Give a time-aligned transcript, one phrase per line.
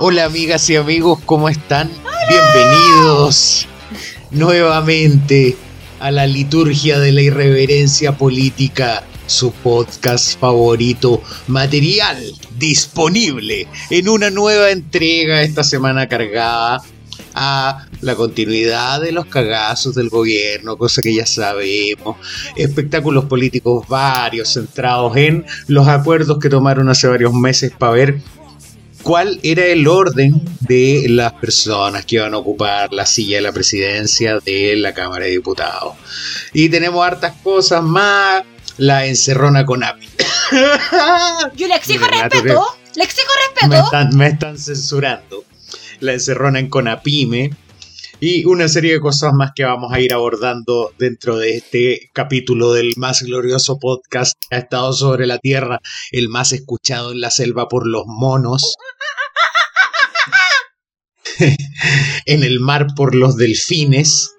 [0.00, 1.90] Hola amigas y amigos, ¿cómo están?
[2.28, 3.66] Bienvenidos
[4.30, 5.56] nuevamente
[5.98, 12.16] a la liturgia de la irreverencia política, su podcast favorito, material
[12.56, 16.80] disponible en una nueva entrega esta semana cargada
[17.34, 22.18] a la continuidad de los cagazos del gobierno, cosa que ya sabemos,
[22.54, 28.22] espectáculos políticos varios centrados en los acuerdos que tomaron hace varios meses para ver
[29.02, 33.52] cuál era el orden de las personas que iban a ocupar la silla de la
[33.52, 35.94] presidencia de la Cámara de Diputados.
[36.52, 38.44] Y tenemos hartas cosas más,
[38.76, 40.08] la encerrona con API.
[41.56, 44.16] Yo le exijo respeto, le exijo respeto.
[44.16, 45.44] Me están, censurando.
[46.00, 47.50] La encerrona en Conapime
[48.20, 52.72] y una serie de cosas más que vamos a ir abordando dentro de este capítulo
[52.72, 55.78] del más glorioso podcast que ha estado sobre la Tierra,
[56.10, 58.74] el más escuchado en la selva por los monos,
[62.26, 64.34] en el mar por los delfines.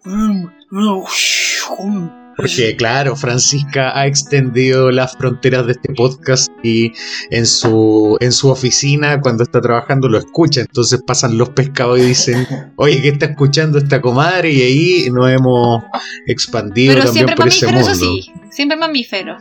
[2.40, 6.94] Porque claro, Francisca ha extendido las fronteras de este podcast y
[7.32, 12.04] en su, en su oficina cuando está trabajando lo escucha, entonces pasan los pescados y
[12.04, 14.52] dicen, oye, ¿qué está escuchando esta comadre?
[14.52, 15.84] Y ahí nos hemos
[16.28, 17.92] expandido también por ese mundo.
[17.92, 19.36] Eso sí, siempre mamífero.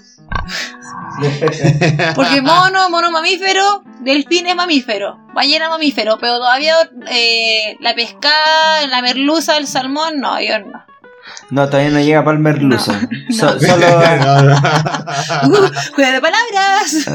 [2.17, 6.75] Porque mono, mono mamífero, delfín es mamífero, ballena mamífero, pero todavía
[7.13, 10.85] eh, la pescada, la merluza, el salmón, no, yo no.
[11.51, 12.93] No, todavía no llega para el merluzo.
[13.31, 13.53] solo.
[15.95, 17.09] juega de palabras.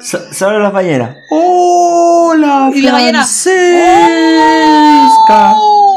[0.32, 1.16] solo las ballenas.
[1.30, 2.70] ¡Hola!
[2.74, 3.24] Y la ballena.
[5.28, 5.96] ¡Oh!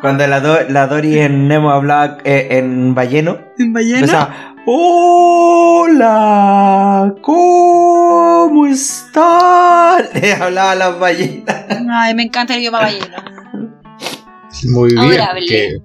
[0.00, 3.38] Cuando la, la Dory en Nemo hablaba eh, en balleno.
[3.58, 4.06] ¿En balleno?
[5.90, 6.04] Hola,
[7.22, 10.04] ¿cómo están?
[10.20, 11.64] Le hablaba a las ballenas.
[11.90, 13.24] Ay, me encanta el idioma ballena.
[14.64, 15.82] Muy bien.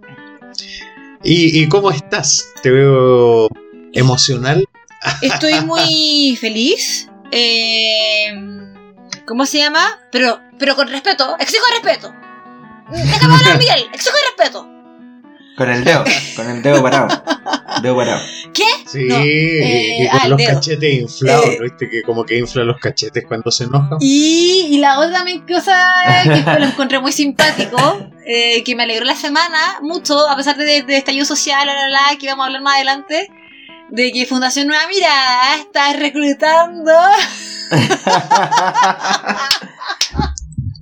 [1.24, 2.46] ¿Y, ¿Y cómo estás?
[2.62, 3.48] Te veo
[3.94, 4.66] emocional.
[5.22, 7.10] Estoy muy feliz.
[7.32, 8.34] Eh,
[9.26, 9.98] ¿Cómo se llama?
[10.12, 11.38] Pero, pero con respeto.
[11.40, 12.14] Exijo respeto.
[12.92, 13.86] Déjame hablar, Miguel.
[13.94, 14.68] Exijo respeto.
[15.56, 16.04] Con el dedo,
[16.36, 17.08] con el dedo parado.
[17.82, 18.22] Parado.
[18.54, 18.64] ¿Qué?
[18.86, 21.90] Sí, y, con ah, los cachetes inflados, eh, ¿viste?
[21.90, 23.98] Que como que infla los cachetes cuando se enoja.
[24.00, 25.92] Y, y la otra cosa
[26.24, 30.84] que lo encontré muy simpático, eh, que me alegró la semana mucho, a pesar de,
[30.84, 33.30] de estallido social, la, la, la, que vamos a hablar más adelante,
[33.90, 36.92] de que Fundación Nueva Mirada está reclutando.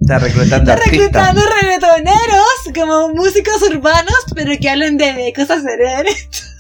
[0.02, 6.51] Está reclutando Está reclutando reggaetoneros como músicos urbanos, pero que hablen de cosas serias.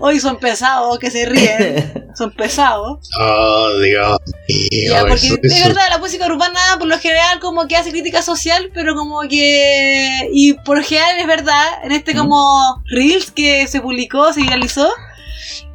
[0.00, 2.10] Hoy son pesados, que se ríen.
[2.16, 3.08] Son pesados.
[3.20, 4.18] Oh, Dios
[4.88, 8.70] Ya, porque de verdad la música urbana por lo general como que hace crítica social,
[8.72, 10.28] pero como que...
[10.32, 14.90] Y por lo general es verdad, en este como Reels que se publicó, se viralizó,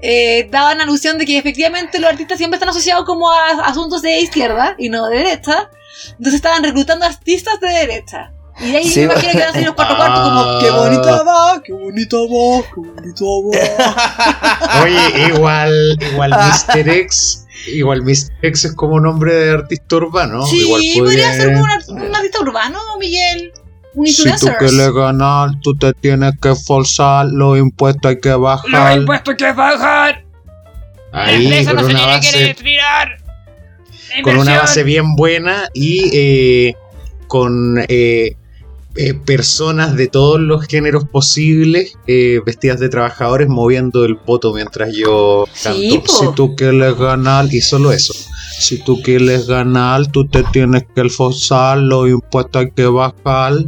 [0.01, 4.19] eh, daban alusión de que efectivamente los artistas siempre están asociados como a asuntos de
[4.19, 5.69] izquierda y no de derecha.
[6.11, 8.33] Entonces estaban reclutando artistas de derecha.
[8.61, 11.23] Y de ahí me imagino que van a salir los cuatro cuartos como qué bonita
[11.23, 14.83] va, qué bonita va, qué bonita va.
[14.83, 16.89] Oye, igual, igual Mr.
[16.89, 18.31] X, igual Mr.
[18.43, 20.45] X es como nombre de artista urbano.
[20.45, 23.51] Sí, igual podría ser un, un artista urbano, Miguel.
[24.05, 28.69] Si tú quieres ganar, tú te tienes que esforzar, los impuestos hay que bajar.
[28.69, 30.23] Los impuestos hay que bajar.
[31.11, 32.55] Ahí, con una base,
[34.23, 36.75] con una base bien buena y eh,
[37.27, 38.37] con eh,
[38.95, 41.93] eh, personas de todos los géneros posibles
[42.45, 45.79] vestidas de trabajadores moviendo el poto mientras yo canto.
[45.79, 48.13] si tú quieres ganar, y solo eso.
[48.59, 53.53] Si tú quieres ganar, tú te tienes que esforzar, los impuestos hay que bajar.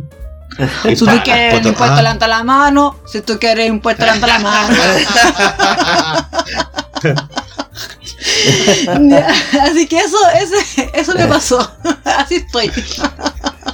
[0.84, 2.98] Si tú quieres un impuesto, levanta la mano.
[3.08, 4.76] Si tú quieres impuesto, levanta la mano.
[9.62, 11.72] Así que eso, ese, eso me pasó.
[12.06, 12.72] Así estoy.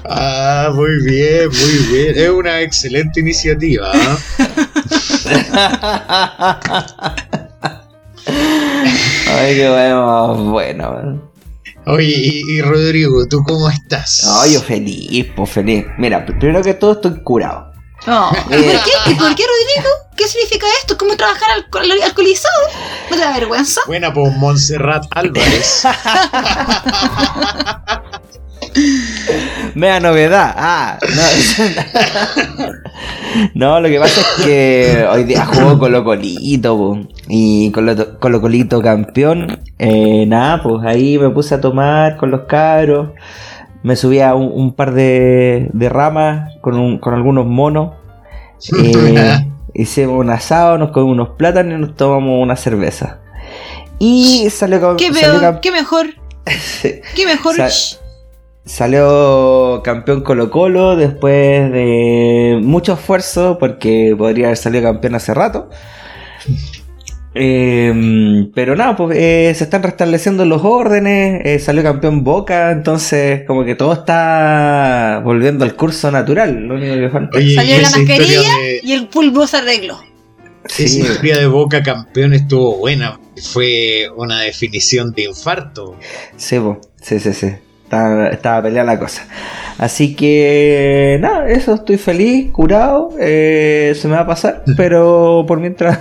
[0.06, 2.18] Ah, muy bien, muy bien.
[2.18, 3.92] Es una excelente iniciativa.
[3.94, 4.18] ¿ah?
[9.28, 11.30] Ay, qué bueno, bueno.
[11.86, 14.26] Oye, y, Rodrigo, ¿tú cómo estás?
[14.42, 15.86] Ay, yo feliz, pues feliz.
[15.98, 17.72] Mira, primero que todo estoy curado.
[18.08, 18.32] Oh.
[18.32, 18.92] ¿Por qué?
[19.08, 19.90] ¿Y por qué, Rodrigo?
[20.16, 20.98] ¿Qué significa esto?
[20.98, 21.66] ¿Cómo trabajar al
[22.02, 22.68] alcoholizado?
[23.10, 23.82] ¿No te da vergüenza?
[23.88, 25.84] Buena, pues Montserrat Álvarez.
[29.76, 30.54] Mea novedad.
[30.58, 32.66] Ah, no.
[33.54, 38.82] no, lo que pasa es que hoy día juego Colo Colito, y Colo, Colo Colito
[38.82, 39.60] campeón.
[39.78, 43.12] Eh, nada, pues ahí me puse a tomar con los cabros.
[43.84, 47.94] Me subí a un, par de, de ramas con, con algunos monos.
[48.78, 53.20] Eh, hicimos un asado, nos comimos unos plátanos y nos tomamos una cerveza.
[54.00, 56.08] Y salió, ¿Qué, salió ¿Qué mejor?
[56.82, 57.56] ¿Qué mejor?
[58.66, 65.70] Salió campeón Colo Colo después de mucho esfuerzo porque podría haber salido campeón hace rato.
[67.36, 73.44] Em, pero nada, pues eh, se están restableciendo los órdenes, eh, salió campeón Boca, entonces
[73.46, 76.56] como que todo está volviendo al curso natural.
[76.68, 77.40] Lo único que falta.
[77.40, 78.44] salió la mascarilla
[78.82, 80.00] y el pulvo se arregló.
[80.66, 80.84] Sí.
[80.84, 85.98] Esa historia de Boca campeón estuvo buena, fue una definición de infarto.
[86.36, 86.58] Sí,
[87.02, 87.56] sí, sí, sí.
[87.90, 89.26] Estaba, estaba peleada la cosa.
[89.80, 95.60] Así que, nada, eso, estoy feliz, curado, eh, se me va a pasar, pero por
[95.60, 95.98] mientras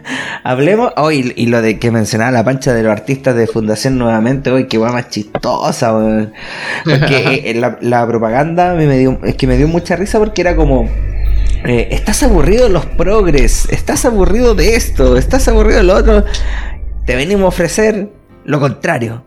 [0.44, 4.50] Hablemos hoy y lo de que mencionaba la pancha de los artistas de Fundación nuevamente,
[4.50, 5.92] hoy que va más chistosa,
[6.84, 10.88] porque eh, la, propaganda me, dio, es que me dio mucha risa porque era como
[11.64, 16.24] eh, estás aburrido de los progres, estás aburrido de esto, estás aburrido de lo otro.
[17.06, 18.08] Te venimos a ofrecer
[18.44, 19.24] lo contrario,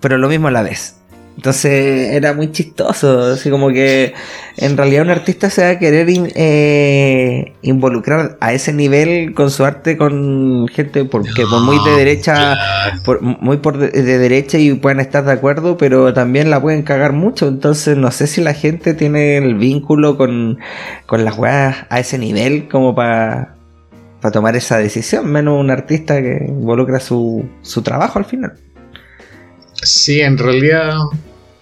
[0.00, 0.97] pero lo mismo a la vez.
[1.38, 4.12] Entonces era muy chistoso, así como que
[4.56, 9.64] en realidad un artista se va a querer eh, involucrar a ese nivel con su
[9.64, 12.58] arte con gente porque por muy de derecha,
[13.04, 17.12] por, muy por de, derecha y pueden estar de acuerdo, pero también la pueden cagar
[17.12, 17.46] mucho.
[17.46, 20.58] Entonces no sé si la gente tiene el vínculo con,
[21.06, 23.54] con las weas a ese nivel como para
[24.32, 28.54] tomar esa decisión, menos un artista que involucra su, su trabajo al final.
[29.82, 30.94] Sí, en realidad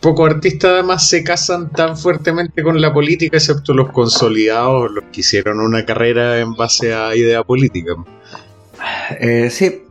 [0.06, 5.22] pocos artistas además se casan tan fuertemente con la política, excepto los consolidados, los que
[5.22, 7.92] hicieron una carrera en base a idea política.
[9.18, 9.82] Eh, sí.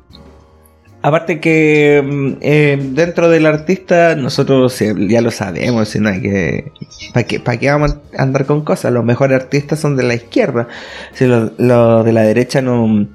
[1.01, 6.71] Aparte que mm, eh, dentro del artista nosotros ya lo sabemos, si no hay que...
[7.13, 8.93] ¿Para qué, ¿Para qué vamos a andar con cosas?
[8.93, 10.69] Los mejores artistas son de la izquierda.
[11.11, 13.05] Si los de la derecha no...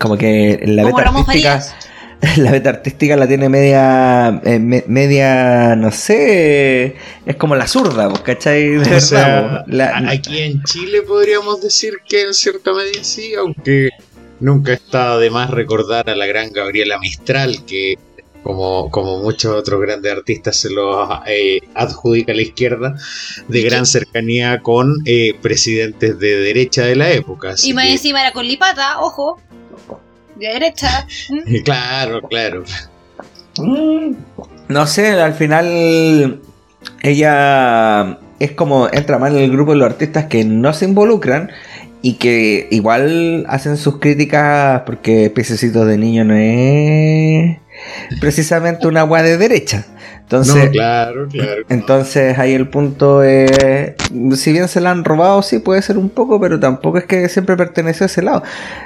[0.00, 1.62] Como que la beta artística...
[2.36, 8.76] la beta artística la tiene media, eh, media, no sé, es como la zurda, ¿cachai?
[8.76, 9.64] o sea,
[10.08, 13.90] aquí en Chile podríamos decir que en cierta medida sí, aunque
[14.40, 17.96] nunca está de más recordar a la gran Gabriela Mistral, que
[18.42, 22.96] como, como muchos otros grandes artistas se lo eh, adjudica a la izquierda,
[23.46, 27.54] de gran cercanía con eh, presidentes de derecha de la época.
[27.62, 29.40] Y más encima era con Lipata, ojo
[30.38, 31.06] de derecha.
[31.64, 32.64] claro, claro.
[33.58, 34.14] Mm.
[34.68, 36.40] No sé, al final
[37.02, 41.50] ella es como entra mal en el grupo de los artistas que no se involucran
[42.02, 47.58] y que igual hacen sus críticas porque Pececito de Niño no es
[48.20, 49.86] precisamente una agua de derecha.
[50.28, 51.62] Entonces, claro, claro.
[51.70, 53.94] Entonces ahí el punto es,
[54.34, 57.30] si bien se la han robado, sí puede ser un poco, pero tampoco es que
[57.30, 58.42] siempre perteneció a ese lado.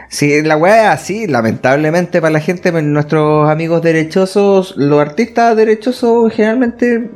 [0.09, 6.33] Si la weá es así, lamentablemente para la gente, nuestros amigos derechosos, los artistas derechosos
[6.33, 7.11] generalmente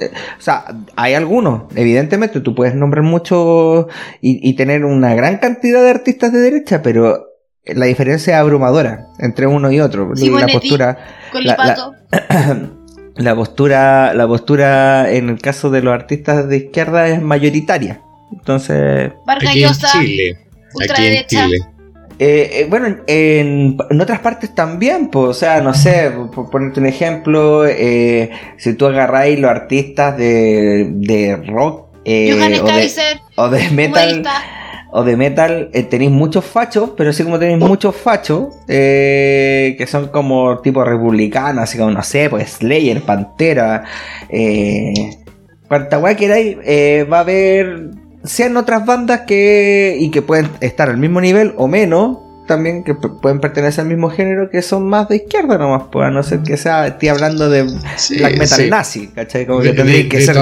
[0.00, 0.64] eh, o sea,
[0.96, 3.88] hay algunos, evidentemente, tú puedes nombrar mucho
[4.22, 7.26] y, tener una gran cantidad de artistas de derecha, pero
[7.66, 10.12] la diferencia es abrumadora entre uno y otro.
[10.14, 10.98] la postura.
[11.30, 11.92] Con la
[13.34, 18.00] postura, la postura en el caso de los artistas de izquierda es mayoritaria.
[18.32, 19.12] Entonces.
[19.26, 20.38] Aquí en Chile.
[20.82, 21.58] Aquí en Chile.
[22.18, 26.86] Eh, eh, bueno, en, otras partes también, pues, o sea, no sé, por ponerte un
[26.86, 34.22] ejemplo, eh, si tú agarráis los artistas de, de rock o, de, o, de, metal,
[34.96, 39.86] o de metal eh, tenéis muchos fachos, pero así como tenéis muchos fachos eh, que
[39.86, 43.84] son como tipo republicanos, así como no sé, pues Slayer, Pantera,
[44.30, 44.94] eh,
[45.68, 47.90] cuanta guay queráis, eh, va a haber
[48.24, 52.94] sean otras bandas que y que pueden estar al mismo nivel o menos también que
[52.94, 56.40] pueden pertenecer al mismo género que son más de izquierda nomás, pues a no ser
[56.40, 59.44] que sea, estoy hablando de black metal nazi, ¿cachai?
[59.44, 60.36] Como que de, que ser...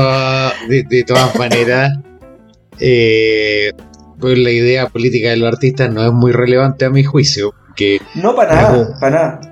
[0.68, 1.90] de, todas maneras,
[2.78, 3.72] eh,
[4.18, 7.54] pues la idea política de los artistas no es muy relevante a mi juicio.
[7.76, 9.50] Que no, para nada, para nada.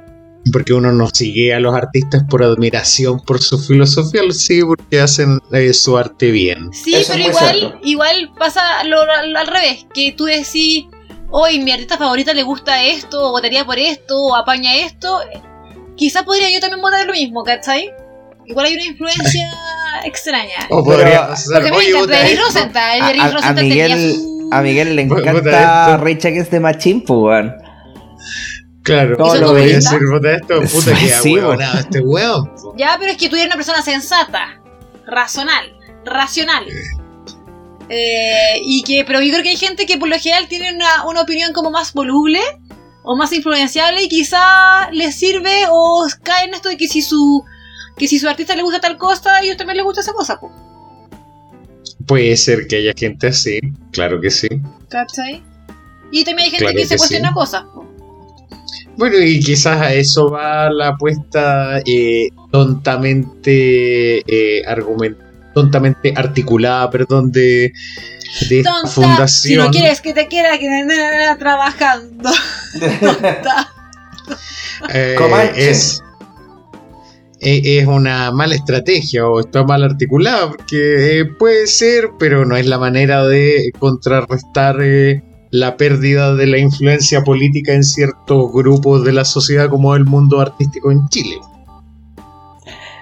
[0.52, 5.00] Porque uno no sigue a los artistas por admiración por su filosofía, lo sigue porque
[5.00, 6.72] hacen eh, su arte bien.
[6.72, 10.84] Sí, pero igual, igual pasa lo, al revés, que tú decís,
[11.30, 15.20] hoy mi artista favorita le gusta esto, o votaría por esto, o apaña esto.
[15.96, 17.92] Quizás podría yo también votar lo mismo, ¿cachai?
[18.46, 19.48] Igual hay una influencia
[20.04, 20.66] extraña.
[20.70, 21.62] O podría pasar.
[21.62, 22.42] Porque me encanta.
[22.44, 23.32] Rosenthal.
[23.32, 26.04] Rosenthal tenía su- a Miguel le Puta encanta esto.
[26.04, 27.54] Rage Against the Machine, pues, weón.
[28.82, 29.84] Claro, ¿Cómo lo lo voy a veis?
[29.84, 31.36] decir, vota esto, puta que Sí,
[31.78, 32.50] este weón.
[32.76, 34.60] Ya, pero es que tú eres una persona sensata,
[35.06, 35.72] razonal,
[36.04, 36.64] racional.
[37.88, 41.04] Eh, y que, pero yo creo que hay gente que por lo general tiene una,
[41.06, 42.40] una opinión como más voluble
[43.02, 47.44] o más influenciable y quizá les sirve o cae en esto de que si su
[47.96, 50.40] que si su artista le gusta tal cosa, a ellos también les gusta esa cosa,
[50.40, 50.50] po.
[52.12, 53.58] Puede ser que haya gente así,
[53.90, 54.48] claro que sí.
[54.90, 55.42] ¿cachai?
[56.10, 57.34] Y también hay gente Claro que, se cuestiona sí.
[57.34, 57.64] cosas.
[58.98, 65.16] Bueno, y quizás a eso va la apuesta eh, tontamente eh, argument-
[65.54, 67.72] tontamente articulada, perdón, de,
[68.50, 68.94] de esta Tonta, si
[69.54, 69.64] fundación.
[69.64, 72.30] no quieres que te quiera que te nada trabajando.
[73.00, 73.72] Tonta.
[74.92, 75.16] Eh,
[75.56, 76.02] es,
[77.42, 82.66] es una mala estrategia o está mal articulada, porque eh, puede ser, pero no es
[82.66, 89.12] la manera de contrarrestar eh, la pérdida de la influencia política en ciertos grupos de
[89.12, 91.36] la sociedad como el mundo artístico en Chile.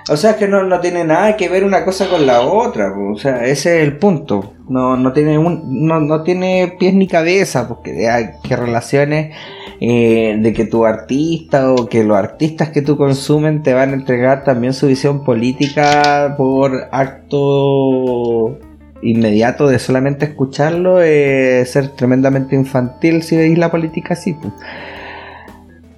[0.08, 2.92] O sea, es que no, no tiene nada que ver una cosa con la otra,
[2.94, 3.12] po.
[3.12, 4.54] o sea, ese es el punto.
[4.68, 9.34] No, no tiene un, no, no tiene pies ni cabeza, porque hay que relaciones
[9.80, 13.94] eh, de que tu artista o que los artistas que tú consumen te van a
[13.94, 18.58] entregar también su visión política por acto
[19.02, 24.34] inmediato de solamente escucharlo, eh, ser tremendamente infantil si veis la política así.
[24.34, 24.52] pues.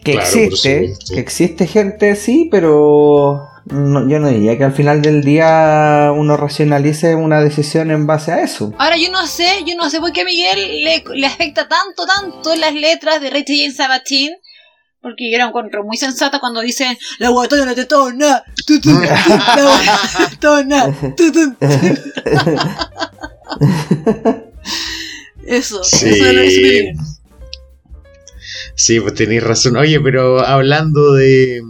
[0.05, 5.03] Que Claro, existe, que existe gente, sí, pero no- yo no diría que al final
[5.03, 8.73] del día uno racionalice una decisión en base a eso.
[8.79, 12.05] Ahora yo no sé, yo no sé por qué a Miguel le, le afecta tanto,
[12.07, 14.33] tanto las letras de Rachel Jane Sabatin.
[15.01, 19.99] Porque yo la encuentro muy sensata cuando dicen la guatona te tona, tutun, la guatona
[20.39, 21.57] tona, tutun.
[25.47, 26.09] Eso, Sí.
[26.09, 26.99] eso es lo que se me viene.
[28.75, 29.77] Sí, pues tenéis razón.
[29.77, 31.63] Oye, pero hablando de,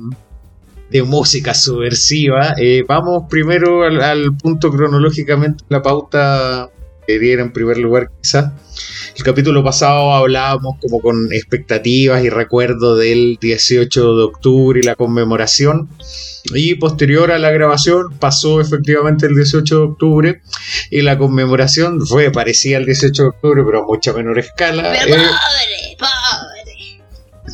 [0.93, 6.71] de música subversiva, eh, vamos primero al, al punto cronológicamente, la pauta
[7.07, 8.53] que diera en primer lugar quizás.
[9.17, 14.95] El capítulo pasado hablábamos como con expectativas y recuerdos del 18 de octubre y la
[14.95, 15.89] conmemoración.
[16.55, 20.43] Y posterior a la grabación pasó efectivamente el 18 de octubre
[20.91, 24.95] y la conmemoración fue parecida al 18 de octubre pero a mucha menor escala.
[25.05, 26.22] Pero Eh, pobre, pobre.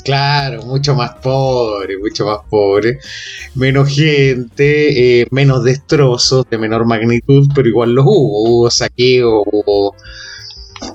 [0.08, 2.98] Claro, mucho más pobre, mucho más pobre.
[3.54, 8.42] Menos gente, eh, menos destrozos, de menor magnitud, pero igual los hubo.
[8.48, 9.94] Hubo saqueo, hubo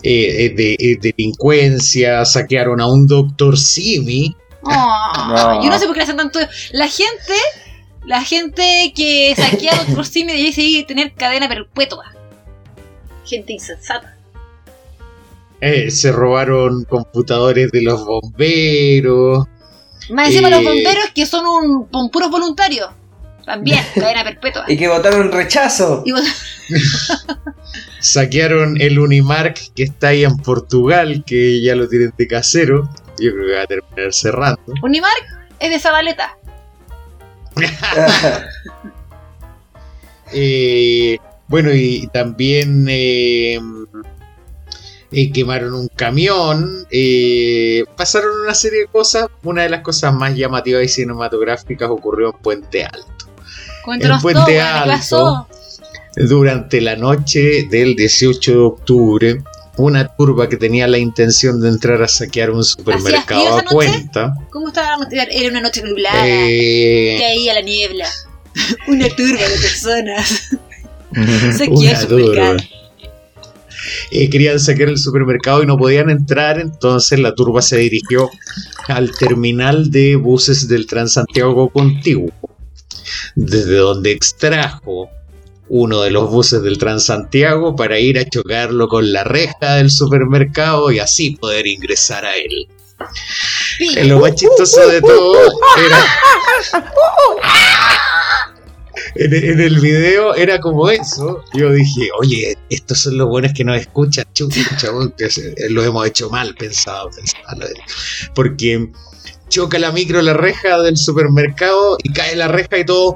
[0.02, 4.36] eh, eh, de, eh, delincuencia, saquearon a un doctor Simi.
[4.64, 5.64] Oh, No.
[5.64, 6.40] Yo no sé por qué le hacen tanto.
[6.72, 7.36] La gente,
[8.08, 12.16] la gente que saquea a los Simi debería seguir tener cadena perpetua.
[13.26, 14.13] Gente insensata.
[15.66, 19.48] Eh, se robaron computadores de los bomberos.
[20.10, 20.52] Más encima Eh.
[20.52, 22.90] los bomberos que son un, son puros voluntarios.
[23.46, 24.66] También, cadena perpetua.
[24.68, 26.04] Y que votaron rechazo.
[26.06, 26.12] Y
[28.00, 32.90] Saquearon el Unimark que está ahí en Portugal, que ya lo tienen de casero.
[33.18, 34.62] Yo creo que va a terminar cerrando.
[34.84, 35.26] Unimark
[35.60, 36.38] es de Zabaleta.
[40.34, 41.18] Eh,
[41.48, 42.90] bueno, y también
[45.14, 49.28] eh, eh, quemaron un camión, eh, pasaron una serie de cosas.
[49.44, 53.08] Una de las cosas más llamativas y cinematográficas ocurrió en Puente Alto.
[53.84, 54.92] Cuéntanos Puente todo, ¿qué Alto.
[54.92, 55.48] pasó?
[56.16, 59.44] Durante la noche del 18 de octubre,
[59.78, 63.74] una turba que tenía la intención de entrar a saquear un supermercado a noche?
[63.76, 64.34] cuenta.
[64.52, 65.18] ¿Cómo estaba la noche?
[65.32, 66.24] Era una noche nublada.
[66.28, 68.08] eh, Caía la niebla.
[68.88, 70.50] Una turba de personas.
[71.58, 72.58] Supermercado.
[74.12, 78.30] Eh, querían saquear el supermercado y no podían entrar, entonces la turba se dirigió
[78.88, 82.32] al terminal de buses del Transantiago Contiguo,
[83.36, 85.10] desde donde extrajo
[85.70, 90.92] uno de los buses del Transantiago para ir a chocarlo con la reja del supermercado
[90.92, 92.68] y así poder ingresar a él.
[93.80, 95.40] Eh, Lo más chistoso de todo
[95.86, 95.98] era.
[99.16, 101.44] En, en el video era como eso.
[101.54, 104.26] Yo dije, oye, estos son los buenos que nos escuchan.
[104.34, 107.10] Chucha, weón, que se- lo hemos hecho mal pensado.
[107.16, 107.68] pensado.
[108.34, 108.90] Porque
[109.50, 113.16] choca la micro la reja del supermercado y cae la reja y todo.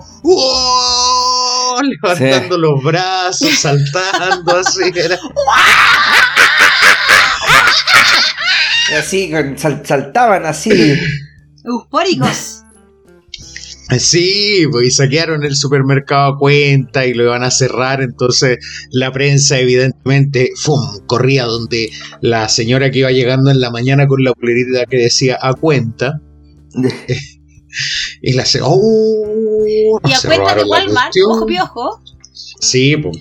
[1.81, 4.81] Levantando los brazos, saltando así.
[4.95, 5.17] Era,
[8.99, 10.95] así, sal- saltaban así.
[11.63, 12.56] Eufóricos.
[13.99, 18.57] Sí, pues y saquearon el supermercado a cuenta y lo iban a cerrar, entonces
[18.91, 20.99] la prensa evidentemente ¡fum!
[21.05, 21.89] corría donde
[22.21, 26.19] la señora que iba llegando en la mañana con la pulerita que decía a cuenta.
[28.21, 29.99] y la se ¡Oh!
[30.03, 32.01] Y a Se cuenta de Walmart, ojo piojo.
[32.59, 33.17] Sí, pues.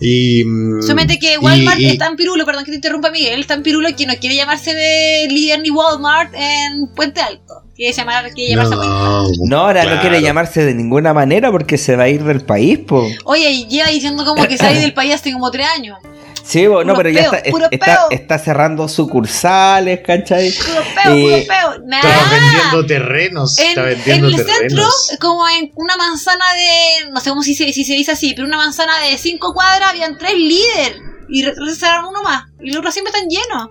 [0.00, 3.40] Y, mm, Solamente que Walmart y- y- es tan pirulo, perdón que te interrumpa Miguel,
[3.40, 7.62] es tan pirulo que no quiere llamarse de líder ni Walmart en Puente Alto.
[7.80, 8.76] Quiere, llamar, quiere llamarse.
[8.76, 10.00] No, No, ahora no claro.
[10.02, 13.08] quiere llamarse de ninguna manera porque se va a ir del país, po.
[13.24, 15.96] Oye, y lleva diciendo como que sale del país hace como tres años.
[16.44, 20.52] Sí, po, no, pero ya está, puro está, está cerrando sucursales, ¿cachai?
[20.52, 21.86] Puro peo, puro peo.
[21.86, 22.02] Nah.
[22.30, 23.58] vendiendo terrenos.
[23.58, 25.16] En, está en vendiendo el centro, terrenos.
[25.18, 27.10] como en una manzana de.
[27.12, 29.88] No sé cómo si se, si se dice así, pero una manzana de cinco cuadras
[29.88, 31.00] habían tres líderes.
[31.30, 32.44] Y reservaron uno más.
[32.60, 33.70] Y los otros siempre están llenos.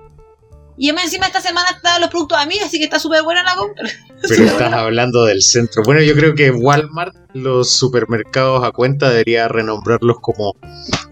[0.81, 3.43] Y además encima esta semana están los productos a mí, así que está súper buena
[3.43, 3.88] la compra.
[4.27, 5.83] Pero estás hablando del centro.
[5.83, 10.55] Bueno, yo creo que Walmart, los supermercados a cuenta, debería renombrarlos como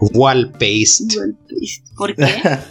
[0.00, 1.04] Wall Paste,
[1.96, 2.26] ¿Por qué?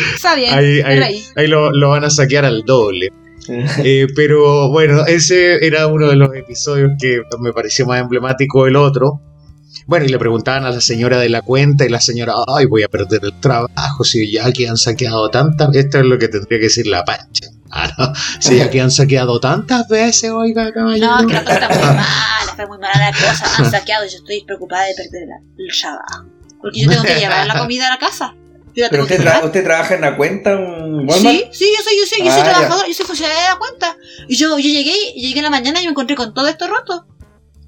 [0.16, 0.54] está bien.
[0.54, 3.10] ahí, ahí- ahí lo, lo van a saquear al doble.
[3.84, 8.76] Eh, pero bueno, ese era uno de los episodios que me pareció más emblemático del
[8.78, 9.22] otro.
[9.88, 12.84] Bueno, y le preguntaban a la señora de la cuenta y la señora, ay, voy
[12.84, 16.60] a perder el trabajo si ya que han saqueado tantas, esto es lo que tendría
[16.60, 17.48] que decir la pancha.
[17.76, 21.08] Ah, no, si ya que han saqueado tantas veces, oiga, caballero.
[21.08, 22.06] No, es que la cosa está muy mala,
[22.52, 23.46] está muy mala la cosa.
[23.58, 26.30] Han saqueado y yo estoy preocupada de perder la- el trabajo.
[26.62, 28.36] Porque yo tengo que llevar la comida a la casa.
[28.76, 31.20] Yo la ¿Pero usted, tra- usted trabaja en la cuenta en Walmart?
[31.22, 32.52] Sí, sí, yo soy, yo soy, yo soy Ah, ya.
[32.52, 33.98] trabajador, yo soy funcionaria de la cuenta.
[34.28, 37.08] Y yo, yo llegué, llegué en la mañana y me encontré con todo esto roto.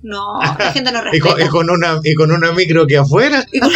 [0.06, 1.46] No, la gente no Y con, respeta.
[1.46, 3.44] y con una, y con una micro que afuera.
[3.52, 3.72] Y, con-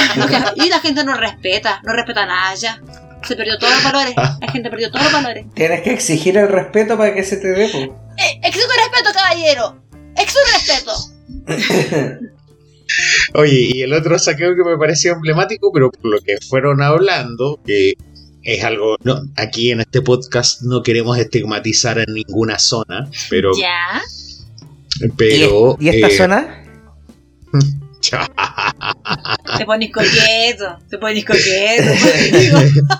[0.55, 2.79] y la gente no respeta, no respeta nada ya.
[3.23, 4.13] Se perdió todos los valores.
[4.15, 5.45] La gente perdió todos los valores.
[5.55, 7.79] Tienes que exigir el respeto para que se te dé, po.
[8.17, 9.81] Eh, exijo respeto, caballero.
[10.15, 10.91] Exijo respeto.
[13.33, 17.59] Oye, y el otro saqueo que me pareció emblemático, pero por lo que fueron hablando,
[17.65, 17.93] que
[18.43, 24.01] es algo, no, aquí en este podcast no queremos estigmatizar en ninguna zona, pero, Ya.
[25.17, 26.63] Pero ¿Y, y esta eh, zona?
[29.57, 30.79] Te pones coqueto.
[30.89, 31.91] Te pones coqueto.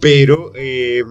[0.00, 1.02] Pero eh,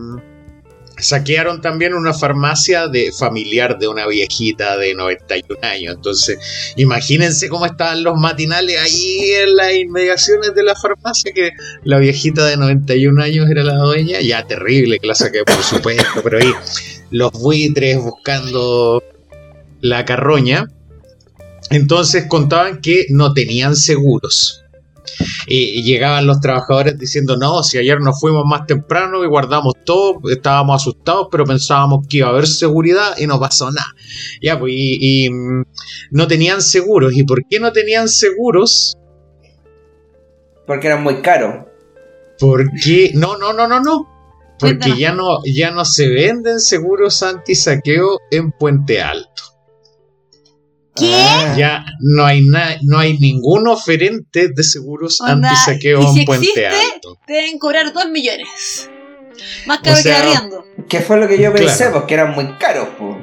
[1.01, 5.95] saquearon también una farmacia de familiar de una viejita de 91 años.
[5.95, 6.39] Entonces,
[6.75, 11.51] imagínense cómo estaban los matinales ahí en las inmediaciones de la farmacia, que
[11.83, 14.21] la viejita de 91 años era la dueña.
[14.21, 16.53] Ya terrible que la saqué, por supuesto, pero ahí
[17.09, 19.03] los buitres buscando
[19.81, 20.67] la carroña.
[21.69, 24.63] Entonces contaban que no tenían seguros.
[25.47, 29.73] Y y llegaban los trabajadores diciendo, no, si ayer nos fuimos más temprano y guardamos
[29.85, 33.87] todo, estábamos asustados, pero pensábamos que iba a haber seguridad y no pasó nada.
[34.41, 35.63] Ya, pues, y, y, mm,
[36.11, 37.13] no tenían seguros.
[37.15, 38.97] ¿Y por qué no tenían seguros?
[40.67, 41.65] Porque eran muy caros.
[42.39, 44.07] Porque, no, no, no, no, no.
[44.59, 49.50] Porque ya no, ya no se venden seguros anti-saqueo en Puente Alto.
[51.01, 51.13] ¿Qué?
[51.15, 51.55] Ah.
[51.57, 56.25] Ya no hay na- no hay ningún oferente de seguros Onda, anti-saqueo y si en
[56.25, 57.17] Puente existe, Alto.
[57.27, 58.89] Te deben cobrar 2 millones.
[59.65, 60.65] Más caro O sea, que arriendo.
[60.87, 61.77] ¿Qué fue lo que yo pensé?
[61.77, 61.93] Claro.
[61.93, 63.17] Porque eran muy caros, po.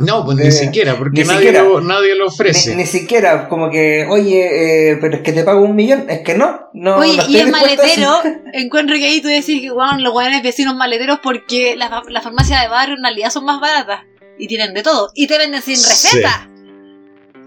[0.00, 1.64] No, pues Eh, ni siquiera, porque ni nadie, siquiera.
[1.64, 2.70] Lo, nadie lo ofrece.
[2.70, 6.08] Ni, ni siquiera, como que, oye, eh, pero es que te pago un millón.
[6.08, 6.98] Es que no, no.
[6.98, 8.20] Oye, no y el maletero,
[8.52, 12.22] encuentro que ahí tú decís que bueno, los buenos vecinos maleteros porque las fa- las
[12.22, 14.02] farmacias de barrio en realidad son más baratas
[14.38, 15.10] y tienen de todo.
[15.14, 16.18] Y te venden sin Sí.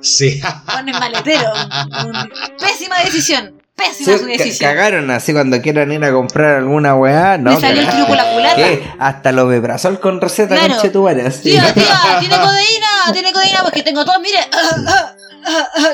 [0.01, 0.41] Sí.
[0.65, 1.51] Ponen maletero.
[2.05, 3.61] Un- Pésima decisión.
[3.77, 4.69] Sí, Pésima su ca- decisión.
[4.71, 7.37] cagaron así cuando quieran ir a comprar alguna weá.
[7.39, 8.05] No, Me salió el cagaron.
[8.05, 8.55] truco la culata.
[8.55, 8.91] ¿Qué?
[8.99, 10.73] Hasta los bebrazol con receta Claro.
[10.73, 11.41] con chetumare, así.
[11.51, 11.83] Tía, tía,
[12.19, 14.37] tiene codeína, tiene codeína porque tengo todo, mire.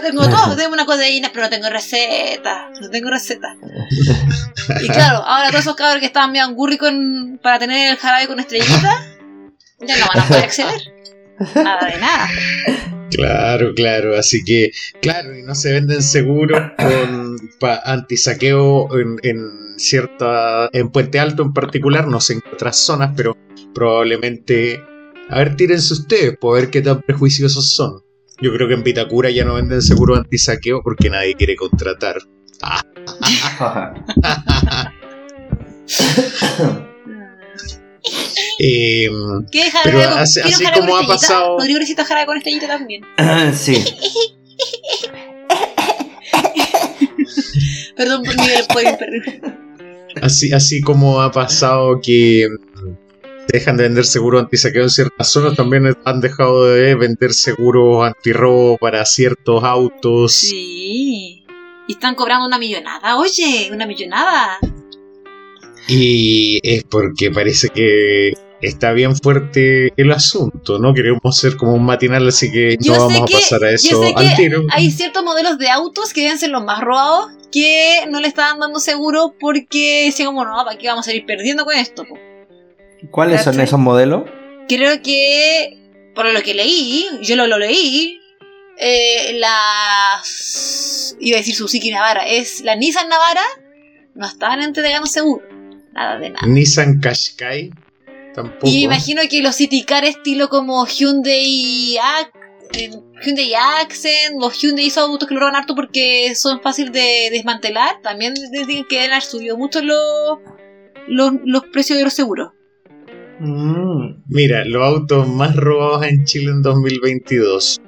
[0.02, 2.70] Tengo todo, tengo una codeína, pero no tengo receta.
[2.82, 3.56] No tengo receta.
[4.82, 8.28] Y claro, ahora todos esos cabros que estaban medio angurri con, para tener el jarabe
[8.28, 9.06] con estrellita,
[9.80, 10.82] ya no van a poder acceder.
[11.56, 12.30] Nada de nada.
[13.12, 14.18] Claro, claro.
[14.18, 20.70] Así que, claro, y no se venden seguros con pa- antisaqueo en, en cierta.
[20.74, 23.36] en Puente Alto en particular, no sé en otras zonas, pero
[23.74, 24.82] probablemente.
[25.30, 28.02] A ver, tírense ustedes, por ver qué tan prejuiciosos son.
[28.42, 32.18] Yo creo que en Vitacura ya no venden seguro antisaqueo porque nadie quiere contratar.
[38.60, 38.64] Ah.
[38.64, 39.10] Eh,
[39.52, 41.28] ¿Qué Pero con, así- ¿quiere un así jarabe con como ha estrellita?
[41.28, 43.02] pasado- Rodrigo necesita jarabe con estrellita también.
[43.56, 43.84] sí.
[47.96, 49.42] Perdón por Miguel, por interrumpir.
[50.22, 52.48] Así, así como ha pasado que
[53.52, 58.78] dejan de vender seguro antisaqueo en ciertas zonas, también han dejado de vender seguros antirrobo
[58.78, 60.34] para ciertos autos.
[60.34, 61.44] Sí.
[61.88, 64.58] Y están cobrando una millonada, oye, una millonada.
[65.88, 70.94] Y es porque parece que está bien fuerte el asunto, ¿no?
[70.94, 74.64] Queremos ser como un matinal, así que no vamos a pasar a eso al tiro.
[74.72, 78.60] Hay ciertos modelos de autos que deben ser los más robados que no le estaban
[78.60, 82.04] dando seguro porque decían como, no, ¿para qué vamos a ir perdiendo con esto?
[83.12, 84.24] ¿Cuáles son esos modelos?
[84.68, 85.78] Creo que,
[86.14, 88.20] por lo que leí, yo lo, lo leí,
[88.80, 90.22] eh, la...
[91.20, 93.46] iba a decir Suzuki Navara, es la Nissan Navara,
[94.14, 95.46] no estaban entregando seguro.
[95.94, 96.46] Nada de nada.
[96.46, 97.72] Nissan Qashqai
[98.38, 98.68] tampoco.
[98.68, 101.98] Y imagino que los City Car estilo como Hyundai
[103.24, 108.02] Hyundai Accent, los Hyundai esos autos que lo roban harto porque son fáciles de desmantelar,
[108.02, 110.40] también dicen que han subido mucho los,
[111.08, 112.52] los, precios de los seguros.
[113.40, 114.24] Mm.
[114.28, 117.82] Mira, los autos más robados en Chile en 2022.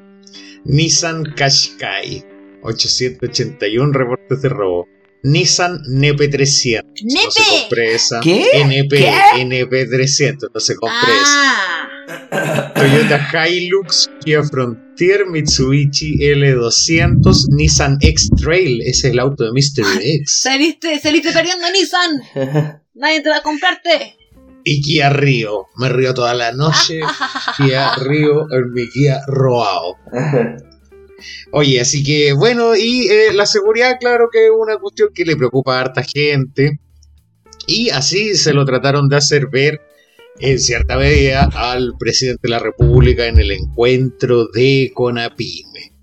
[0.66, 2.26] Nissan Qashqai,
[2.64, 4.88] 881 reportes de robo.
[5.24, 6.84] Nissan NP300.
[7.04, 7.26] ¿Nepe?
[7.26, 8.20] No se compré esa.
[8.22, 8.46] ¿Qué?
[8.54, 12.72] NP, NP300, no se compré ah.
[12.76, 19.86] Toyota Hilux, Kia Frontier, Mitsubishi L200, Nissan X-Trail, es el auto de Mr.
[20.02, 20.42] X.
[20.42, 22.22] Saliste, saliste perdiendo Nissan.
[22.94, 24.18] Nadie te va a comprarte.
[24.64, 27.00] Y Kia Río, me río toda la noche.
[27.58, 29.96] Kia Río, en mi Kia robado.
[31.52, 35.36] Oye, así que bueno, y eh, la seguridad, claro que es una cuestión que le
[35.36, 36.80] preocupa a harta gente.
[37.68, 39.82] Y así se lo trataron de hacer ver
[40.40, 45.94] en cierta medida al presidente de la República en el encuentro de Conapime.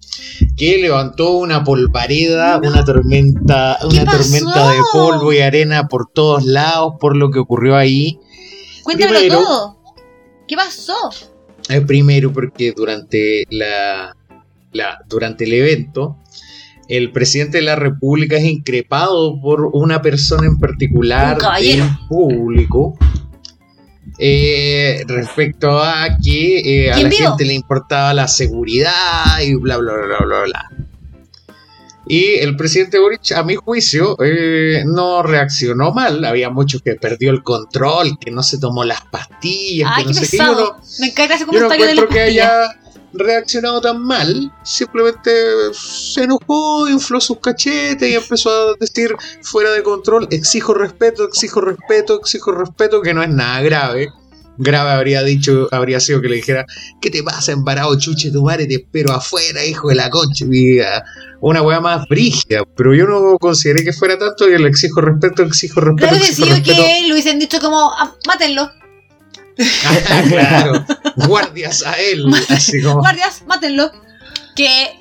[0.57, 6.95] Que levantó una polvareda, una tormenta, una tormenta de polvo y arena por todos lados
[7.01, 8.19] por lo que ocurrió ahí.
[8.83, 9.77] Cuéntamelo todo.
[10.47, 11.11] ¿Qué pasó?
[11.69, 14.15] Eh, primero porque durante la
[15.09, 16.19] durante el evento,
[16.89, 22.97] el presidente de la República es increpado por una persona en particular en público
[24.19, 29.93] eh, respecto a que eh, a la gente le importaba la seguridad y bla bla
[29.95, 30.71] bla bla bla.
[32.09, 36.25] Y el presidente Boric, a mi juicio, eh, no reaccionó mal.
[36.25, 40.29] Había muchos que perdió el control, que no se tomó las pastillas, que no sé
[40.29, 40.45] qué.
[41.01, 42.77] Me encanta ese comentario de las pastillas
[43.19, 45.31] reaccionado tan mal, simplemente
[45.73, 51.61] se enojó, infló sus cachetes y empezó a decir fuera de control, exijo respeto, exijo
[51.61, 54.09] respeto, exijo respeto, que no es nada grave.
[54.59, 56.65] Grave habría dicho, habría sido que le dijera,
[57.01, 58.67] ¿qué te pasa, embarado, chuche tu madre?
[58.67, 60.47] Te espero afuera, hijo de la concha.
[61.41, 62.63] una weá más brígida.
[62.75, 66.09] Pero yo no consideré que fuera tanto y le exijo respeto, exijo respeto.
[66.09, 67.93] Claro que que lo hubiesen dicho como,
[69.59, 70.85] ah, claro,
[71.29, 72.25] guardias a él.
[72.49, 73.01] Así como...
[73.01, 73.91] Guardias, mátenlo.
[74.55, 74.99] Que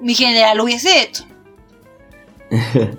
[0.00, 1.24] mi general hubiese hecho.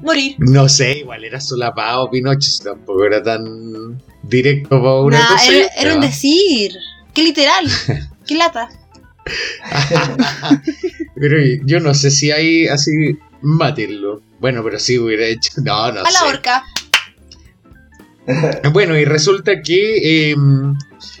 [0.00, 0.36] Morir.
[0.38, 5.52] No sé, igual era solapado Pinocho, tampoco era tan directo para una cosa.
[5.52, 6.72] Era, era un decir.
[7.12, 7.66] Qué literal.
[8.26, 8.68] Qué lata.
[11.14, 14.22] pero yo no sé si hay así, mátenlo.
[14.38, 15.52] Bueno, pero sí hubiera hecho.
[15.62, 16.08] No, no sé.
[16.08, 16.64] A la horca.
[18.72, 20.74] Bueno, y resulta que em,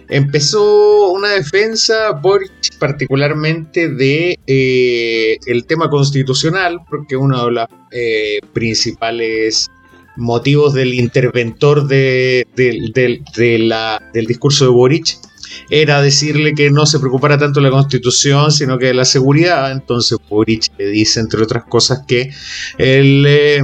[0.08, 2.42] empezó una defensa por
[2.78, 9.68] particularmente de eh, el tema constitucional, porque uno de los eh, principales
[10.16, 12.46] motivos del interventor de,
[13.60, 15.18] la, del discurso de Boric
[15.68, 19.72] era decirle que no se preocupara tanto de la constitución, sino que de la seguridad.
[19.72, 22.30] Entonces Boric le dice, entre otras cosas, que
[22.78, 23.62] el, eh,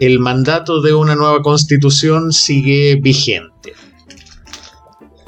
[0.00, 3.74] el mandato de una nueva constitución sigue vigente.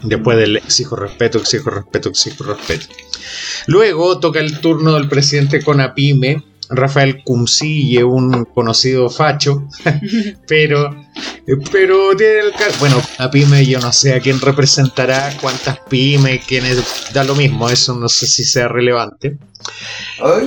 [0.03, 2.87] Después del exijo respeto, exijo respeto, exijo respeto.
[3.67, 9.67] Luego toca el turno del presidente Conapime, Rafael Cumcille, un conocido facho,
[10.47, 11.05] pero,
[11.73, 17.13] pero tiene el bueno, a pyme yo no sé a quién representará, cuántas pymes, quiénes,
[17.13, 19.37] da lo mismo, eso no sé si sea relevante.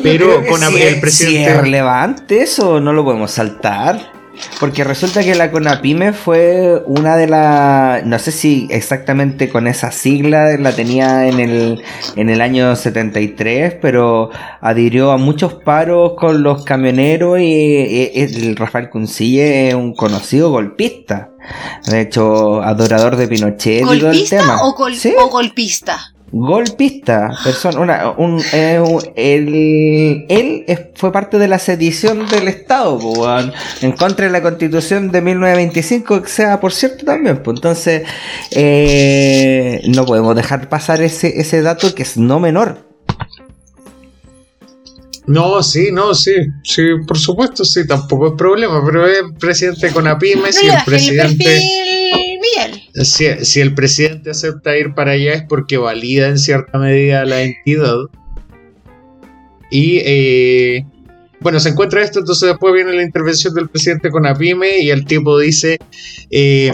[0.04, 1.46] pero con el presidente...
[1.46, 4.21] Si es relevante eso, no lo podemos saltar.
[4.60, 8.06] Porque resulta que la CONAPIME fue una de las.
[8.06, 11.84] No sé si exactamente con esa sigla la tenía en el,
[12.16, 14.30] en el año 73, pero
[14.62, 21.32] adhirió a muchos paros con los camioneros y, el Rafael Cuncille es un conocido golpista.
[21.88, 24.62] De hecho, adorador de Pinochet y todo el tema.
[24.62, 26.11] O, o golpista?
[26.32, 28.82] Golpista, persona, una, un, eh,
[29.16, 33.00] él, él fue parte de la sedición del Estado,
[33.82, 38.04] en contra de la Constitución de 1925, que sea por cierto también, pues entonces
[38.52, 42.90] eh, no podemos dejar pasar ese, ese dato que es no menor.
[45.28, 50.08] No, sí, no, sí, sí, por supuesto, sí, tampoco es problema, pero es presidente con
[50.08, 51.91] APIMES y el presidente...
[52.94, 57.42] Si, si, el presidente acepta ir para allá es porque valida en cierta medida la
[57.42, 57.98] entidad.
[59.70, 60.86] Y eh,
[61.40, 65.06] bueno, se encuentra esto, entonces después viene la intervención del presidente con APIME y el
[65.06, 65.80] tipo dice,
[66.30, 66.74] eh,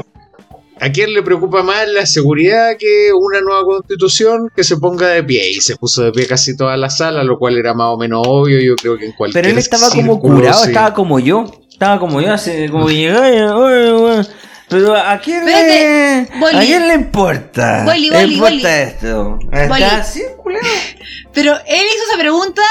[0.79, 5.23] ¿A quién le preocupa más la seguridad que una nueva constitución que se ponga de
[5.23, 5.49] pie?
[5.49, 8.21] Y se puso de pie casi toda la sala, lo cual era más o menos
[8.25, 11.45] obvio, yo creo que en cualquier Pero él estaba como curado, estaba como yo.
[11.69, 12.87] Estaba como yo, así, como
[14.69, 17.83] pero ¿a quién, le, ¿a quién le importa?
[17.85, 19.39] Boli, ¿Le importa esto?
[19.51, 20.23] ¿Está así,
[21.33, 22.61] Pero él hizo esa pregunta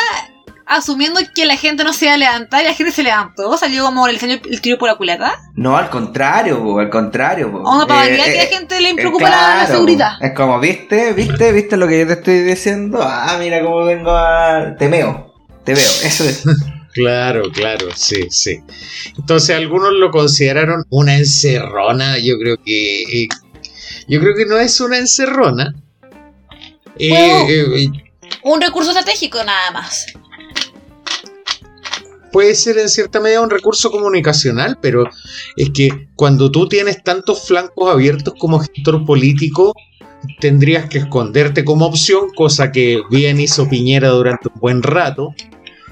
[0.66, 3.84] asumiendo que la gente no se iba a levantar y la gente se levantó, salió
[3.84, 5.40] como el, el tiro por la culata.
[5.54, 7.48] No, al contrario, al contrario.
[7.48, 10.12] Una para eh, que a la eh, gente le preocupa la, seguridad.
[10.20, 11.12] Es como, ¿viste?
[11.12, 11.52] ¿Viste?
[11.52, 12.98] ¿Viste lo que yo te estoy diciendo?
[13.02, 14.74] Ah, mira cómo vengo a...
[14.76, 16.44] Te veo, te veo, eso es.
[16.96, 18.62] Claro, claro, sí, sí.
[19.18, 22.18] Entonces algunos lo consideraron una encerrona.
[22.18, 23.28] Yo creo que eh,
[24.08, 25.74] yo creo que no es una encerrona.
[28.42, 30.06] un recurso estratégico nada más
[32.32, 35.08] puede ser en cierta medida un recurso comunicacional, pero
[35.56, 39.72] es que cuando tú tienes tantos flancos abiertos como gestor político,
[40.38, 45.34] tendrías que esconderte como opción, cosa que bien hizo Piñera durante un buen rato.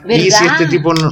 [0.08, 1.10] Y si este tipo no,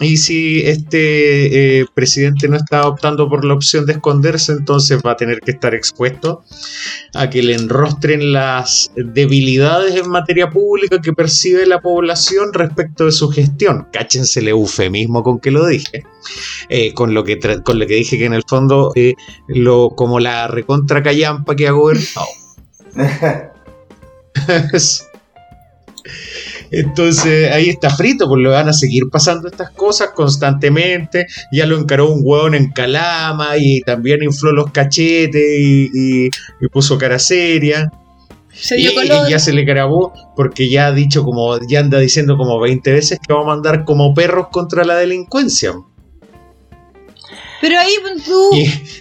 [0.00, 5.12] y si este eh, presidente no está optando por la opción de esconderse, entonces va
[5.12, 6.44] a tener que estar expuesto
[7.14, 13.12] a que le enrostren las debilidades en materia pública que percibe la población respecto de
[13.12, 13.88] su gestión.
[13.90, 16.02] Cáchense el eufemismo con que lo dije.
[16.68, 19.14] Eh, con, lo que con lo que dije que en el fondo, eh,
[19.48, 22.26] lo, como la recontra callampa que ha gobernado.
[26.70, 31.26] Entonces ahí está frito, pues le van a seguir pasando estas cosas constantemente.
[31.52, 36.30] Ya lo encaró un hueón en Calama y también infló los cachetes y,
[36.72, 37.90] puso cara seria.
[38.76, 38.88] y,
[39.30, 43.18] ya se le grabó porque ya ha dicho como, ya anda diciendo como 20 veces
[43.26, 45.72] que va a mandar como perros contra la delincuencia.
[47.60, 48.50] Pero ahí tú...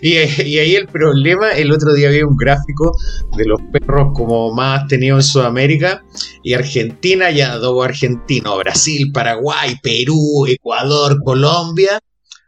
[0.01, 0.17] Y,
[0.57, 2.95] ahí el problema, el otro día vi un gráfico
[3.37, 6.03] de los perros como más tenidos en Sudamérica
[6.43, 11.99] y Argentina, ya dos argentino, Brasil, Paraguay, Perú, Ecuador, Colombia,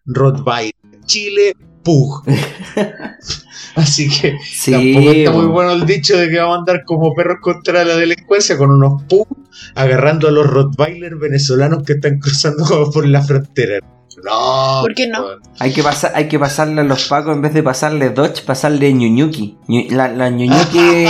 [0.05, 0.73] Rottweiler,
[1.05, 2.23] Chile, Pug.
[3.75, 4.35] Así que
[4.71, 7.95] tampoco está muy bueno el dicho de que va a andar como perros contra la
[7.95, 9.27] delincuencia con unos Pug
[9.75, 13.79] agarrando a los Rottweiler venezolanos que están cruzando por la frontera.
[14.23, 14.79] No.
[14.81, 15.25] ¿Por qué no?
[15.59, 18.91] Hay que, pasar, hay que pasarle a los pacos en vez de pasarle Dodge, pasarle
[18.93, 19.57] Ñuñuki.
[19.91, 20.75] La, la Ñuñuki.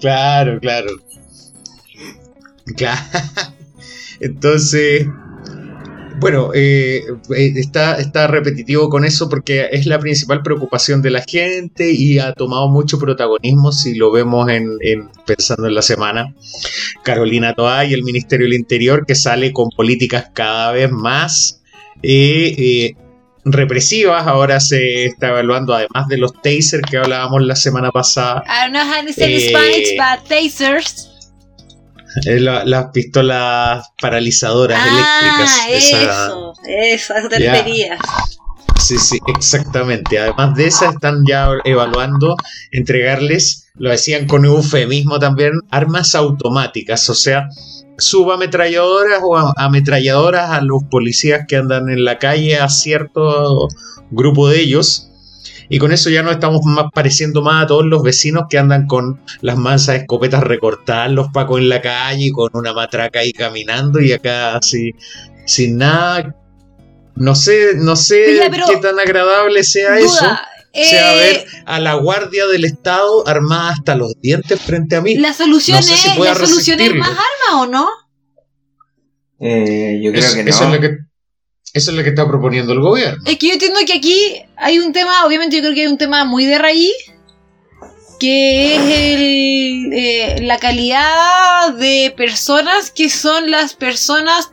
[0.00, 0.90] claro, claro.
[2.76, 3.00] Claro.
[4.20, 5.06] Entonces,
[6.22, 7.04] bueno, eh,
[7.36, 12.20] eh, está, está repetitivo con eso porque es la principal preocupación de la gente y
[12.20, 14.78] ha tomado mucho protagonismo si lo vemos en,
[15.26, 16.32] pensando en la semana.
[17.02, 21.60] Carolina Toá y el Ministerio del Interior que sale con políticas cada vez más
[22.04, 22.94] eh,
[23.44, 24.24] represivas.
[24.24, 28.44] Ahora se está evaluando, además de los tasers que hablábamos la semana pasada.
[28.46, 31.11] I don't know how to say Spanish, but tasers.
[32.24, 35.92] Las pistolas paralizadoras ah, eléctricas.
[35.94, 37.98] Eso, eso, eso te referías.
[38.82, 40.18] Sí, sí, exactamente.
[40.18, 42.36] Además de esas, están ya evaluando
[42.72, 47.48] entregarles, lo decían con eufemismo también, armas automáticas, o sea,
[47.98, 53.68] subametralladoras o ametralladoras a los policías que andan en la calle, a cierto
[54.10, 55.11] grupo de ellos,
[55.72, 58.86] y con eso ya nos estamos más pareciendo más a todos los vecinos que andan
[58.86, 63.32] con las mansas escopetas recortadas, los pacos en la calle y con una matraca ahí
[63.32, 64.90] caminando y acá así
[65.46, 66.36] sin nada.
[67.16, 70.26] No sé, no sé qué tan agradable sea eso.
[70.74, 75.14] sea ver eh, a la guardia del Estado armada hasta los dientes frente a mí.
[75.14, 77.88] La solución es, la solución es más armas o no?
[79.40, 80.50] Eh, yo creo que no.
[80.50, 80.98] Eso es lo que
[81.72, 83.22] eso es lo que está proponiendo el gobierno.
[83.26, 85.98] Es que yo entiendo que aquí hay un tema, obviamente yo creo que hay un
[85.98, 86.92] tema muy de raíz,
[88.18, 88.82] que es
[89.92, 94.52] eh, la calidad de personas que son las personas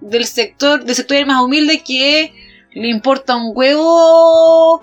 [0.00, 2.32] del sector, del sector más humilde que
[2.74, 4.82] le importa un huevo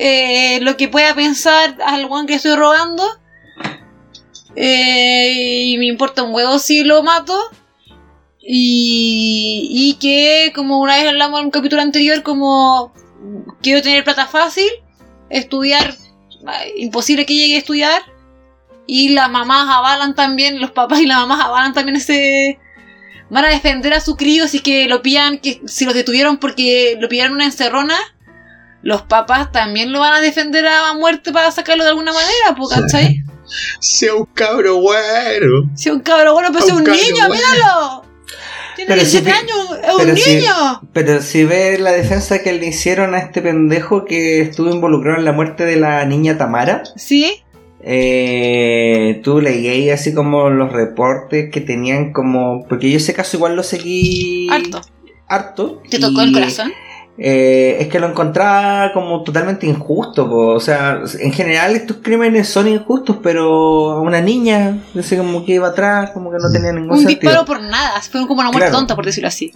[0.00, 3.04] eh, lo que pueda pensar al one que estoy robando.
[4.54, 7.36] Eh, y me importa un huevo si lo mato.
[8.50, 12.94] Y, y que, como una vez hablamos en un capítulo anterior, como
[13.60, 14.70] quiero tener plata fácil,
[15.28, 15.94] estudiar,
[16.78, 18.02] imposible que llegue a estudiar.
[18.86, 22.58] Y las mamás avalan también, los papás y las mamás avalan también ese...
[23.28, 26.96] Van a defender a su crío si que lo pillan, que si los detuvieron porque
[26.98, 27.98] lo pillaron una encerrona,
[28.80, 33.22] los papás también lo van a defender a muerte para sacarlo de alguna manera, ¿cachai?
[33.80, 35.70] Sea un cabro bueno.
[35.74, 38.07] Sea un cabro bueno, pero sea un, niño, míralo.
[38.78, 40.80] Tiene 17 años, es un niño.
[40.92, 45.24] pero si ves la defensa que le hicieron a este pendejo que estuvo involucrado en
[45.24, 46.84] la muerte de la niña Tamara.
[46.94, 47.42] Sí.
[47.82, 52.68] Eh, tú leí así como los reportes que tenían como.
[52.68, 54.48] Porque yo ese caso igual lo seguí.
[54.48, 54.80] Harto.
[55.26, 55.82] Harto.
[55.90, 56.72] ¿Te tocó el corazón?
[57.20, 60.30] Eh, es que lo encontraba como totalmente injusto.
[60.30, 65.68] O sea, en general estos crímenes son injustos, pero una niña, sé como que iba
[65.68, 67.18] atrás, como que no tenía ningún un sentido.
[67.18, 69.52] Un disparo por nada, fue como una muerte tonta, por decirlo así.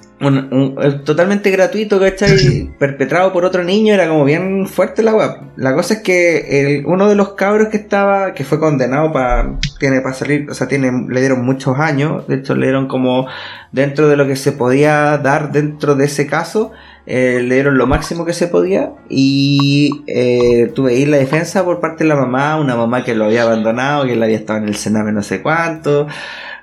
[1.05, 2.73] totalmente gratuito, ¿cachai?
[2.81, 5.31] Perpetrado por otro niño, era como bien fuerte la web.
[5.57, 9.59] La cosa es que el, uno de los cabros que estaba, que fue condenado para
[9.79, 13.27] tiene para salir, o sea, tiene, le dieron muchos años, de hecho le dieron como
[13.71, 16.73] dentro de lo que se podía dar dentro de ese caso
[17.07, 21.81] eh, le dieron lo máximo que se podía y eh, tuve ahí la defensa por
[21.81, 24.69] parte de la mamá, una mamá que lo había abandonado, que él había estado en
[24.69, 26.07] el Sename no sé cuánto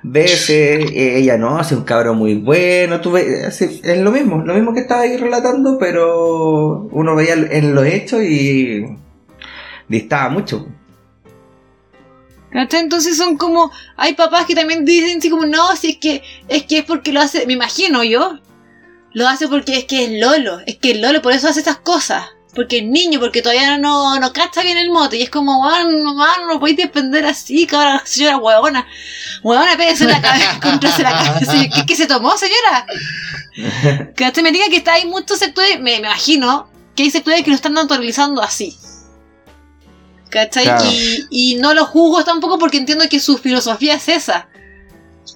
[0.02, 4.72] veces, eh, ella no, hace un cabrón muy bueno, tuve, es lo mismo, lo mismo
[4.72, 8.84] que estaba ahí relatando, pero uno veía en los hechos y
[9.88, 10.66] distaba mucho.
[12.52, 16.64] Entonces son como, hay papás que también dicen así como, no, si es que, es
[16.64, 18.38] que es porque lo hace, me imagino yo,
[19.12, 20.60] lo hace porque es que es Lolo.
[20.66, 22.24] Es que es Lolo, por eso hace esas cosas.
[22.54, 25.16] Porque es niño, porque todavía no, no cacha bien el mote.
[25.16, 28.86] Y es como, weón, no lo podéis defender así, cabrón, señora huevona.
[29.42, 31.52] Huevona, pégase la cabeza, contra la cabeza.
[31.74, 32.86] ¿Qué, ¿Qué, se tomó, señora?
[34.16, 37.50] Que Me diga que está, hay muchos sectores, me, me, imagino, que hay sectores que
[37.50, 38.76] lo están naturalizando así.
[40.30, 40.66] ¿Cachai?
[40.88, 44.48] Y, y no lo juzgo tampoco porque entiendo que su filosofía es esa.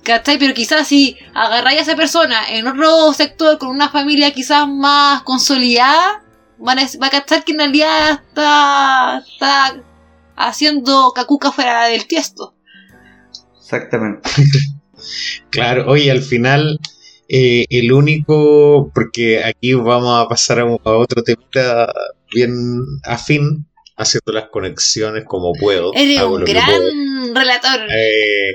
[0.03, 0.39] ¿Cachai?
[0.39, 5.23] Pero quizás si agarráis a esa persona en otro sector con una familia quizás más
[5.23, 6.23] consolidada,
[6.59, 9.83] van a, va a cachar que en realidad está, está
[10.37, 12.55] haciendo cacuca fuera del tiesto.
[13.59, 14.29] Exactamente.
[15.51, 16.79] claro, oye, al final
[17.29, 21.89] eh, el único, porque aquí vamos a pasar a, otro tema
[22.33, 22.53] bien
[23.05, 25.93] afín, haciendo las conexiones como puedo.
[25.95, 27.81] Eres un gran relator.
[27.91, 28.55] Eh,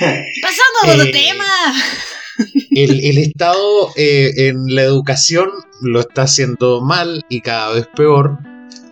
[0.42, 1.44] Pasando a otro eh, tema.
[2.70, 5.50] El, Estado eh, en la educación
[5.82, 8.38] lo está haciendo mal y cada vez peor,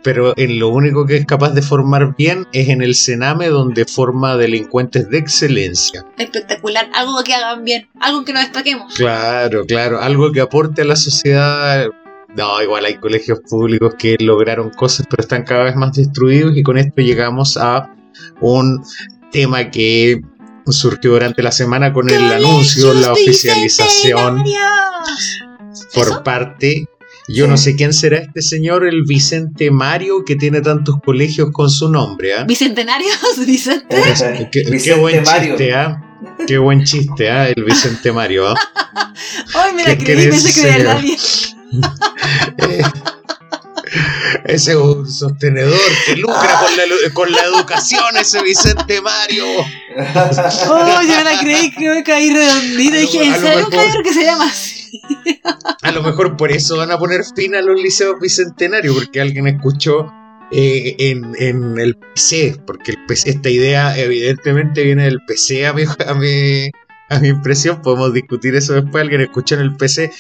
[0.03, 3.87] pero en lo único que es capaz de formar bien es en el Sename, donde
[3.87, 6.05] forma delincuentes de excelencia.
[6.18, 8.94] Espectacular, algo que hagan bien, algo que nos destaquemos.
[8.94, 11.88] Claro, claro, algo que aporte a la sociedad
[12.38, 16.62] no, igual hay colegios públicos que lograron cosas, pero están cada vez más destruidos y
[16.62, 17.92] con esto llegamos a
[18.40, 18.81] un
[19.33, 20.20] tema que
[20.68, 24.44] surgió durante la semana con el anuncio, la oficialización
[25.92, 26.85] por parte,
[27.27, 31.68] yo no sé quién será este señor, el Vicente Mario, que tiene tantos colegios con
[31.68, 32.35] su nombre.
[32.35, 32.44] ¿ah?
[32.44, 33.18] ¿Bicentenarios?
[33.46, 34.48] ¿Vicente?
[34.53, 36.05] Qué, buen chiste, ¿ah?
[36.46, 37.48] Qué buen chiste, ¿ah?
[37.48, 38.46] El Vicente Mario.
[38.46, 38.55] ¿ah?
[39.55, 41.01] Ay, me la creí, pensé que era
[41.72, 42.83] nadie.
[44.44, 46.61] ese es un sostenedor que lucra
[47.12, 49.44] con la, educación, ese Vicente Mario.
[50.68, 52.96] Oh, yo me la creí que me caí redondita.
[52.98, 54.90] Dije, ¿en serio un que se llama así?
[55.82, 59.47] A lo mejor por eso van a poner fin a los liceos bicentenarios, porque alguien
[59.47, 60.12] escuchó
[60.51, 65.82] eh, en, el PC, porque el PC, esta idea evidentemente viene del PC a mi,
[65.84, 66.70] a mi,
[67.11, 70.12] a mi impresión, podemos discutir eso después, alguien escuchó en el PC.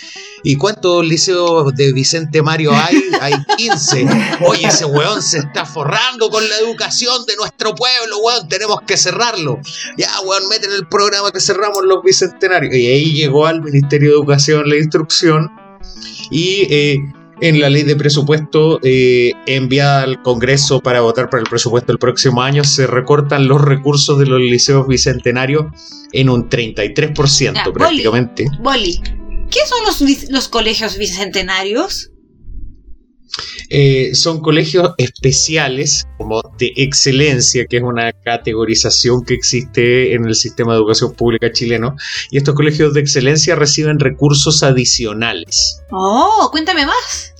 [0.42, 3.02] ¿Y cuántos liceos de Vicente Mario hay?
[3.20, 4.06] Hay 15.
[4.46, 8.96] Oye, ese weón se está forrando con la educación de nuestro pueblo, weón, tenemos que
[8.96, 9.60] cerrarlo.
[9.96, 12.74] Ya, weón, meten el programa que cerramos los bicentenarios.
[12.74, 15.50] Y ahí llegó al Ministerio de Educación la instrucción
[16.30, 16.98] y eh,
[17.40, 21.98] en la ley de presupuesto eh, enviada al Congreso para votar para el presupuesto del
[21.98, 25.66] próximo año, se recortan los recursos de los liceos bicentenarios
[26.12, 28.46] en un 33% prácticamente.
[28.60, 29.00] Boli,
[29.50, 32.10] ¿qué son los, los colegios bicentenarios?
[33.70, 40.34] Eh, son colegios especiales, como de excelencia, que es una categorización que existe en el
[40.34, 41.94] sistema de educación pública chileno.
[42.30, 45.82] Y estos colegios de excelencia reciben recursos adicionales.
[45.90, 47.34] Oh, cuéntame más.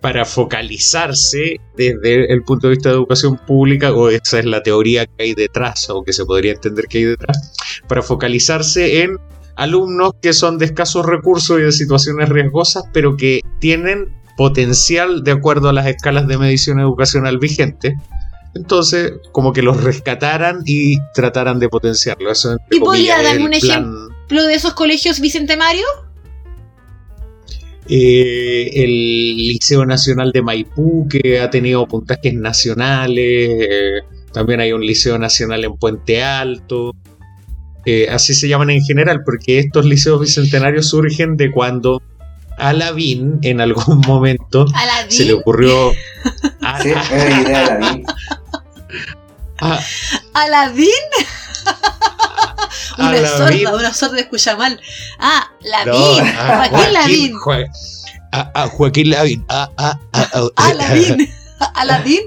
[0.00, 5.04] para focalizarse desde el punto de vista de educación pública, o esa es la teoría
[5.06, 7.52] que hay detrás, o que se podría entender que hay detrás,
[7.86, 9.18] para focalizarse en
[9.56, 15.32] alumnos que son de escasos recursos y de situaciones riesgosas, pero que tienen potencial de
[15.32, 17.92] acuerdo a las escalas de medición educacional vigentes.
[18.54, 22.32] Entonces, como que los rescataran y trataran de potenciarlo.
[22.32, 25.90] Eso, ¿Y podría darme un ejemplo de esos colegios bicentenarios?
[27.86, 33.50] Eh, el Liceo Nacional de Maipú, que ha tenido puntajes nacionales.
[33.60, 34.00] Eh,
[34.32, 36.94] también hay un Liceo Nacional en Puente Alto.
[37.84, 42.00] Eh, así se llaman en general, porque estos liceos bicentenarios surgen de cuando
[42.60, 44.66] a Lavín en algún momento
[45.08, 45.92] se le ocurrió.
[46.62, 47.78] A, sí, es idea.
[49.60, 49.80] A,
[50.34, 50.88] ¿Aladín?
[52.98, 54.80] una sorda, una sorda escucha mal.
[55.18, 56.34] Ah, Lavín.
[56.36, 57.34] Joaquín Lavín.
[58.32, 59.44] A, Joaquín Lavín.
[59.48, 59.98] A, a,
[60.56, 61.28] a, Lavín.
[61.74, 62.22] Aladín.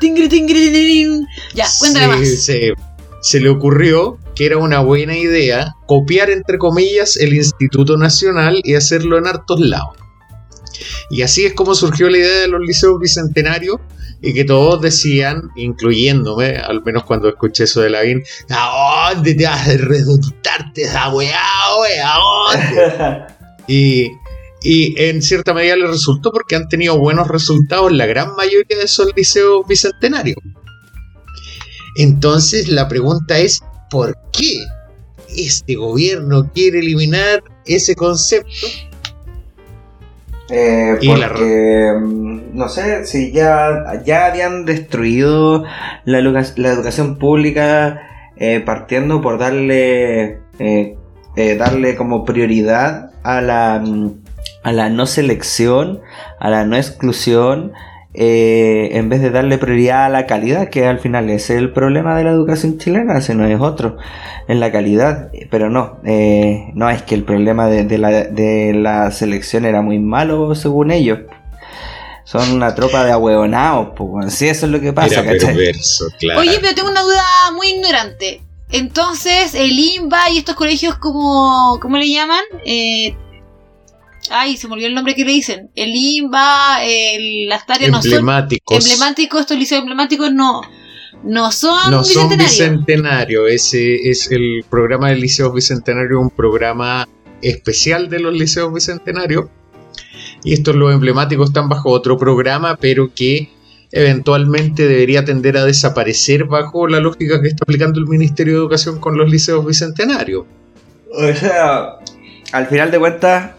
[0.00, 1.26] Tingri, tingri, tingri.
[1.54, 2.28] Ya, cuéntame más.
[2.44, 2.74] Se,
[3.22, 8.74] se le ocurrió que era una buena idea copiar, entre comillas, el Instituto Nacional y
[8.74, 9.96] hacerlo en hartos lados.
[11.10, 13.78] Y así es como surgió la idea de los liceos bicentenarios
[14.20, 19.34] y que todos decían, incluyéndome, al menos cuando escuché eso de la BIN, ¿a dónde
[19.34, 21.40] te vas a reductarte esa weá,
[21.80, 23.26] weá?
[23.68, 24.10] y,
[24.62, 28.84] y en cierta medida le resultó porque han tenido buenos resultados la gran mayoría de
[28.84, 30.38] esos liceos bicentenarios.
[31.96, 34.64] Entonces la pregunta es, ¿por qué
[35.36, 38.66] este gobierno quiere eliminar ese concepto?
[40.48, 45.64] Eh, porque, mm, no sé, si ya, ya habían destruido
[46.04, 48.00] la, educación pública
[48.36, 50.96] eh, partiendo por darle, eh,
[51.58, 54.20] darle como prioridad a la, mm,
[54.62, 56.00] a la no selección,
[56.38, 57.72] a la no exclusión,
[58.18, 62.16] eh, en vez de darle prioridad a la calidad, que al final es el problema
[62.16, 63.98] de la educación chilena, si no es otro,
[64.48, 69.82] en la calidad, pero no, eh, no es que el problema de, la, selección era
[69.82, 71.20] muy malo según ellos.
[72.24, 75.20] Son una tropa de ahueonados, pues sí, eso es lo que pasa.
[75.20, 77.22] Oye, pero tengo una duda
[77.54, 78.40] muy ignorante.
[78.72, 82.42] Entonces, el INBA y estos colegios, como, ¿cómo le llaman?
[82.64, 83.14] Eh,
[84.30, 85.70] Ay, se me olvidó el nombre que le dicen.
[85.74, 88.12] El IMBA, el, las tareas no son.
[88.12, 89.40] Emblemáticos.
[89.40, 90.62] Estos liceos emblemáticos no.
[91.24, 93.46] No son no Son bicentenario.
[93.46, 97.08] Ese es el programa del Liceo Bicentenario, un programa
[97.42, 99.46] especial de los liceos bicentenarios.
[100.44, 103.50] Y estos los emblemáticos están bajo otro programa, pero que
[103.90, 109.00] eventualmente debería tender a desaparecer bajo la lógica que está aplicando el Ministerio de Educación
[109.00, 110.44] con los liceos bicentenarios.
[111.12, 111.96] O sea,
[112.52, 113.52] al final de cuentas,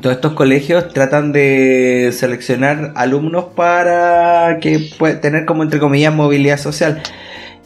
[0.00, 6.58] todos estos colegios tratan de seleccionar alumnos para que puedan tener como entre comillas movilidad
[6.58, 7.02] social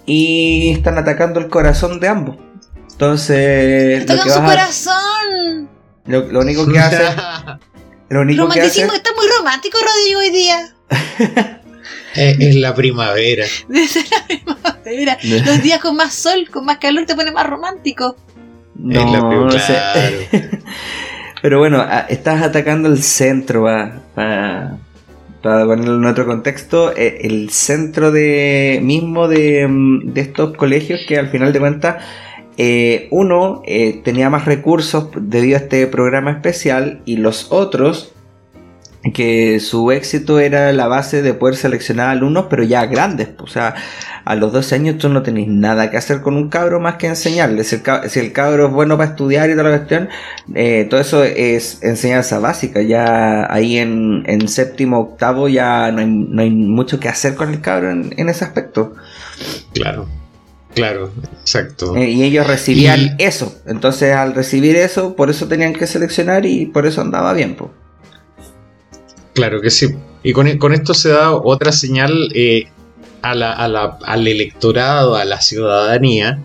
[0.06, 2.36] y están atacando el corazón de ambos.
[2.92, 5.70] Entonces, lo que su corazón.
[6.06, 6.98] Lo, único que hace
[8.08, 10.74] lo único que hace, está muy romántico Rodrigo hoy día.
[12.14, 13.46] es, la primavera.
[13.68, 15.18] Desde la primavera.
[15.22, 18.16] Los días con más sol, con más calor te pone más romántico.
[18.74, 20.60] No, es la primavera.
[21.42, 24.78] Pero bueno, estás atacando el centro, para
[25.42, 31.18] ponerlo en otro contexto, e, el centro de mismo de, mm, de estos colegios que
[31.18, 32.04] al final de cuentas
[32.62, 38.12] eh, uno eh, tenía más recursos debido a este programa especial y los otros
[39.14, 43.74] que su éxito era la base de poder seleccionar alumnos pero ya grandes, o sea,
[44.24, 47.06] a los 12 años tú no tenés nada que hacer con un cabro más que
[47.06, 47.64] enseñarle.
[47.64, 47.76] Si
[48.20, 50.08] el, cabro, es bueno para estudiar y toda la cuestión,
[50.54, 52.82] eh, todo eso es enseñanza básica.
[52.82, 56.00] Ya ahí en, séptimo, octavo ya no
[56.42, 58.94] hay, mucho que hacer con el cabro en, ese aspecto.
[59.72, 60.06] Claro.
[60.74, 61.96] Claro, exacto.
[61.96, 63.60] Eh, y ellos recibían eso.
[63.66, 67.56] Entonces, al recibir eso, por eso tenían que seleccionar y por eso andaba bien.
[69.40, 69.86] Claro que sí.
[70.22, 72.66] Y con, esto se da otra señal eh,
[73.22, 76.38] al electorado, a la ciudadanía,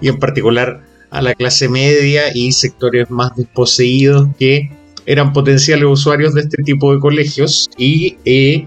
[0.00, 0.80] y en particular
[1.10, 4.68] a la clase media y sectores más desposeídos que
[5.06, 8.66] eran potenciales usuarios de este tipo de colegios y eh,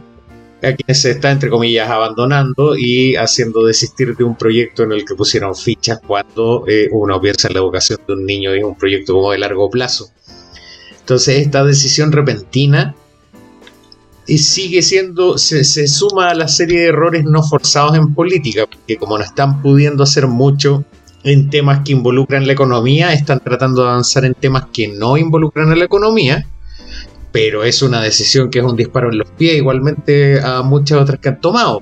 [0.61, 5.03] a quienes se está, entre comillas, abandonando y haciendo desistir de un proyecto en el
[5.03, 8.63] que pusieron fichas cuando eh, uno piensa en la educación de un niño y es
[8.63, 10.09] un proyecto como de largo plazo.
[11.01, 12.95] Entonces esta decisión repentina
[14.25, 18.97] y sigue siendo, se, suma a la serie de errores no forzados en política, porque
[18.97, 20.85] como no están pudiendo hacer mucho
[21.23, 25.71] en temas que involucran la economía, están tratando de avanzar en temas que no involucran
[25.71, 26.45] a la economía.
[27.31, 31.19] pero es una decisión que es un disparo en los pies, igualmente a muchas otras
[31.19, 31.81] que han tomado.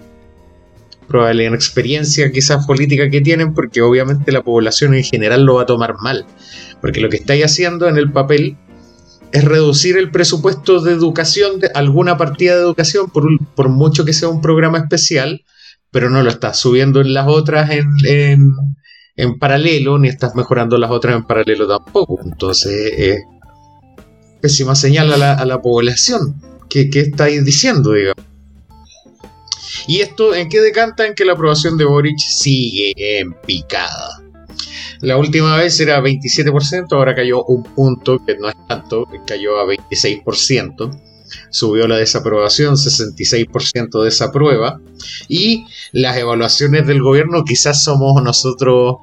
[1.07, 5.63] Probablemente en experiencia quizás política que tienen, porque obviamente la población en general lo va
[5.63, 6.25] a tomar mal.
[6.79, 8.55] Porque lo que estáis haciendo en el papel
[9.31, 14.29] es reducir el presupuesto de educación, de alguna partida de educación, por, mucho que sea
[14.29, 15.43] un programa especial,
[15.89, 17.87] pero no lo estás subiendo en las otras en,
[19.15, 22.19] en, paralelo, ni estás mejorando las otras en paralelo tampoco.
[22.23, 23.19] Entonces, eh,
[24.41, 26.41] pésima señal a la, a la población.
[26.69, 28.25] ¿Qué, ¿Qué, estáis diciendo, digamos?
[29.87, 31.05] ¿Y esto en qué decanta?
[31.05, 34.21] En que la aprobación de Boric sigue en picada.
[35.01, 39.65] La última vez era 27%, ahora cayó un punto, que no es tanto, cayó a
[39.65, 41.01] 26%
[41.49, 44.81] subió la desaprobación, 66% desaprueba,
[45.27, 48.97] y las evaluaciones del gobierno quizás somos nosotros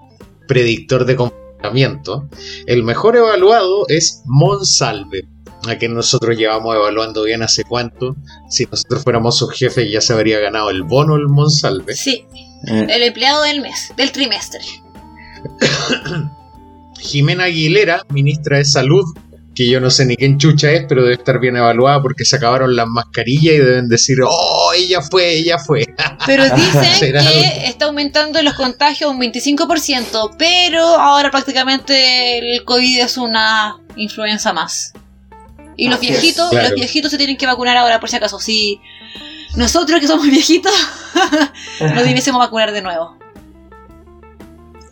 [0.47, 2.29] predictor de comportamiento.
[2.67, 5.27] El mejor evaluado es Monsalve,
[5.67, 8.17] a quien nosotros llevamos evaluando bien hace cuánto.
[8.49, 11.95] Si nosotros fuéramos sus jefes ya se habría ganado el bono el Monsalve.
[11.95, 12.25] Sí,
[12.67, 12.87] eh.
[12.89, 14.61] el empleado del mes, del trimestre.
[17.01, 19.05] Jimena Aguilera, ministra de Salud,
[19.59, 22.37] que yo no sé ni quién chucha es, pero debe estar bien evaluada porque se
[22.37, 25.85] acabaron las mascarillas y deben decir, oh, ella fue, ella fue.
[26.27, 33.17] Pero dicen que está aumentando los contagios un 25%, pero ahora prácticamente el COVID es
[33.17, 34.93] una influenza más.
[35.77, 38.39] Y los viejitos, los viejitos se tienen que vacunar ahora por si acaso.
[38.39, 38.81] Si
[39.57, 40.73] nosotros que somos viejitos
[41.81, 43.18] nos debiésemos vacunar de nuevo.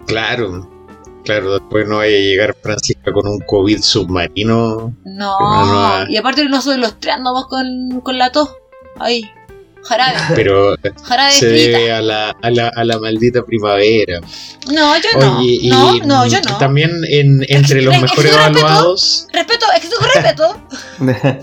[0.06, 0.68] Claro,
[1.26, 4.94] Claro, después no vaya a llegar Francisca con un COVID submarino.
[5.04, 8.54] No, y aparte nosotros los tres andamos con, con la tos.
[9.00, 9.28] Ahí,
[9.82, 10.18] jarabe.
[10.36, 10.76] Pero
[11.30, 14.20] se debe a la, a, la, a la maldita primavera.
[14.72, 15.42] No, yo no.
[15.64, 16.58] no, no, yo no.
[16.58, 19.26] También en, entre los mejores evaluados.
[19.32, 20.62] Respeto, es que tú respeto.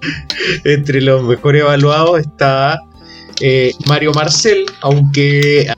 [0.64, 2.80] entre los mejores evaluados está
[3.40, 5.72] eh, Mario Marcel, aunque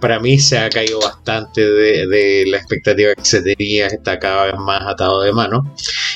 [0.00, 4.54] para mí se ha caído bastante de, la expectativa que se tenía, está cada vez
[4.58, 5.70] más atado de mano.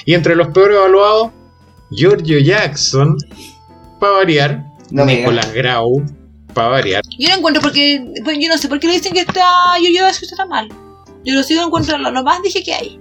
[0.06, 1.32] Y entre los peores evaluados,
[1.90, 3.16] Giorgio Jackson,
[4.00, 6.02] para variar, Nicolás Grau,
[6.54, 7.02] para variar.
[7.18, 9.44] Yo no encuentro porque, pues, yo no sé por qué le dicen que está
[9.78, 10.68] Giorgio Jackson está mal.
[11.24, 13.00] Yo lo sigo encontrando, lo más dije que hay.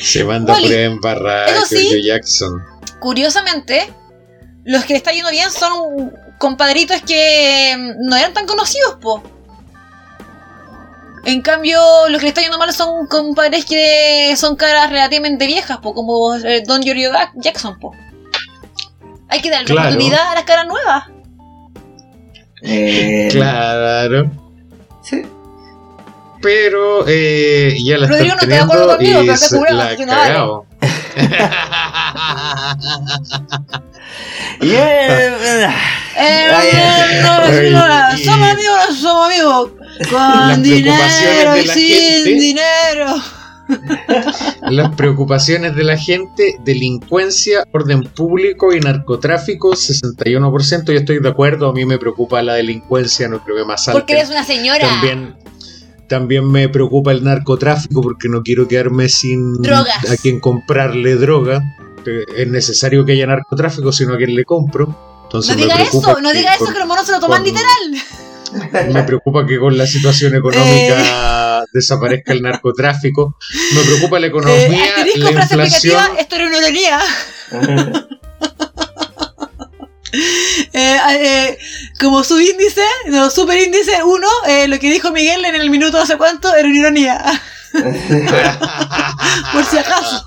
[0.00, 2.62] Se manda por embarrar Giorgio Jackson.
[3.00, 3.92] Curiosamente,
[4.64, 9.22] los que le está yendo bien son compadritos que no eran tan conocidos, po.
[11.26, 15.78] En cambio, los que le está yendo mal son compadres que son caras relativamente viejas,
[15.78, 17.92] po, como eh, Don Giorgio Jackson, po.
[19.28, 21.04] Hay que darle oportunidad a las caras nuevas.
[22.62, 23.28] Eh...
[23.30, 24.30] Claro.
[25.02, 25.22] Sí.
[26.40, 29.96] Pero eh, ya la Rodrigo no está de acuerdo conmigo, pero te aseguramos
[34.60, 35.74] yeah.
[36.16, 37.22] eh,
[38.24, 39.70] somos amigos, somos amigos.
[40.10, 43.14] Con dinero y sin dinero.
[44.70, 50.86] Las preocupaciones de la gente, delincuencia, orden público y narcotráfico, 61%.
[50.86, 54.00] Yo estoy de acuerdo, a mí me preocupa la delincuencia, no creo que más alto.
[54.00, 54.86] Porque eres una señora.
[54.86, 55.34] También,
[56.08, 61.62] también me preocupa el narcotráfico porque no quiero quedarme sin a quien comprarle droga.
[62.36, 65.22] Es necesario que haya narcotráfico, sino a quien le compro.
[65.24, 67.94] Entonces no diga eso, no diga eso, que los monos se lo toman literal.
[68.92, 71.64] Me preocupa que con la situación económica eh.
[71.72, 73.36] desaparezca el narcotráfico.
[73.74, 76.02] Me preocupa la economía, eh, la inflación.
[76.18, 77.00] Esto era una ironía.
[80.72, 81.58] Eh, eh,
[82.00, 86.16] como subíndice, no, superíndice 1, eh, lo que dijo Miguel en el minuto no sé
[86.16, 87.42] cuánto era una ironía.
[89.52, 90.24] Por si acaso.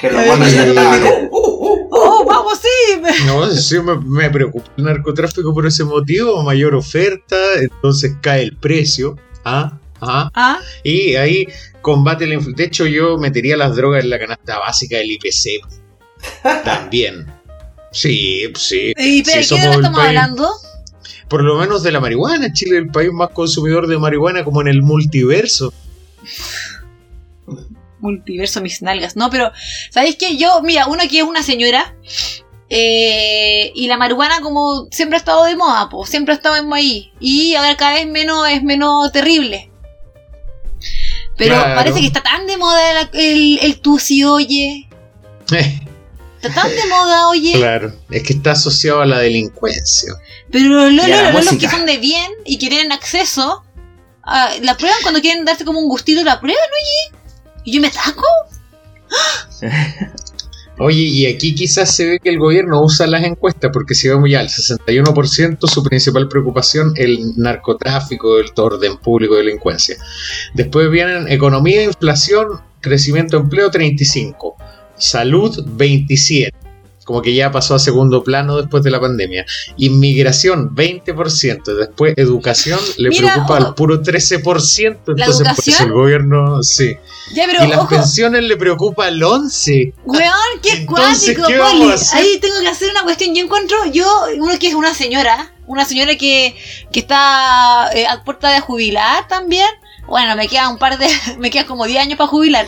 [0.00, 3.24] Que lo bueno uh, uh, uh, ¡Oh, vamos, sí!
[3.26, 6.42] No, sí, me, me, preocupa el narcotráfico por ese motivo.
[6.42, 9.16] Mayor oferta, entonces cae el precio.
[9.44, 9.78] ¿Ah?
[10.00, 10.30] ¿Ah?
[10.34, 10.60] ¿Ah?
[10.84, 11.48] Y ahí
[11.82, 12.56] combate la inflación.
[12.56, 15.60] De hecho, yo metería las drogas en la canasta básica del IPC.
[16.64, 17.26] También.
[17.90, 18.92] Sí, sí.
[18.96, 20.50] ¿Y pero sí, qué estamos hablando?
[21.28, 22.52] Por lo menos de la marihuana.
[22.52, 25.72] Chile es el país más consumidor de marihuana como en el multiverso.
[28.00, 29.16] Multiverso, mis nalgas.
[29.16, 29.52] No, pero,
[29.90, 31.94] ¿sabéis que Yo, mira, uno aquí es una señora.
[32.70, 36.72] Eh, y la marihuana como siempre ha estado de moda, pues siempre ha estado en
[36.72, 37.12] ahí.
[37.18, 39.70] Y ahora cada vez menos es menos terrible.
[41.38, 44.88] Pero parece que está tan de moda el, el, tusi, oye.
[45.52, 45.80] Eh.
[46.42, 47.52] Está tan de moda, oye.
[47.54, 50.12] Claro, es que está asociado a la delincuencia.
[50.52, 51.04] Pero los
[51.58, 53.64] que son de bien y que tienen acceso
[54.22, 57.17] ah, la prueban cuando quieren darte como un gustito, la prueban, oye.
[57.68, 58.24] Y yo me taco.
[60.78, 64.30] Oye, y aquí quizás se ve que el gobierno usa las encuestas, porque si vemos
[64.30, 69.98] ya el 61%, su principal preocupación el narcotráfico, el orden público, delincuencia.
[70.54, 72.46] Después vienen economía, inflación,
[72.80, 74.56] crecimiento empleo 35,
[74.96, 76.67] salud 27
[77.08, 79.46] como que ya pasó a segundo plano después de la pandemia.
[79.78, 81.74] Inmigración, 20%.
[81.74, 84.98] Después, educación le preocupa al puro 13%.
[85.06, 86.98] Entonces, por eso el gobierno, sí.
[87.32, 89.94] y las pensiones le preocupa al 11%.
[90.04, 90.32] Weón,
[90.62, 91.94] qué cuático, Poli.
[92.12, 93.34] Ahí tengo que hacer una cuestión.
[93.34, 96.54] Yo encuentro, yo, uno que es una señora, una señora que,
[96.92, 99.70] que está eh, a puerta de jubilar también.
[100.06, 102.66] Bueno, me queda un par de, me queda como 10 años para jubilar.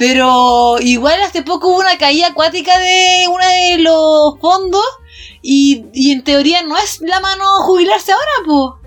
[0.00, 4.82] Pero igual hace poco hubo una caída acuática de uno de los fondos
[5.42, 8.80] y, en teoría no es la mano jubilarse ahora, po.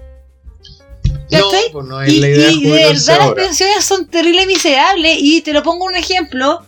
[1.29, 5.17] No, pues no es la idea y, de verdad las pensiones son terribles y miserables
[5.19, 6.65] y te lo pongo un ejemplo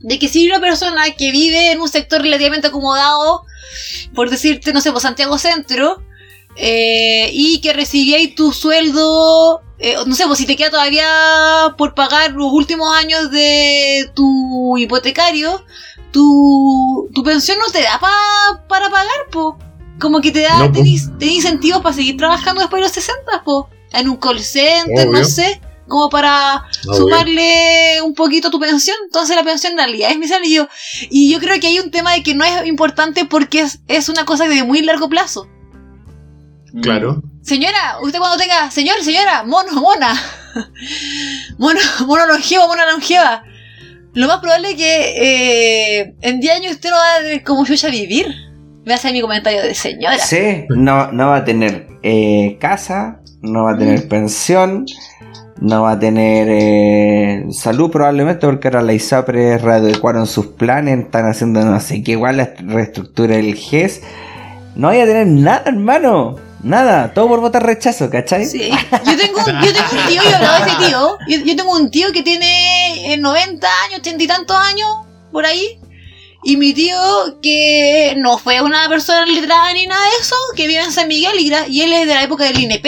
[0.00, 3.46] de que si una persona que vive en un sector relativamente acomodado,
[4.14, 6.02] por decirte, no sé, por Santiago Centro,
[6.62, 11.94] eh, y que recibíais tu sueldo eh, no sé, pues si te queda todavía por
[11.94, 15.64] pagar los últimos años de tu hipotecario,
[16.12, 17.98] tu, tu pensión no te da
[18.68, 19.58] para pagar, po.
[19.98, 23.70] Como que te da, te, incentivos para seguir trabajando después de los 60, po.
[23.92, 28.96] En un call center, no sé, como para sumarle un poquito a tu pensión.
[29.04, 30.68] Entonces la pensión en realidad es mi salario.
[31.08, 34.10] Y yo creo que hay un tema de que no es importante porque es, es
[34.10, 35.48] una cosa de muy largo plazo.
[36.82, 37.22] Claro.
[37.42, 40.14] Señora, usted cuando tenga, señor, señora, mono, mona,
[41.58, 43.42] mono, mono longevo, mona longeva,
[44.14, 47.64] lo más probable es que eh, en 10 años usted no va a tener como
[47.64, 48.26] yo ya vivir.
[48.84, 50.18] Me hace mi comentario de señora.
[50.18, 54.08] Sí, no, no va a tener eh, casa, no va a tener mm.
[54.08, 54.86] pensión,
[55.60, 61.26] no va a tener eh, salud probablemente porque ahora la ISAPRE readecuaron sus planes, están
[61.26, 64.02] haciendo no sé qué igual la reestructura del GES.
[64.74, 66.36] No vaya a tener nada, hermano.
[66.62, 68.44] Nada, todo por votar rechazo, ¿cachai?
[68.44, 68.70] Sí.
[68.70, 71.18] Yo tengo, yo tengo un tío, yo hablaba de ese tío.
[71.44, 74.88] Yo, tengo un tío que tiene 90 eh, años, 80 y tantos años,
[75.32, 75.78] por ahí.
[76.42, 76.96] Y mi tío,
[77.42, 81.38] que no fue una persona letrada ni nada de eso, que vive en San Miguel
[81.38, 82.86] y, él es de la época del INP.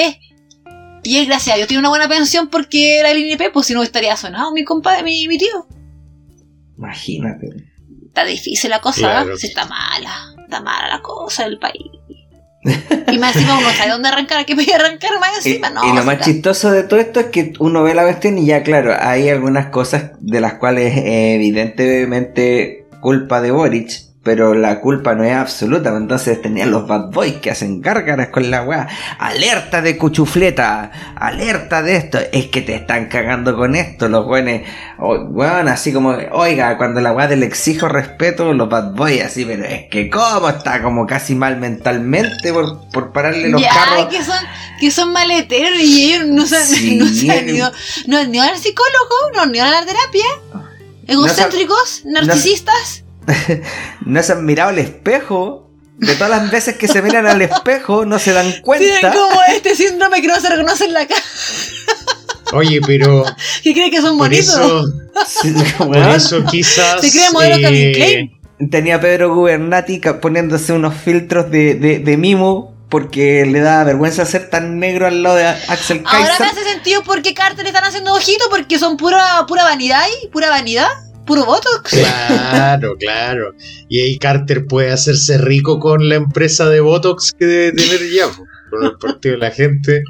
[1.05, 3.75] Y él, gracias a Dios, tiene una buena pensión porque era el INP, pues si
[3.75, 5.67] no estaría sonado mi compadre, mi, mi tío.
[6.79, 7.47] Imagínate.
[8.07, 10.35] Está difícil la cosa, Se está mala.
[10.45, 11.91] Está mala la cosa del país.
[12.65, 15.71] Y más encima uno sabe dónde arrancar, ¿qué voy a arrancar más encima?
[15.71, 18.47] No, y lo más chistoso de todo esto es que uno ve la cuestión y
[18.47, 23.91] ya, claro, hay algunas cosas de las cuales evidentemente culpa de Boric,
[24.23, 25.95] pero la culpa no es absoluta.
[25.97, 28.89] Entonces tenían los bad boys que hacen gárgaras con la weá.
[29.19, 32.19] Alerta de cuchufleta, alerta de esto.
[32.33, 34.61] Es que te están cagando con esto, los buenos.
[34.99, 39.65] weón, así como, oiga, cuando la weá le exijo respeto, los bad boys así, pero
[39.65, 44.07] es que como está como casi mal mentalmente por, por pararle los carros.
[44.07, 44.39] que son,
[44.79, 46.57] que son maleteros y ellos no se,
[46.97, 47.73] no se han ido,
[48.07, 50.27] no, ni al psicólogo, no, ni a la terapia.
[51.09, 53.02] Egocéntricos, narcisistas.
[54.05, 55.69] no se han mirado al espejo.
[55.99, 58.85] De todas las veces que se miran al espejo, no se dan cuenta.
[58.85, 61.23] Tienen como este síndrome que no se reconoce en la cara.
[62.55, 63.25] Oye, pero.
[63.63, 64.93] ¿Qué cree que son bonitos?
[65.79, 67.01] por eso quizás.
[67.01, 68.31] Se cree modelo eh,
[68.71, 74.79] Tenía Pedro Gubernati poniéndose unos filtros de, de, mimo porque le da vergüenza ser tan
[74.79, 76.31] negro al lado de Axel Kaiser.
[76.31, 80.05] Ahora me hace sentido por qué Carter están haciendo ojito, porque son pura, pura vanidad
[80.23, 80.89] y pura vanidad
[81.27, 81.91] puro Botox.
[81.91, 83.55] Claro, claro.
[83.89, 88.27] Y ahí Carter puede hacerse rico con la empresa de Botox que debe tener ya,
[88.71, 90.03] con el partido de la gente.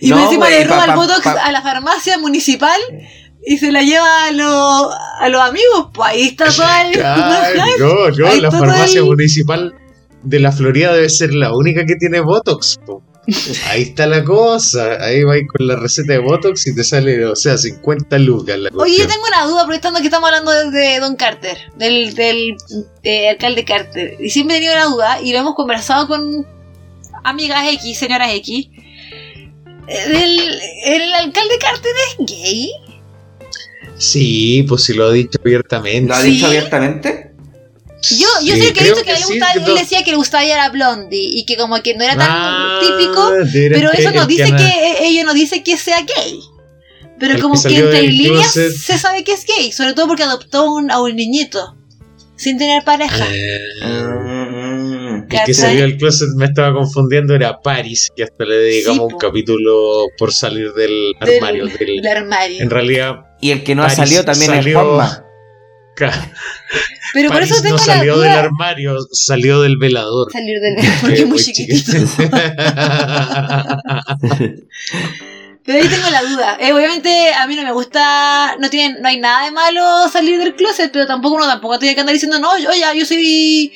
[0.00, 2.80] Y encima le roba el Botox a la farmacia municipal
[3.44, 5.88] y se la lleva a, los a los amigos.
[5.94, 7.78] Pues ahí está todo el.
[7.78, 9.74] no, no, la farmacia municipal
[10.22, 12.78] de la Florida debe ser la única que tiene Botox.
[13.68, 15.02] Ahí está la cosa.
[15.02, 18.58] Ahí vais con la receta de Botox y te sale, o sea, 50 lucas.
[18.58, 22.56] La Oye, yo tengo una duda, aprovechando que estamos hablando de, Don Carter, del, del
[23.02, 24.16] eh, alcalde Carter.
[24.20, 26.46] Y siempre he tenido la duda, y lo hemos conversado con
[27.24, 28.68] amigas X, señoras X.
[29.86, 32.70] ¿El, el alcalde Carter es gay?
[33.98, 36.08] Sí, pues sí lo ha dicho abiertamente.
[36.08, 37.29] ¿Lo ha dicho abiertamente?
[38.10, 40.46] Yo, yo sé que he visto que, le gustaba, él decía que le gustaba a
[40.46, 44.44] la Blondie y que como que no era tan ah, típico, pero eso no dice
[44.56, 46.40] que, e, ello no dice que sea gay.
[47.18, 50.90] Pero como que, entre líneas se sabe que es gay, sobre todo porque adoptó un,
[50.90, 51.76] a un niñito
[52.36, 53.26] sin tener pareja.
[53.82, 55.26] Ah.
[55.30, 59.18] El que salió del closet me estaba confundiendo era Paris, que hasta le dedicamos un
[59.18, 61.66] capítulo por salir del armario.
[61.66, 62.62] Del, armario.
[62.62, 63.26] En realidad.
[63.42, 65.24] Y el que no ha salido también es Juanma.
[67.12, 70.30] Pero por eso tengo no salió del armario, salió del velador.
[70.32, 71.92] Salió del velador porque es muy chiquitito.
[75.64, 76.56] Pero ahí tengo la duda.
[76.60, 80.38] Eh, obviamente a mí no me gusta, no tiene, no hay nada de malo salir
[80.38, 83.72] del closet, pero tampoco uno tampoco tiene que andar diciendo, no, yo ya, yo soy,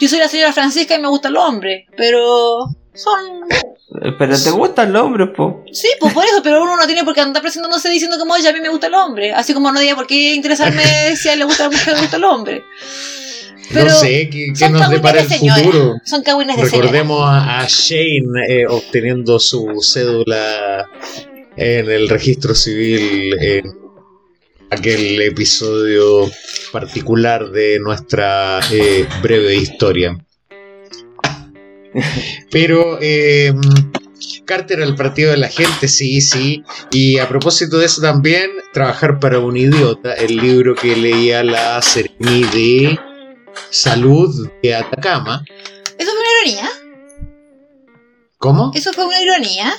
[0.00, 3.46] yo soy la señora Francisca y me gustan los hombres, pero son...
[3.90, 5.64] Pero te gustan los hombres, po.
[5.72, 8.46] Sí, pues por eso, pero uno no tiene por qué andar presentándose diciendo como, oye,
[8.46, 9.32] a mí me gusta el hombre.
[9.32, 10.82] Así como no diga por qué interesarme
[11.16, 12.64] si a él le gusta la mujer o le gusta el hombre.
[13.72, 15.96] Pero no sé qué, qué nos depara el futuro.
[16.04, 20.86] Son cagüines de Recordemos a, Shane eh, obteniendo su cédula
[21.56, 23.64] en el registro civil en
[24.70, 26.30] aquel episodio
[26.72, 30.16] particular de nuestra eh, breve historia.
[32.50, 33.52] Pero eh,
[34.44, 36.64] Carter al partido de la gente, sí, sí.
[36.90, 41.80] Y a propósito de eso también, Trabajar para un idiota, el libro que leía la
[41.82, 42.98] Seremi de
[43.70, 45.42] Salud de Atacama.
[45.98, 46.68] ¿Eso fue una ironía?
[48.38, 48.72] ¿Cómo?
[48.74, 49.72] ¿Eso fue una ironía?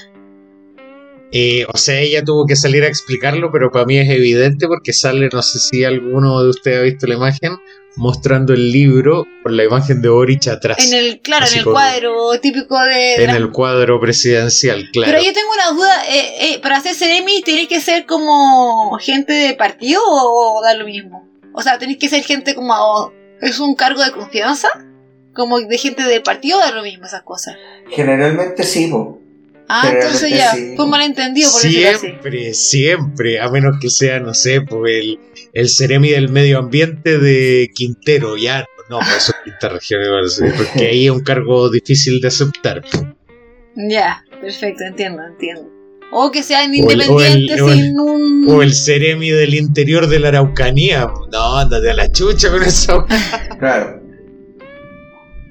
[1.31, 4.93] Eh, o sea, ella tuvo que salir a explicarlo, pero para mí es evidente porque
[4.93, 7.57] sale, no sé si alguno de ustedes ha visto la imagen,
[7.99, 10.77] mostrando el libro con la imagen de Orich atrás.
[10.79, 13.15] En el, claro, en el cuadro típico de...
[13.25, 15.11] En el cuadro presidencial, claro.
[15.11, 19.33] Pero yo tengo una duda, eh, eh, para hacer Seremi, ¿tenéis que ser como gente
[19.33, 21.27] de partido o da lo mismo?
[21.53, 23.11] O sea, ¿tenéis que ser gente como...
[23.41, 24.69] ¿Es un cargo de confianza?
[25.33, 27.55] ¿Como de gente del partido o da lo mismo esas cosas?
[27.89, 29.19] Generalmente sí, po.
[29.67, 35.05] Ah, entonces ya, fue malentendido por Siempre, siempre, a menos que sea, no sé, pues
[35.05, 35.19] el,
[35.53, 40.01] el Ceremi del Medio Ambiente de Quintero, ya, no, eso es quinta región,
[40.57, 42.83] porque ahí es un cargo difícil de aceptar.
[43.75, 45.69] Ya, perfecto, entiendo, entiendo.
[46.11, 48.49] O que sean independientes sin un.
[48.49, 51.07] O el Ceremi del interior de la Araucanía.
[51.31, 53.05] No, ándate a la chucha con eso.
[53.59, 54.01] claro.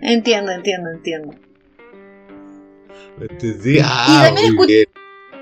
[0.02, 1.34] Entiendo, entiendo, entiendo.
[3.84, 4.32] Ah,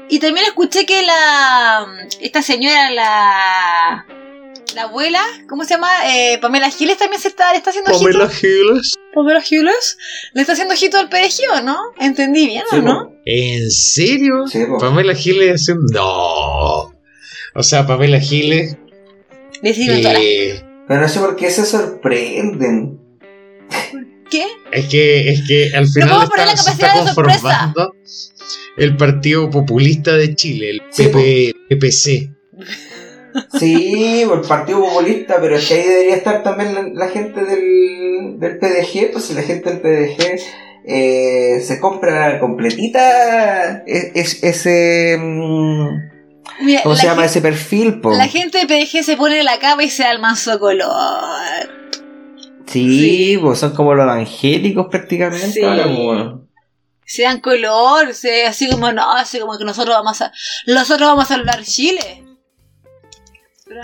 [0.08, 1.86] y, también escuché que la
[2.20, 4.06] esta señora, la
[4.76, 5.88] la abuela, ¿cómo se llama?
[6.06, 8.94] Eh, Pamela Giles también se está, le está haciendo Pamela Giles.
[9.14, 9.96] Pamela Giles.
[10.34, 11.78] Le está haciendo ojito al perejil, ¿no?
[11.98, 13.16] ¿Entendí bien o no?
[13.24, 14.44] ¿En serio?
[14.78, 15.82] Pamela Giles haciendo...
[15.92, 16.94] No.
[17.54, 18.76] O sea, Pamela Giles...
[19.62, 20.62] Eh...
[20.86, 23.00] Pero no sé por qué se sorprenden.
[24.30, 24.44] ¿Qué?
[24.72, 27.94] Es que, es que al final no está, la se está conformando
[28.76, 32.36] el Partido Populista de Chile, el PP, PPC.
[33.58, 38.58] Sí, el Partido Populista, pero es que ahí debería estar también la, gente del, del,
[38.58, 40.40] PDG, pues si la gente del PDG
[40.84, 45.16] eh, se compra completita e, es, ese...
[45.18, 46.16] Mm,
[46.82, 48.00] ¿Cómo se llama ese perfil?
[48.00, 48.10] Po?
[48.12, 51.76] La gente del PDG se pone la cama y se da el manso color.
[52.66, 55.52] Sí, Pues son como los evangélicos prácticamente.
[55.52, 55.60] Sí.
[57.04, 60.32] Se dan color, se, así como no, así como que nosotros vamos a
[60.66, 62.24] nosotros vamos a hablar Chile.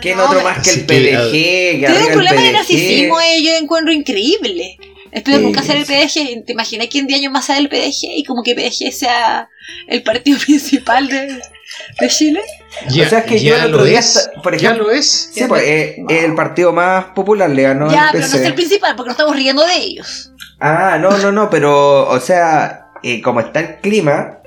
[0.01, 1.33] ¿Quién otro más que el PDG?
[1.33, 4.79] Que Tiene un problema de narcisismo, eh, yo encuentro increíble.
[5.11, 6.45] Espero nunca ser el PDG.
[6.47, 9.49] ¿Te imaginas que en 10 años más sea el PDG y como que PDG sea
[9.89, 11.41] el partido principal de,
[12.01, 12.41] de Chile?
[12.89, 14.31] Ya, o sea, que ya lo es.
[14.43, 15.31] por ejemplo, ya lo es.
[15.35, 18.97] Sí, pues, eh, el partido más popular le ganó Ya, pero no es el principal
[18.97, 20.33] porque nos estamos riendo de ellos.
[20.61, 24.39] Ah, no, no, no, pero, o sea, eh, como está el clima,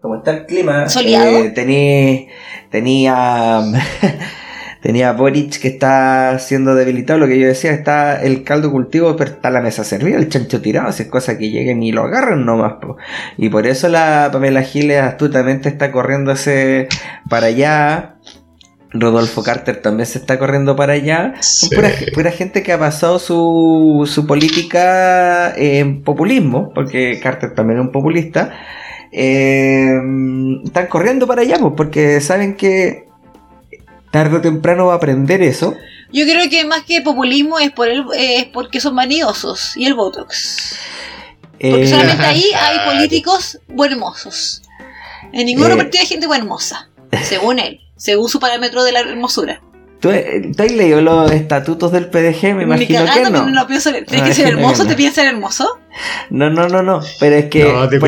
[0.00, 2.26] como está el clima, eh, tenía,
[2.70, 3.60] tenía
[4.84, 9.30] Tenía Boric que está siendo debilitado, lo que yo decía, está el caldo cultivo, pero
[9.30, 12.74] está la mesa servida, el chancho tirado, es cosa que lleguen y lo agarran nomás.
[13.38, 16.88] Y por eso la Pamela Giles astutamente está corriéndose
[17.30, 18.16] para allá.
[18.90, 21.32] Rodolfo Carter también se está corriendo para allá.
[22.14, 27.90] Pura, gente que ha pasado su, su política en populismo, porque Carter también es un
[27.90, 28.52] populista.
[29.12, 29.98] Eh,
[30.62, 33.13] están corriendo para allá, pues, porque saben que
[34.14, 35.76] tarde o temprano va a aprender eso.
[36.12, 39.94] Yo creo que más que populismo es, por el, es porque son vanidosos y el
[39.94, 40.76] Botox.
[41.60, 44.62] Porque eh, solamente ahí hay políticos buenmosos.
[45.32, 46.90] En ningún otro eh, partido hay gente buenmosa,
[47.24, 49.60] según él, según su parámetro de la hermosura.
[49.98, 52.54] ¿Tú, eh, has leído los estatutos del PDG?
[52.54, 53.50] Me imagino que no.
[53.50, 54.86] no, pienso, ¿Tienes que ser hermoso?
[54.86, 55.80] ¿Te piensas ser hermoso?
[56.30, 57.00] No, no, no, no.
[57.18, 57.64] Pero es que.
[57.64, 57.98] No, te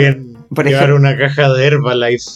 [0.54, 2.30] por Llevar ejemplo, una caja de Herbalife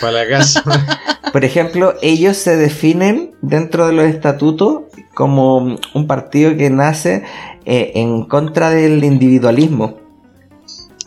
[0.00, 0.62] para la casa.
[1.32, 4.82] Por ejemplo, ellos se definen dentro de los estatutos
[5.14, 7.24] como un partido que nace
[7.64, 9.98] eh, en contra del individualismo.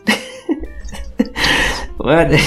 [1.98, 2.38] bueno,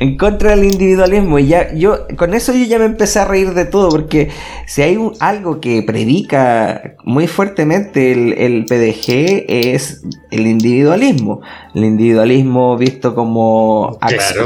[0.00, 1.38] en contra del individualismo.
[1.38, 4.30] Y ya, yo, con eso yo ya me empecé a reír de todo, porque
[4.66, 11.40] si hay algo que predica muy fuertemente el, el, PDG es el individualismo.
[11.74, 13.98] El individualismo visto como,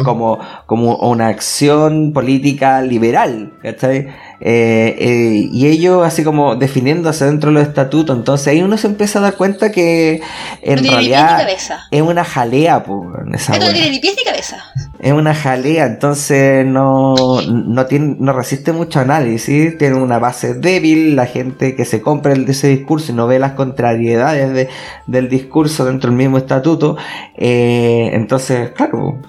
[0.05, 4.09] como, como una acción política liberal, ¿cachai?
[4.41, 8.17] Eh, eh, y ellos así como definiéndose dentro de los estatutos.
[8.17, 10.21] Entonces ahí uno se empieza a dar cuenta que
[10.63, 11.47] en realidad
[11.91, 12.85] es una jalea.
[13.33, 14.63] Esa Esto no tiene ni pies ni cabeza.
[14.99, 17.15] Es una jalea, entonces no,
[17.47, 22.33] no, tiene, no resiste mucho análisis, tiene una base débil, la gente que se compra
[22.33, 24.69] el, ese discurso y no ve las contrariedades de,
[25.07, 26.97] del discurso dentro del mismo estatuto,
[27.37, 29.21] eh, entonces, claro.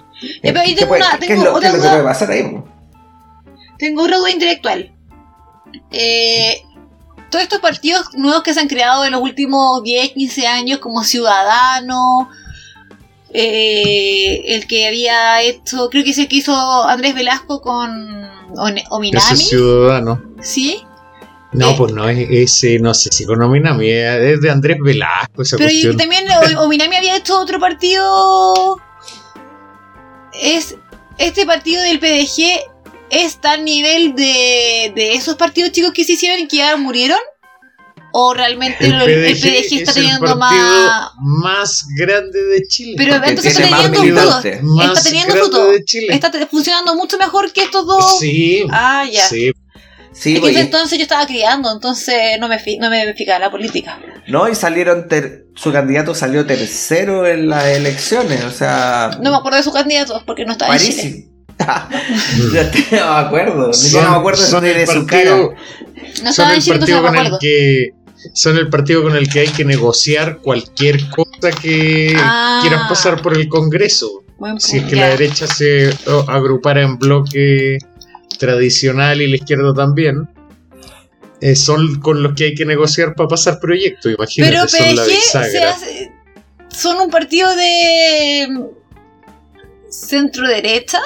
[0.42, 2.58] ¿Qué, es lo, que puede pasar ahí?
[3.78, 4.97] Tengo una duda intelectual.
[5.92, 6.62] Eh,
[7.30, 11.04] todos estos partidos nuevos que se han creado en los últimos 10, 15 años, como
[11.04, 12.30] Ciudadano,
[13.34, 16.56] eh, el que había hecho, creo que es el que hizo
[16.88, 18.30] Andrés Velasco con
[18.90, 19.34] Ominami.
[19.34, 20.22] Ese Ciudadano.
[20.42, 20.84] ¿Sí?
[21.52, 25.42] No, eh, pues no es ese, no sé si con Ominami, es de Andrés Velasco
[25.42, 26.26] esa Pero también
[26.58, 28.78] Ominami había hecho otro partido.
[30.34, 30.76] Es
[31.18, 32.77] este partido del PDG
[33.10, 37.20] está a nivel de, de esos partidos chicos que se hicieron y que ya murieron?
[38.12, 41.12] ¿O realmente el, PDG, está teniendo más.
[41.20, 42.96] más grande de Chile?
[42.98, 44.40] Pero entonces está teniendo todo.
[44.40, 45.72] Está teniendo todo.
[45.72, 48.20] Está funcionando mucho mejor que estos dos.
[48.20, 48.66] Sí.
[48.72, 49.28] Ah, ya.
[49.28, 49.52] Sí.
[50.14, 54.00] Sí, pues, entonces yo estaba criando, entonces no me, no me fijaba la política.
[54.28, 55.08] No, y salieron,
[55.54, 59.12] su candidato salió tercero en las elecciones, o sea...
[59.22, 61.27] No me acuerdo de su candidato porque no estaba en Chile.
[61.58, 63.74] Te, no me acuerdo.
[63.74, 65.54] Son, no me acuerdo son de, el su partido,
[66.24, 67.94] No son el partido con el que
[68.34, 72.60] son el partido con el que hay que negociar cualquier cosa que ah.
[72.62, 74.24] quieran pasar por el Congreso.
[74.58, 75.94] si es que la derecha se
[76.28, 77.78] agrupara en bloque
[78.40, 80.28] tradicional y la izquierda también.
[81.40, 84.52] Eh, son con los que hay que negociar para pasar proyectos, imagínate.
[84.52, 85.78] Pero son, la
[86.70, 88.48] son un partido de
[89.90, 91.00] centro derecha.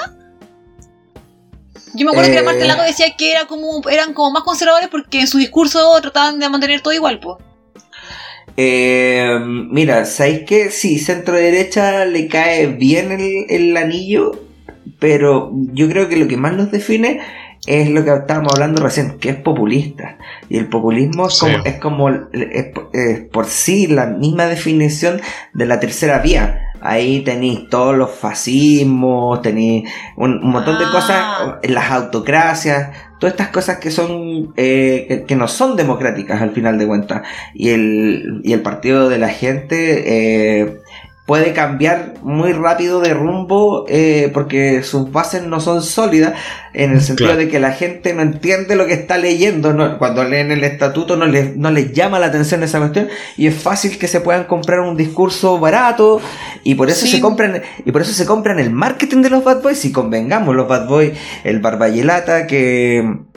[1.94, 2.86] Yo me acuerdo que la Marta Lago eh.
[2.86, 6.80] decía que era como, eran como más conservadores porque en su discurso trataban de mantener
[6.80, 7.36] todo igual, pues.
[8.56, 14.32] mira, ¿sabéis que sí, centro derecha le cae bien el, anillo?
[14.98, 17.20] Pero yo creo que lo que más nos define
[17.66, 20.18] es lo que estábamos hablando recién, que es populista.
[20.48, 22.10] Y el populismo es como, es como
[23.32, 25.20] por sí la misma definición
[25.52, 26.71] de la tercera vía.
[26.82, 31.58] Ahí tenéis todos los fascismos, tenéis un, montón de cosas, ah.
[31.62, 36.86] las autocracias, todas estas cosas que son eh, que, no son democráticas al final de
[36.86, 37.22] cuentas.
[37.54, 40.81] Y el, y el partido de la gente eh,
[41.26, 46.34] puede cambiar muy rápido de rumbo eh, porque sus bases no son sólidas
[46.74, 50.50] en el sentido de que la gente no entiende lo que está leyendo cuando leen
[50.50, 54.08] el estatuto no les, no les llama la atención esa cuestión y es fácil que
[54.08, 56.20] se puedan comprar un discurso barato
[56.64, 59.62] y por eso se compran y por eso se compran el marketing de los bad
[59.62, 61.12] boys y convengamos los bad boys
[61.44, 63.31] el barbayelata que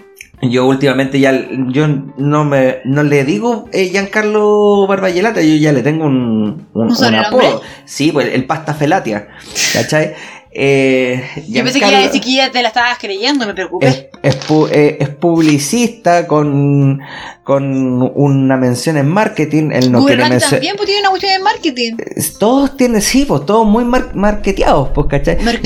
[0.50, 1.34] yo últimamente ya
[1.68, 1.88] yo
[2.18, 7.16] no me no le digo eh, Giancarlo Barbayelata, yo ya le tengo un, un, ¿Un,
[7.16, 7.62] apodo.
[7.86, 9.28] Sí, pues el pasta felatia.
[9.74, 10.14] ¿Cachai?
[10.58, 14.10] Eh, Yo pensé que iba a decir que ya te la estabas creyendo, me preocupé.
[14.24, 14.38] Es,
[14.72, 17.02] eh, es, publicista con,
[17.44, 19.72] con una mención en marketing.
[19.74, 21.98] Él no quiere también pues, tiene una cuestión en marketing.
[22.40, 25.38] Todos tienen, sí, pues todos muy marketeados, pues, ¿cachai?
[25.46, 25.58] al,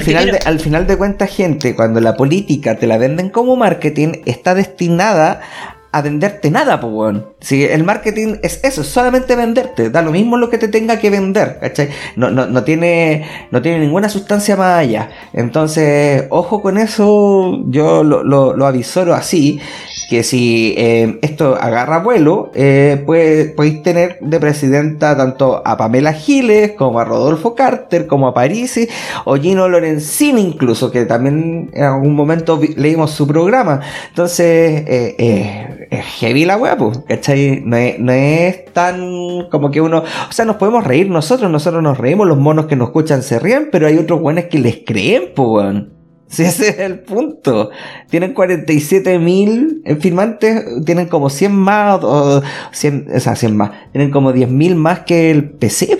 [0.00, 4.22] final, de, al final de cuentas, gente, cuando la política te la venden como marketing,
[4.24, 5.42] está destinada
[5.90, 7.26] a venderte nada, pues, weón.
[7.40, 9.90] Si el marketing es eso, solamente venderte.
[9.90, 11.88] Da lo mismo lo que te tenga que vender, ¿cachai?
[12.16, 15.10] No, no, no, tiene, no tiene ninguna sustancia más allá.
[15.32, 19.60] Entonces, ojo con eso, yo lo, lo, lo avisoro así
[20.08, 26.72] que si eh, esto agarra vuelo, eh, podéis tener de presidenta tanto a Pamela Giles,
[26.72, 28.88] como a Rodolfo Carter, como a Parisi,
[29.26, 33.80] o Gino Lorenzini incluso, que también en algún momento leímos su programa.
[34.08, 37.62] Entonces, eh, es heavy la wea, pues, ¿cachai?
[37.64, 39.98] No es, tan como que uno...
[39.98, 43.38] O sea, nos podemos reír nosotros, nosotros nos reímos, los monos que nos escuchan se
[43.38, 45.84] ríen, pero hay otros buenos que les creen, pues,
[46.28, 47.70] si ese es el punto.
[48.10, 53.70] Tienen 47 mil firmantes, tienen como 100 más, o 100, o sea, 100 más.
[53.92, 55.98] Tienen como 10 mil más que el PC,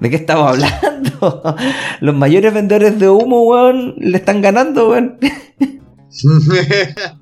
[0.00, 1.56] ¿De qué estamos hablando?
[2.00, 5.18] Los mayores vendedores de humo, weón, le están ganando, weón.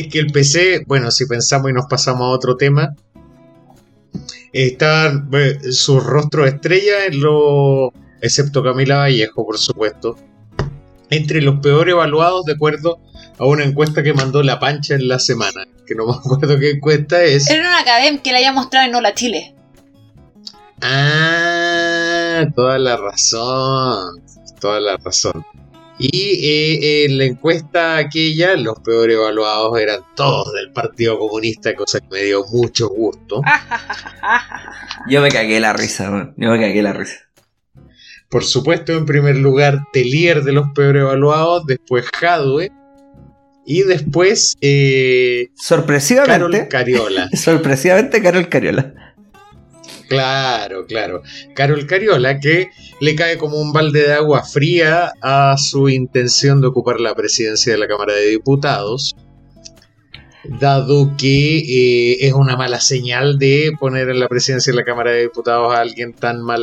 [0.00, 2.94] es que el PC, bueno, si pensamos y nos pasamos a otro tema,
[4.52, 5.24] está
[5.70, 10.18] su rostro estrella en los excepto Camila Vallejo, por supuesto,
[11.08, 13.00] entre los peor evaluados de acuerdo
[13.38, 16.72] a una encuesta que mandó La Pancha en la semana, que no me acuerdo qué
[16.72, 17.48] encuesta es.
[17.48, 19.54] Era una academia que le haya mostrado en Hola Chile.
[20.82, 24.22] Ah, toda la razón,
[24.60, 25.42] toda la razón.
[25.98, 32.00] Y eh, en la encuesta aquella, los peor evaluados eran todos del Partido Comunista, cosa
[32.00, 33.40] que me dio mucho gusto.
[35.08, 36.34] Yo me cagué la risa, man.
[36.36, 37.28] yo me cagué la risa.
[38.28, 42.72] Por supuesto, en primer lugar, Telier de los peor evaluados, después Jadwe,
[43.64, 47.28] y después eh, sorpresivamente Carol Cariola.
[47.34, 49.05] sorpresivamente Carol Cariola.
[50.08, 51.22] Claro, claro.
[51.54, 56.68] Carol Cariola, que le cae como un balde de agua fría a su intención de
[56.68, 59.16] ocupar la presidencia de la Cámara de Diputados,
[60.60, 65.10] dado que eh, es una mala señal de poner en la presidencia de la Cámara
[65.10, 66.62] de Diputados a alguien tan mal,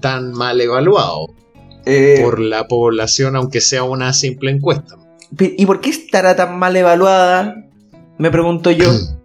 [0.00, 1.34] tan mal evaluado
[1.84, 4.96] eh, por la población, aunque sea una simple encuesta.
[5.38, 7.66] ¿Y por qué estará tan mal evaluada?
[8.16, 8.90] Me pregunto yo.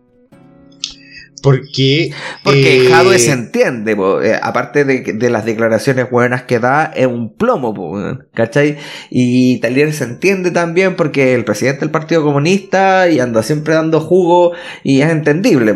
[1.44, 2.12] Porque.
[2.42, 8.18] Porque eh, se entiende, eh, aparte de, las declaraciones buenas que da, es un plomo,
[8.34, 8.78] ¿cachai?
[9.10, 14.00] Y Talier se entiende también porque el presidente del Partido Comunista y anda siempre dando
[14.00, 15.76] jugo y es entendible,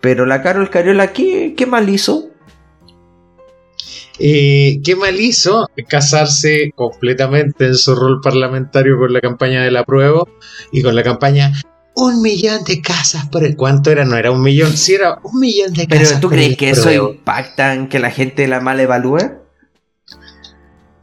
[0.00, 2.30] Pero la Carol Cariola, ¿qué, qué mal hizo?
[4.18, 5.68] Eh, ¿Qué mal hizo?
[5.88, 10.24] Casarse completamente en su rol parlamentario con la campaña de la prueba
[10.72, 11.52] y con la campaña
[11.96, 15.40] un millón de casas por el cuánto era, no era un millón, sí era un
[15.40, 16.08] millón de casas.
[16.08, 19.46] Pero tú crees que eso impacta en que la gente la mal evalúe?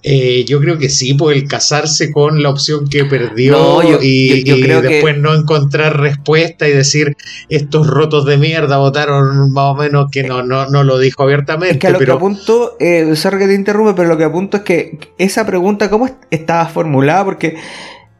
[0.05, 5.17] Eh, yo creo que sí, por el casarse con la opción que perdió y, después
[5.17, 7.15] no encontrar respuesta y decir
[7.47, 11.75] estos rotos de mierda votaron más o menos que no, no, no lo dijo abiertamente.
[11.75, 14.57] Es que a lo que apunto, eh, sorry que te interrumpe, pero lo que apunto
[14.57, 17.23] es que esa pregunta, ¿cómo estaba formulada?
[17.23, 17.55] Porque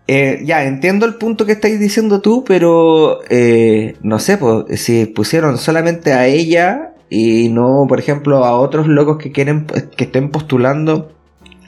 [0.07, 5.05] eh, ya, entiendo el punto que estáis diciendo tú, pero eh, no sé, pues, si
[5.05, 10.29] pusieron solamente a ella y no, por ejemplo, a otros locos que quieren que estén
[10.29, 11.13] postulando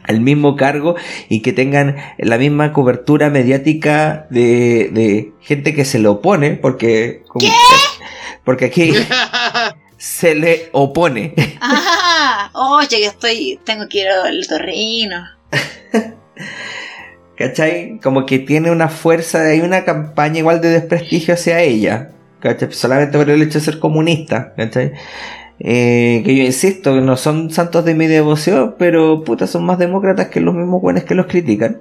[0.04, 0.96] al mismo cargo
[1.30, 7.50] y que tengan la misma cobertura mediática de, gente que se le opone, porque ¿Qué?
[8.44, 8.92] porque aquí
[9.98, 11.34] se le opone.
[11.62, 15.26] Ah, oye, que estoy, tengo que ir al torrino.
[17.38, 18.00] ¿Cachai?
[18.02, 22.12] Como que tiene una fuerza, hay una campaña igual de desprestigio hacia ella.
[22.40, 22.72] ¿Cachai?
[22.72, 24.54] Solamente por el hecho de ser comunista.
[24.56, 24.94] ¿Cachai?
[25.60, 30.28] Eh, que yo insisto, no son santos de mi devoción, pero puta, son más demócratas
[30.28, 31.80] que los mismos buenos que los critican.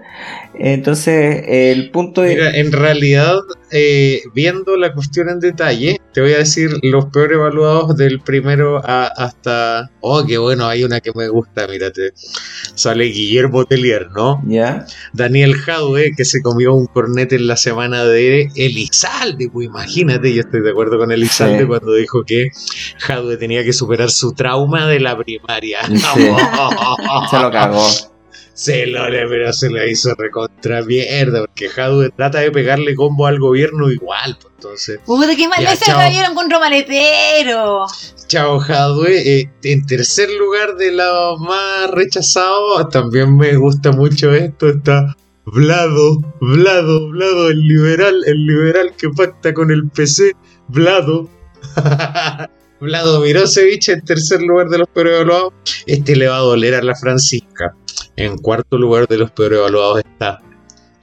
[0.54, 2.36] Entonces, el punto es.
[2.36, 3.34] Mira, en realidad,
[3.76, 8.80] eh, viendo la cuestión en detalle, te voy a decir los peor evaluados del primero
[8.84, 9.90] hasta.
[10.00, 12.12] Oh, qué bueno, hay una que me gusta, mírate.
[12.14, 14.40] Sale Guillermo Telier, ¿no?
[14.46, 14.86] Ya.
[15.12, 20.42] Daniel Jadwe, que se comió un cornete en la semana de Elizalde, pues imagínate, yo
[20.42, 22.50] estoy de acuerdo con Elizalde cuando dijo que
[22.98, 25.80] Jadwe tenía que superar su trauma de la primaria.
[25.86, 28.13] se lo cagó.
[28.54, 33.40] Se lo pero se le hizo recontra mierda, porque Jadwe trata de pegarle combo al
[33.40, 35.00] gobierno igual, pues entonces.
[35.04, 37.84] Puta, qué mal se cayeron contra maletero.
[38.28, 44.68] Chao Jadwe, eh, en tercer lugar de los más rechazados, también me gusta mucho esto,
[44.68, 50.32] está Vlado, Vlado, Vlado, el liberal, el liberal que pacta con el PC,
[50.68, 51.28] Vlado.
[52.80, 55.52] Vlado Mirosevich en tercer lugar de los peor evaluados.
[55.86, 57.74] Este le va a doler a la Francisca.
[58.16, 60.40] En cuarto lugar de los peor evaluados está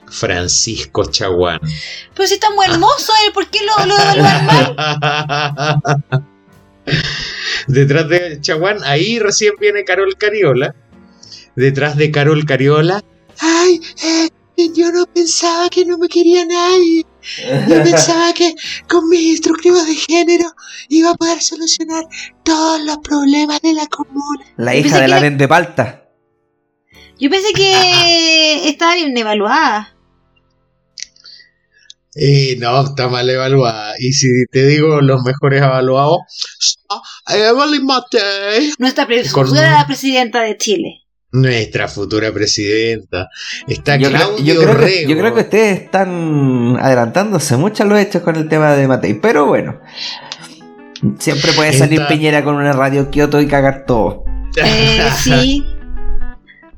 [0.08, 1.60] Francisco Chaguán.
[2.14, 4.76] Pero si está muy hermoso él, ¿por qué lo, lo mal?
[7.68, 10.76] Detrás de Chaguán, ahí recién viene Carol Cariola.
[11.56, 13.04] Detrás de Carol Cariola.
[13.40, 14.30] Ay, eh,
[14.74, 17.06] yo no pensaba que no me quería nadie.
[17.68, 18.54] Yo pensaba que
[18.88, 20.52] con mis instructivos de género
[20.90, 22.04] iba a poder solucionar
[22.44, 24.46] todos los problemas de la comuna.
[24.58, 26.01] La hija de la de Palta.
[27.22, 29.96] Yo pensé que estaba bien evaluada.
[32.16, 33.94] Eh, no, está mal evaluada.
[34.00, 36.22] Y si te digo los mejores evaluados,
[38.80, 41.02] Nuestra futura presidenta de Chile.
[41.32, 43.30] Nuestra futura presidenta.
[43.68, 48.00] Está yo creo, yo creo, que, yo creo que ustedes están adelantándose mucho a los
[48.00, 49.14] hechos con el tema de Matei.
[49.14, 49.80] Pero bueno.
[51.20, 54.24] Siempre puede salir Piñera con una radio Kioto y cagar todo.
[54.58, 55.64] Eh, sí.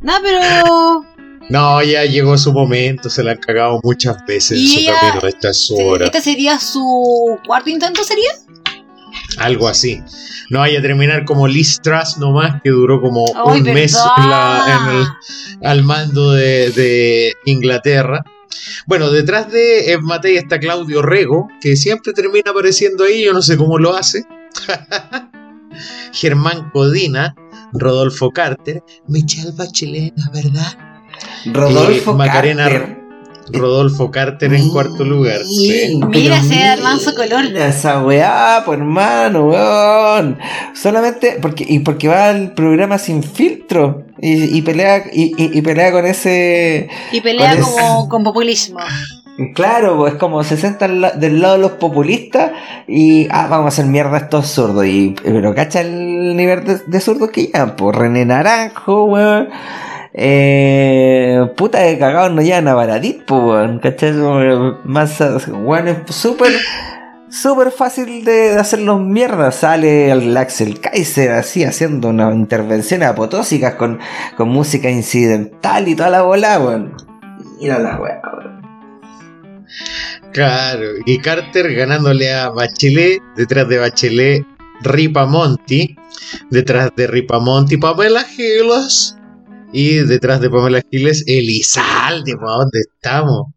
[0.04, 1.06] No, pero.
[1.50, 5.50] No, ya llegó su momento, se la han cagado muchas veces en su camino, esta
[5.50, 6.06] es su hora.
[6.06, 8.32] ¿Este sería su cuarto intento, sería?
[9.38, 10.02] Algo así.
[10.50, 14.12] No vaya a terminar como Liz Truss nomás, que duró como Ay, un mes ¿verdad?
[14.18, 18.24] en la- en el- al mando de, de Inglaterra.
[18.86, 23.58] Bueno, detrás de Matei está Claudio Rego, que siempre termina apareciendo ahí, yo no sé
[23.58, 24.24] cómo lo hace.
[26.14, 27.36] Germán Codina,
[27.74, 30.78] Rodolfo Carter, Michelle Bachelet, ¿verdad?
[31.46, 33.04] Rodolfo Eh, Macarena Carter.
[33.52, 35.42] Rodolfo Carter en cuarto lugar.
[35.44, 36.00] sí.
[36.08, 37.46] Mira ese hermoso color.
[37.58, 40.38] Esa weá, pues hermano, weón.
[40.74, 44.06] Solamente porque, y porque va al programa sin filtro.
[44.22, 46.88] Y, y pelea, y, y- y pelea con ese.
[47.12, 48.80] Y pelea Con como con populismo.
[49.56, 50.58] Claro, pues como se
[50.88, 52.52] la- del lado de los populistas
[52.88, 54.86] y ah, vamos a hacer mierda a estos zurdos.
[54.86, 59.50] Y, pero cacha el nivel de, de zurdos que llevan, pues René Naranjo, weón.
[60.16, 63.80] Eh, puta de cagados no llevan a Baradit, pues weón.
[63.80, 64.14] ¿Cachai?
[64.84, 66.52] Más, weón, es súper,
[67.30, 69.52] súper fácil de, de mierda.
[69.52, 73.98] Sale el Axel Kaiser así haciendo unas intervenciones apotósicas con,
[74.38, 76.94] con música incidental y toda la bola, weón.
[77.60, 78.20] Mira la weón.
[80.32, 84.46] Claro, y Carter ganándole a Bachelet, detrás de Bachelet,
[84.82, 85.96] Ripamonti,
[86.50, 89.16] detrás de Ripamonti, Pamela Giles,
[89.72, 93.48] y detrás de Pamela Giles, Elizalde, ¿para dónde estamos?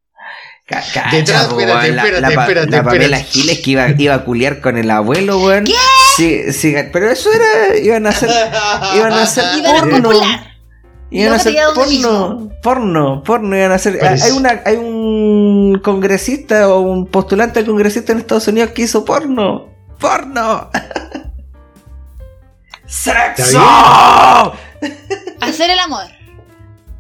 [0.67, 3.31] Ca- cacha, Detrás, po, espérate, weón, la, espérate, la espérate, la Pamela espérate.
[3.31, 5.65] Giles que iba, iba a culiar con el abuelo, weón.
[5.65, 5.73] ¿Qué?
[6.17, 7.77] Sí, sí, pero eso era.
[7.79, 8.29] Iban a hacer.
[8.97, 10.11] Iban a hacer Iban a porno.
[11.11, 12.51] Iban a Luego hacer queda donde porno.
[12.63, 13.57] Porno, porno.
[13.57, 13.99] Iban a hacer.
[13.99, 18.83] Parece- Hay, una, hay un congresista o un postulante al congresista en Estados Unidos que
[18.83, 19.69] hizo porno.
[20.01, 20.71] ¡Porno!
[22.87, 24.53] ¡Sexo!
[25.41, 26.07] Hacer el amor.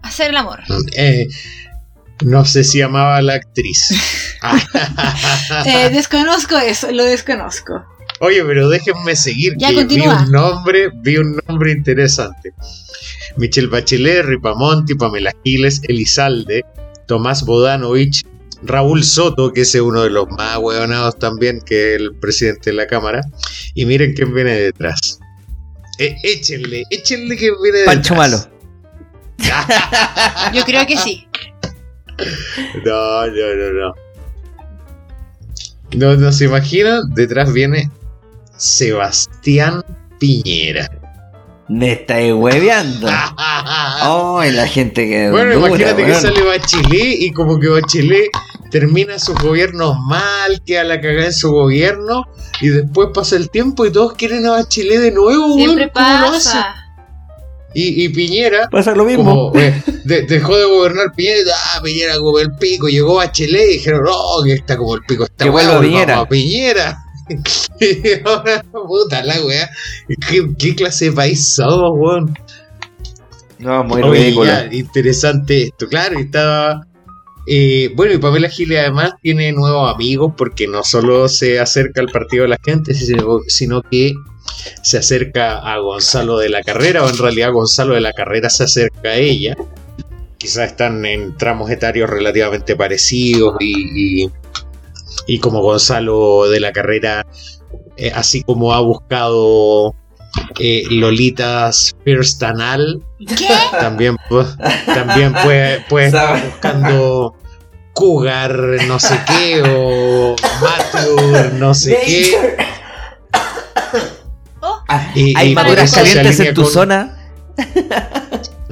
[0.02, 0.61] Hacer el amor.
[0.96, 1.26] Eh,
[2.24, 3.88] no sé si amaba a la actriz.
[5.64, 7.84] Eh, desconozco eso, lo desconozco.
[8.21, 10.17] Oye, pero déjenme seguir, Ya, que continúa.
[10.19, 12.53] vi un nombre, vi un nombre interesante.
[13.37, 16.64] Michelle Bachelet, Ripamonti, Pamela Giles, Elizalde,
[17.07, 18.25] Tomás Bodanovich,
[18.62, 22.71] Raúl Soto, que ese es uno de los más hueonados también, que es el presidente
[22.71, 23.21] de la Cámara.
[23.75, 25.19] Y miren quién viene detrás.
[25.99, 27.97] Eh, échenle, échenle quién viene detrás.
[27.97, 28.39] Pancho Malo.
[30.55, 31.27] Yo creo que sí.
[32.85, 33.95] No, no, no, no.
[35.95, 37.91] No, no se imaginan, detrás viene
[38.57, 39.82] Sebastián
[40.18, 40.90] Piñera.
[41.68, 43.09] Me estáis hueveando.
[43.36, 45.30] Ay, la gente que.
[45.30, 48.30] Bueno, dura, imagínate que sale Bachelet y como que Bachelet
[48.70, 52.24] termina sus gobiernos mal, queda la cagada en su gobierno
[52.61, 56.09] y después pasa el tiempo y todos quieren a Bachelet de nuevo, Siempre weón, ¿cómo
[56.30, 56.50] lo hace?
[56.50, 56.74] pasa.
[57.74, 59.50] Y, y Piñera, Pasa lo mismo.
[59.52, 63.68] como eh, de- dejó de gobernar Piñera, y, ah, Piñera como el pico, llegó Bachelet
[63.70, 64.12] y dijeron, no,
[64.44, 66.12] que está como el pico, está Que vuelva weón, Piñera.
[66.14, 66.98] vamos a Piñera.
[68.24, 69.68] Ahora, puta la weá,
[70.29, 72.35] ¿Qué, qué clase de país somos, weón?
[73.59, 74.45] No, muy Oye, ridículo.
[74.45, 76.87] ya, interesante esto, claro, y estaba.
[77.47, 82.09] eh, bueno, y Pamela Giles además tiene nuevos amigos porque no solo se acerca al
[82.11, 84.14] partido de la gente, sino, sino que
[84.83, 88.64] se acerca a Gonzalo de la Carrera, o en realidad Gonzalo de la Carrera se
[88.64, 89.57] acerca a ella.
[90.38, 94.30] Quizás están en tramos etarios relativamente parecidos y, y,
[95.26, 97.26] y como Gonzalo de la Carrera,
[97.97, 99.95] eh, así como ha buscado
[100.59, 103.49] eh, Lolitas First Anal, ¿Qué?
[103.80, 104.17] también,
[104.87, 107.34] también puede, puede estar buscando
[107.95, 108.55] Cougar,
[108.87, 112.57] no sé qué, o Mature, no sé qué.
[114.61, 114.83] Oh,
[115.14, 117.17] Y- Hay y maduras calientes en tu con- zona.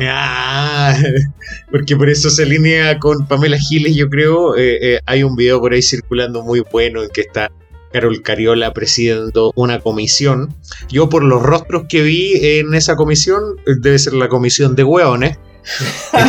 [0.00, 0.96] Ah,
[1.70, 4.56] porque por eso se alinea con Pamela Giles, yo creo.
[4.56, 7.50] Eh, eh, hay un video por ahí circulando muy bueno en que está
[7.92, 10.52] Carol Cariola presidiendo una comisión.
[10.88, 15.38] Yo por los rostros que vi en esa comisión, debe ser la comisión de hueones.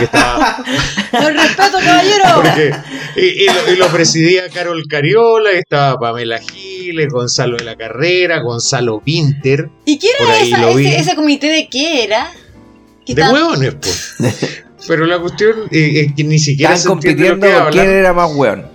[0.02, 0.58] estaba-
[1.12, 2.24] con respeto, caballero.
[2.36, 2.72] porque,
[3.16, 8.42] y, y lo, y lo presidía Carol Cariola, estaba Pamela Giles, Gonzalo de la Carrera,
[8.42, 12.32] Gonzalo Winter, ¿Y quién por era esa, ese, ese comité de qué era?
[13.06, 14.15] ¿Qué de hueones, pues.
[14.88, 18.14] Pero la cuestión eh, es que ni siquiera Están se compitiendo que por quién era
[18.14, 18.65] más weón.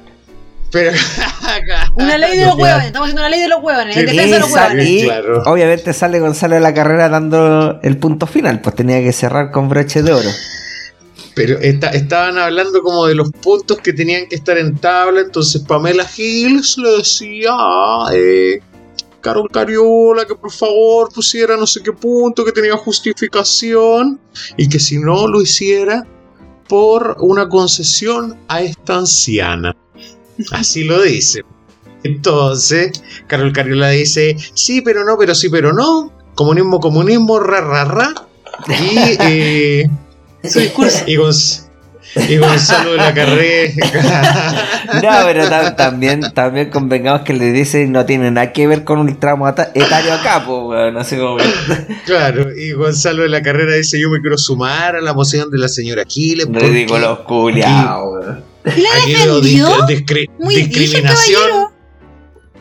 [0.72, 0.92] Pero
[1.94, 2.86] Una ley de los huevones.
[2.86, 3.96] Estamos haciendo una ley de los huevones.
[3.96, 4.88] En defensa de los huevones.
[4.88, 5.42] y claro.
[5.46, 9.68] obviamente sale Gonzalo de la carrera dando el punto final, pues tenía que cerrar con
[9.68, 10.30] broche de oro.
[11.34, 15.20] Pero esta- estaban hablando como de los puntos que tenían que estar en tabla.
[15.20, 17.52] Entonces Pamela Giles le decía
[18.12, 18.60] eh,
[19.20, 24.20] Carol Cariola que por favor pusiera no sé qué punto, que tenía justificación
[24.56, 26.06] y que si no lo hiciera
[26.68, 29.76] por una concesión a esta anciana.
[30.52, 31.42] Así lo dice.
[32.02, 36.12] Entonces, Carol Cariola dice, sí, pero no, pero sí, pero no.
[36.34, 38.14] Comunismo, comunismo, ra, ra, ra.
[38.68, 39.90] Y, eh,
[41.06, 41.16] y,
[42.16, 43.72] y Gonzalo de la Carrera.
[45.02, 49.18] no, pero también, también convengamos que le dice no tiene nada que ver con un
[49.18, 51.38] tramo etario acá, pues, no sé cómo.
[52.06, 55.58] claro, y Gonzalo de la Carrera dice: Yo me quiero sumar a la moción de
[55.58, 56.48] la señora Aquiles.
[56.48, 61.70] Le digo los culiados, Aquí veo discriminación.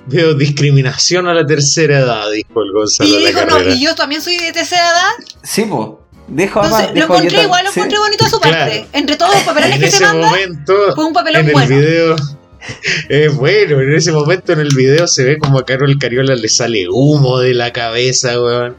[0.06, 3.76] Veo discriminación a la tercera edad, dijo el Gonzalo de la Carrera.
[3.76, 5.12] y yo también soy de tercera edad.
[5.44, 5.88] Sí, pues.
[6.30, 8.86] Dejo Entonces, lo encontré igual, lo encontré bonito a su parte.
[8.94, 10.32] Entre todos los papelones que se manda,
[10.96, 11.76] fue un papelón en bueno.
[11.76, 12.16] El video,
[13.10, 16.50] es bueno, en ese momento en el video se ve como a Carol Cariola le
[16.50, 18.76] sale humo de la cabeza, weón.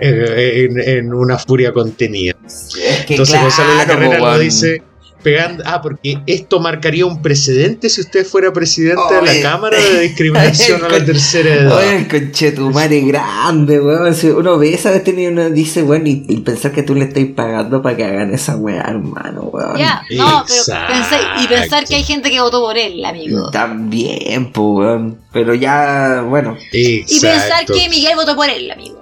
[0.00, 2.34] En, en, una furia contenida.
[2.46, 4.82] Es que Entonces Gonzalo La Carrera lo dice
[5.22, 5.62] pegando.
[5.66, 10.84] Ah, porque esto marcaría un precedente si usted fuera presidente de la Cámara de Discriminación
[10.84, 11.76] a la tercera edad.
[11.76, 14.14] Oye, el conchetumare grande, weón.
[14.14, 17.24] Si uno ve esa vez y uno dice, bueno, y, pensar que tú le estás
[17.36, 19.76] pagando para que hagan esa weá, hermano, weón.
[19.76, 23.50] Ya, no, pero pensé, y pensar que hay gente que votó por él, amigo.
[23.50, 25.18] También, pues, weón.
[25.32, 26.56] Pero ya, bueno.
[26.72, 29.00] Y pensar que Miguel votó por él, amigo.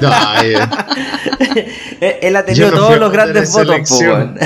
[0.00, 0.10] no,
[2.00, 4.38] él ha tenido todos los grandes votos, pues, weón.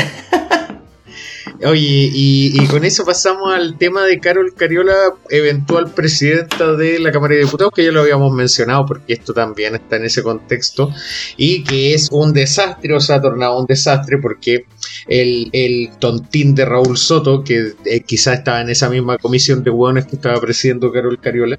[1.66, 4.94] Oye, y, con eso pasamos al tema de Carol Cariola,
[5.30, 9.74] eventual presidenta de la Cámara de Diputados, que ya lo habíamos mencionado porque esto también
[9.74, 10.92] está en ese contexto,
[11.36, 14.66] y que es un desastre, o se ha tornado un desastre porque
[15.08, 20.06] el, tontín de Raúl Soto, que eh, quizás estaba en esa misma comisión de hueones
[20.06, 21.58] que estaba presidiendo Carol Cariola,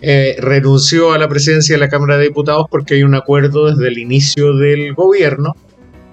[0.00, 3.88] eh, renunció a la presidencia de la Cámara de Diputados porque hay un acuerdo desde
[3.88, 5.54] el inicio del gobierno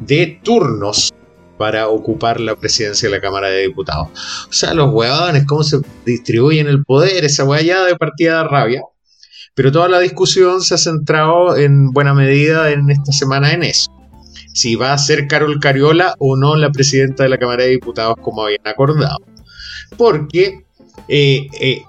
[0.02, 1.14] de turnos
[1.62, 4.08] para ocupar la presidencia de la Cámara de Diputados.
[4.50, 5.78] O sea, los huevones, cómo se
[6.08, 8.82] distribuyen el poder, esa hueá de partida de rabia.
[9.54, 13.92] Pero toda la discusión se ha centrado en buena medida en esta semana en eso.
[14.56, 18.16] Si va a ser Carol Cariola o no la presidenta de la Cámara de Diputados
[18.24, 19.20] como habían acordado.
[19.98, 20.66] Porque
[21.08, 21.84] eh, eh,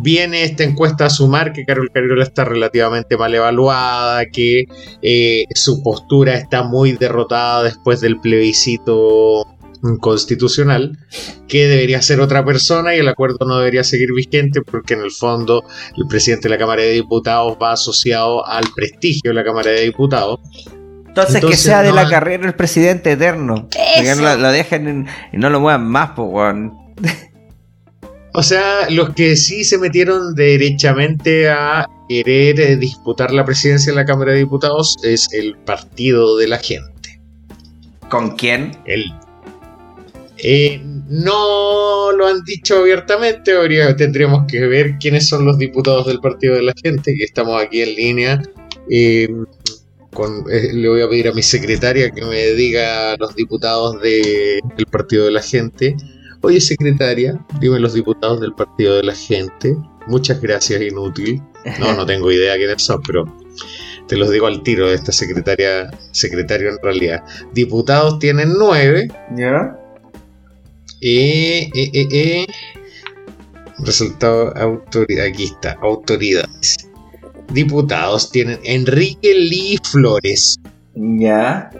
[0.00, 4.64] viene esta encuesta a sumar que Carol Cariola está relativamente mal evaluada, que
[5.02, 9.46] eh, su postura está muy derrotada después del plebiscito
[10.00, 10.98] constitucional,
[11.46, 15.12] que debería ser otra persona y el acuerdo no debería seguir vigente porque en el
[15.12, 15.64] fondo
[15.96, 19.82] el presidente de la Cámara de Diputados va asociado al prestigio de la Cámara de
[19.82, 20.40] Diputados.
[21.06, 23.68] Entonces, que sea de la carrera el presidente eterno.
[23.70, 26.54] Que lo, dejen y no lo muevan más, pues,
[28.38, 33.96] o sea, los que sí se metieron derechamente a querer eh, disputar la presidencia en
[33.96, 37.20] la Cámara de Diputados es el Partido de la Gente.
[38.08, 38.78] ¿Con quién?
[38.84, 39.12] El,
[40.36, 46.20] eh, no lo han dicho abiertamente, habría, tendríamos que ver quiénes son los diputados del
[46.20, 48.42] Partido de la Gente, que estamos aquí en línea.
[48.88, 49.46] Em,
[50.14, 54.86] con, eh, le voy a pedir a mi secretaria que me diga los diputados del
[54.88, 55.96] Partido de la Gente.
[56.40, 59.76] Oye, secretaria, dime los diputados del Partido de la Gente.
[60.06, 61.42] Muchas gracias, inútil.
[61.80, 63.24] No, no tengo idea quiénes son, pero
[64.06, 67.24] te los digo al tiro de esta secretaria, secretario en realidad.
[67.52, 69.08] Diputados tienen nueve.
[69.36, 69.76] ¿Ya?
[71.00, 72.46] Eh, eh, eh, eh.
[73.80, 75.26] Resultado autoridad.
[75.26, 76.76] Aquí está, autoridades.
[77.52, 80.56] Diputados tienen Enrique Lee Flores.
[80.94, 81.70] Ya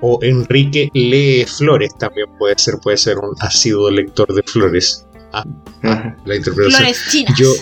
[0.00, 5.06] o Enrique Lee Flores también puede ser, puede ser un asiduo lector de flores.
[5.32, 5.44] Ah,
[5.84, 6.80] ah la interpretación.
[6.80, 7.38] Flores chinas.
[7.38, 7.52] Yo,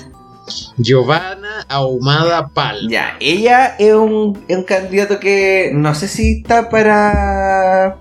[0.77, 2.89] Giovanna Ahumada Pal.
[2.89, 7.99] Ya, ella es un, un, candidato que no sé si está para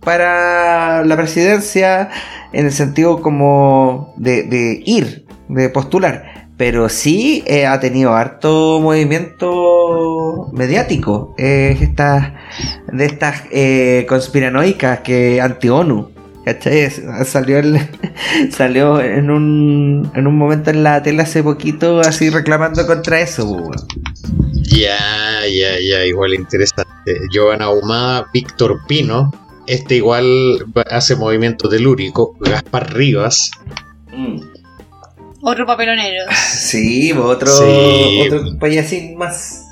[0.00, 2.10] para la presidencia
[2.52, 8.80] en el sentido como de, de ir, de postular pero sí eh, ha tenido harto
[8.80, 11.34] movimiento mediático.
[11.36, 11.76] Eh,
[12.92, 16.12] de estas eh, conspiranoicas que anti-ONU.
[16.44, 16.88] ¿Cachai?
[17.24, 17.60] Salió,
[18.50, 23.68] salió en, un, en un momento en la tele hace poquito así reclamando contra eso.
[24.62, 24.96] Ya,
[25.44, 26.86] ya, ya, igual interesante.
[27.32, 29.32] Giovanna Ahumada, Víctor Pino,
[29.66, 33.50] este igual hace movimiento telúrico, Gaspar Rivas.
[34.12, 34.40] Mm.
[35.42, 36.26] Otro papelonero.
[36.32, 37.50] Sí, otro,
[38.24, 39.65] otro payasín más.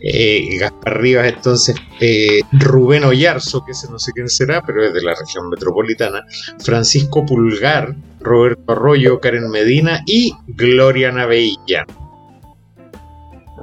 [0.00, 4.94] Eh, Gaspar Rivas, entonces eh, Rubén Oyarzo, que ese no sé quién será, pero es
[4.94, 6.24] de la región metropolitana,
[6.60, 11.84] Francisco Pulgar, Roberto Arroyo, Karen Medina y Gloria Navella.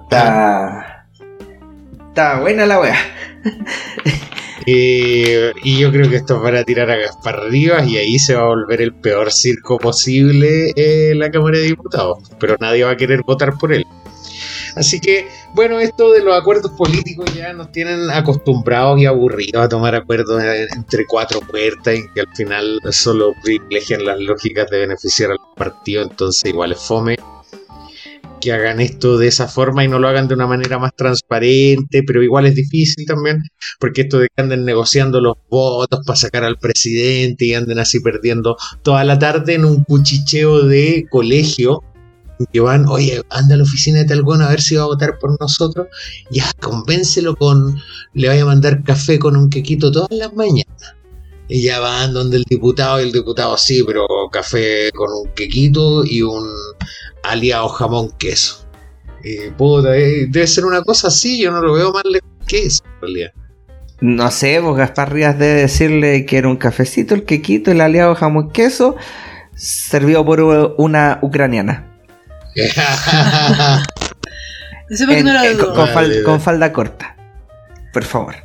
[0.03, 1.07] Está,
[2.10, 2.98] está buena la wea.
[4.68, 8.34] Eh, y yo creo que esto es para tirar a Gaspar Rivas y ahí se
[8.34, 12.18] va a volver el peor circo posible en la Cámara de Diputados.
[12.40, 13.86] Pero nadie va a querer votar por él.
[14.76, 19.69] Así que, bueno, esto de los acuerdos políticos ya nos tienen acostumbrados y aburridos a
[19.69, 20.43] tomar acuerdos
[20.76, 26.03] entre cuatro puertas y que al final solo privilegian las lógicas de beneficiar al partido,
[26.03, 27.15] entonces igual es fome
[28.45, 32.03] que hagan esto de esa forma y no lo hagan de una manera más transparente,
[32.06, 33.41] pero igual es difícil también,
[33.80, 38.02] porque esto de que anden negociando los votos para sacar al presidente y anden así
[38.02, 41.81] perdiendo toda la tarde en un cuchicheo de colegio,
[42.52, 44.88] que van, oye, anda a la oficina de tal bueno a ver si va a
[44.88, 45.88] votar por nosotros,
[46.30, 47.82] ya, convéncelo con,
[48.14, 50.95] le vaya a mandar café con un quequito todas las mañanas.
[51.48, 56.03] Y ya van donde el diputado, y el diputado sí, pero café con un quequito
[56.03, 56.49] y un
[57.24, 58.66] aliado jamón queso.
[59.24, 59.53] Eh,
[60.30, 63.32] debe ser una cosa así, yo no lo veo más lejos que eso en realidad.
[64.02, 68.14] No sé, vos Gaspar Rías debe decirle que era un cafecito, el quequito, el aliado
[68.14, 68.95] jamón queso,
[69.56, 71.94] servido por una ucraniana.
[76.26, 77.15] con, falda corta.
[77.91, 78.36] Por favor.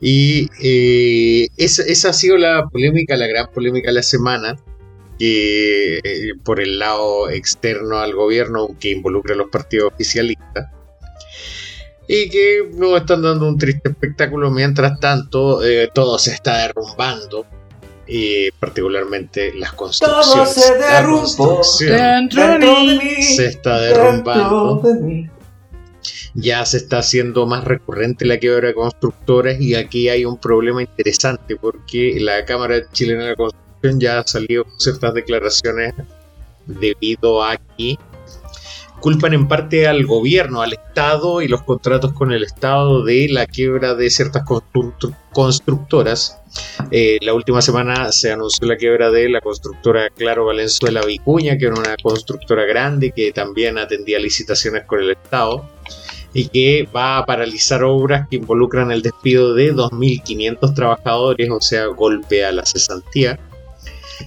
[0.00, 4.56] Y eh, esa, ha sido la polémica, la gran polémica de la semana.
[5.18, 10.68] Que eh, por el lado externo al gobierno, que involucra a los partidos oficialistas.
[12.08, 14.50] Y que nos están dando un triste espectáculo.
[14.50, 17.46] Mientras tanto, eh, todo se está derrumbando
[18.10, 20.26] y particularmente las construcciones.
[20.26, 24.82] Todo se derrumbó se está derrumbando.
[26.34, 30.82] Ya se está haciendo más recurrente la quiebra de constructoras y aquí hay un problema
[30.82, 35.94] interesante porque la Cámara Chilena de la Construcción ya ha salido con ciertas declaraciones
[36.66, 37.96] debido a que
[39.00, 43.46] culpan en parte al gobierno, al Estado y los contratos con el Estado de la
[43.46, 44.44] quiebra de ciertas
[45.32, 46.38] constructoras.
[46.90, 51.66] Eh, la última semana se anunció la quiebra de la constructora Claro Valenzuela Vicuña, que
[51.66, 55.64] era una constructora grande que también atendía licitaciones con el Estado
[56.32, 61.86] y que va a paralizar obras que involucran el despido de 2.500 trabajadores, o sea,
[61.86, 63.38] golpe a la cesantía.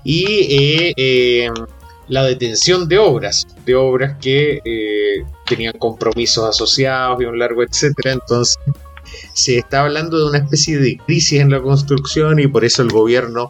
[0.04, 1.50] Y eh, eh,
[2.08, 8.14] la detención de obras, de obras que eh, tenían compromisos asociados y un largo etcétera.
[8.14, 8.58] Entonces,
[9.34, 12.90] se está hablando de una especie de crisis en la construcción y por eso el
[12.90, 13.50] gobierno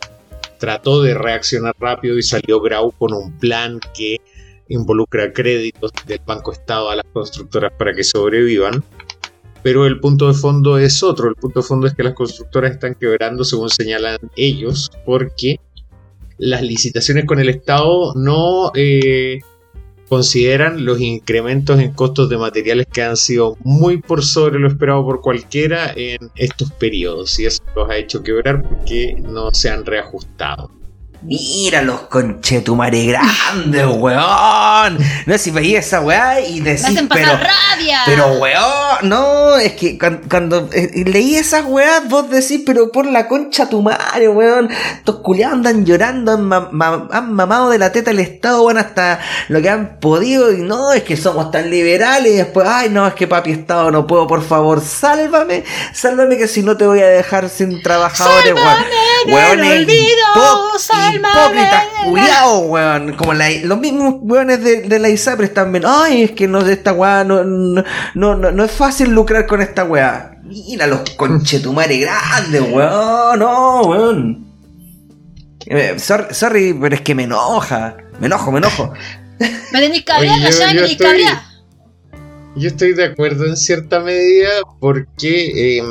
[0.59, 4.17] trató de reaccionar rápido y salió Grau con un plan que
[4.69, 8.83] involucra créditos del Banco Estado a las constructoras para que sobrevivan.
[9.61, 11.29] Pero el punto de fondo es otro.
[11.29, 15.57] El punto de fondo es que las constructoras están quebrando, según señalan ellos, porque
[16.43, 19.39] las licitaciones con el Estado no eh,
[20.09, 25.05] consideran los incrementos en costos de materiales que han sido muy por sobre lo esperado
[25.05, 27.39] por cualquiera en estos periodos.
[27.39, 30.69] Y eso los ha hecho quebrar porque no se han reajustado.
[31.25, 34.97] Mira los conchetumare grandes, weón.
[35.25, 38.01] No sé si veía esa weá y decís, pero, rabia.
[38.05, 39.97] pero weón, no, es que
[40.29, 44.69] cuando, eh, leí esas weas, vos decís, pero por la concha tu madre, weón.
[44.97, 49.69] Estos culiados andan llorando, han, mamado de la teta el Estado, weón, hasta lo que
[49.69, 50.51] han podido.
[50.51, 52.33] Y no, es que somos tan liberales.
[52.33, 55.63] Y después, ay, no, es que papi Estado, no puedo, por favor, sálvame,
[55.93, 58.83] sálvame que si no te voy a dejar sin trabajadores, weón.
[59.25, 59.61] Weón,
[61.15, 63.13] hipócritas culiados, weón.
[63.13, 65.83] Como los mismos weones de, la ISAPRE están bien.
[65.87, 67.83] Ay, es que no, esta weá no, no,
[68.15, 70.37] no, no, es fácil lucrar con esta weá.
[70.43, 73.39] Mira los conchetumares grandes, weón.
[73.39, 74.53] No, weón.
[75.65, 77.97] Eh, sorry, pero es que me enoja.
[78.19, 78.93] Me enojo, me enojo.
[79.71, 80.97] Me tenéis ya me tenéis
[82.55, 85.77] Yo estoy de acuerdo en cierta medida porque.
[85.77, 85.83] Eh,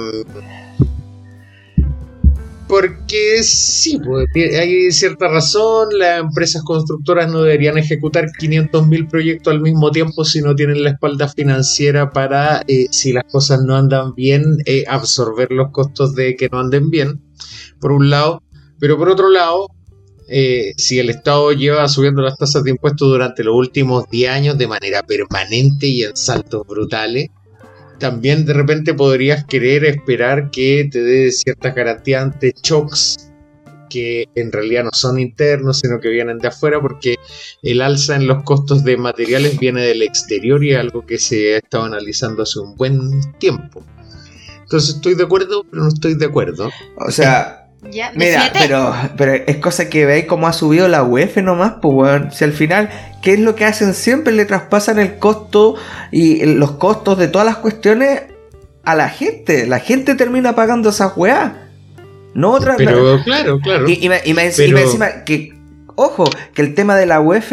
[2.69, 9.61] porque sí, pues, hay cierta razón, las empresas constructoras no deberían ejecutar 500.000 proyectos al
[9.61, 14.15] mismo tiempo si no tienen la espalda financiera para, eh, si las cosas no andan
[14.15, 17.21] bien, eh, absorber los costos de que no anden bien,
[17.81, 18.43] por un lado.
[18.79, 19.69] Pero por otro lado,
[20.29, 24.59] eh, si el Estado lleva subiendo las tasas de impuestos durante los últimos 10 años
[24.59, 27.29] de manera permanente y en saltos brutales,
[28.03, 33.31] también de repente podrías querer esperar que te dé ciertas garantías ante shocks
[33.89, 37.15] que en realidad no son internos, sino que vienen de afuera, porque
[37.63, 41.55] el alza en los costos de materiales viene del exterior y es algo que se
[41.55, 43.85] ha estado analizando hace un buen tiempo.
[44.63, 46.71] Entonces estoy de acuerdo, pero no estoy de acuerdo.
[46.97, 51.39] O sea, Ya, Mira, pero, pero es cosa que veis cómo ha subido la UEF
[51.39, 52.33] nomás, pues weón.
[52.33, 52.91] Si al final,
[53.23, 53.93] ¿qué es lo que hacen?
[53.95, 55.75] Siempre le traspasan el costo
[56.13, 58.23] y los costos de todas las cuestiones
[58.85, 59.67] a la gente.
[59.67, 61.71] La gente termina pagando esa weá.
[62.35, 63.89] No otra Pero claro, claro.
[63.89, 65.53] Y, me, y, encima que,
[65.97, 67.53] ojo, que el tema de la UEF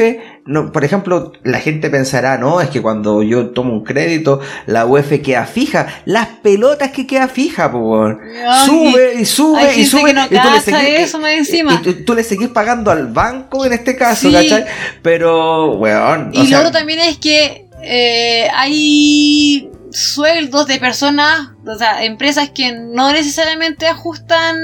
[0.50, 4.88] no, por ejemplo, la gente pensará, no, es que cuando yo tomo un crédito, la
[4.88, 5.86] UF queda fija.
[6.06, 8.18] Las pelotas que queda fija, pues,
[8.66, 10.12] sube y sube y sube.
[10.12, 11.80] no y tú le seguís, eso me encima.
[11.86, 14.66] Y, tú, le seguís pagando al banco en este caso, ¿cachai?
[15.04, 16.32] Pero, weón.
[16.34, 22.72] Y lo otro también es que eh, hay sueldos de personas, o sea, empresas que
[22.72, 24.58] no necesariamente ajustan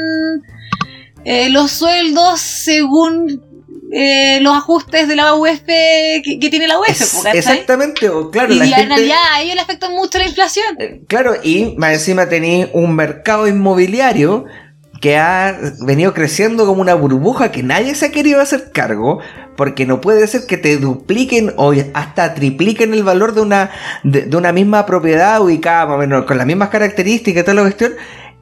[1.26, 3.55] eh, los sueldos según
[3.98, 7.00] eh, los ajustes de la UEF que, tiene la UEF.
[7.34, 8.54] exactamente, claro.
[8.54, 10.76] Y en realidad a ellos le afecta mucho la inflación.
[10.80, 14.44] Eh, claro, y más encima tenéis un mercado inmobiliario
[15.00, 19.20] que ha venido creciendo como una burbuja que nadie se ha querido hacer cargo,
[19.56, 23.72] porque no puede ser que te dupliquen o hasta tripliquen el valor de una,
[24.04, 27.62] de, una misma propiedad ubicada más o menos con las mismas características y toda la
[27.62, 27.94] cuestión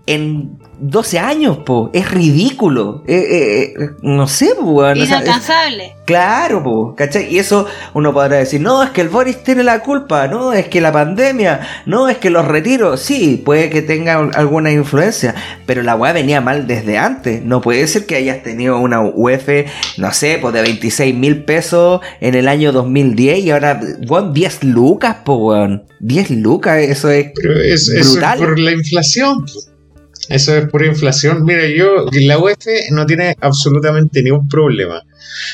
[0.06, 1.90] en 12 años, po.
[1.94, 3.04] Es ridículo.
[3.08, 4.86] Eh, eh, eh, no sé, po.
[4.94, 5.96] Inalcanzable.
[6.06, 6.94] claro, po.
[6.96, 7.34] ¿Cachai?
[7.34, 10.68] Y eso uno podrá decir, no, es que el Boris tiene la culpa, no, es
[10.68, 13.00] que la pandemia, no, es que los retiros.
[13.00, 15.36] Sí, puede que tenga alguna influencia,
[15.66, 17.42] pero la weá venía mal desde antes.
[17.44, 19.48] No puede ser que hayas tenido una UF,
[19.98, 24.66] no sé, pues de 26 mil pesos en el año 2010 y ahora, weón, 10
[24.66, 25.86] lucas, po, weón.
[26.02, 27.32] 10 lucas, eso es,
[28.12, 28.40] brutal.
[28.40, 29.46] por la inflación.
[30.30, 31.44] Eso es pura inflación.
[31.44, 35.02] Mira, yo, la UEF no tiene absolutamente ningún problema.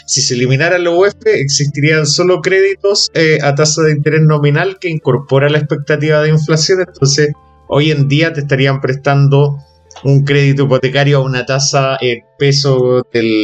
[0.06, 4.90] Si se eliminara la UEF, existirían solo créditos eh, a tasa de interés nominal que
[4.90, 6.82] incorpora la expectativa de inflación.
[6.88, 7.32] Entonces,
[7.68, 9.58] hoy en día te estarían prestando
[10.04, 13.44] un crédito hipotecario a una tasa en peso del.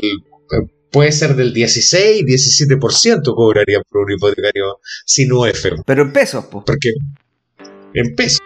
[0.91, 5.65] Puede ser del 16, 17% cobrarían por un hipotecario sin UEF.
[5.85, 6.63] Pero en pesos, pues.
[6.65, 6.91] Porque
[7.93, 8.39] en pesos.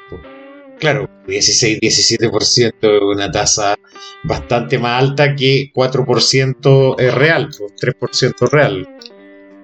[0.80, 3.76] Claro, 16-17% es una tasa
[4.24, 8.88] bastante más alta que 4% es real, 3% real,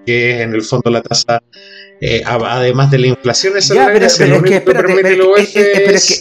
[0.06, 1.42] que es en el fondo la tasa,
[2.02, 4.14] eh, además de la inflación, esa es pero, es
[4.44, 4.62] que,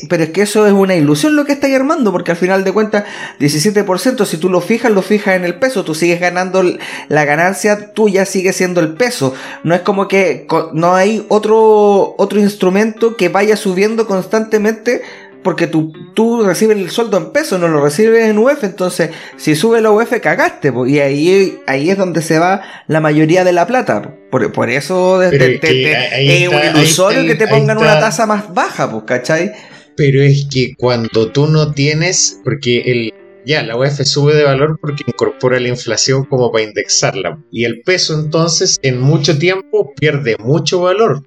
[0.09, 2.73] pero, es que, eso es una ilusión lo que estáis armando, porque al final de
[2.73, 3.05] cuentas,
[3.41, 6.63] 17%, si tú lo fijas, lo fijas en el peso, tú sigues ganando
[7.09, 9.35] la ganancia tuya, sigue siendo el peso.
[9.65, 15.03] No es como que no hay otro, otro instrumento que vaya subiendo constantemente
[15.45, 19.55] porque tú, tú recibes el sueldo en peso, no lo recibes en UF, entonces si
[19.55, 23.67] sube la UF cagaste, y ahí, ahí es donde se va la mayoría de la
[23.67, 24.17] plata.
[24.31, 29.53] Por, por eso es un ilusorio que te pongan una tasa más baja, pues, ¿cachai?
[29.97, 33.13] Pero es que cuando tú no tienes, porque el,
[33.47, 37.39] ya, la UF sube de valor porque incorpora la inflación como para indexarla.
[37.51, 41.23] Y el peso entonces en mucho tiempo pierde mucho valor.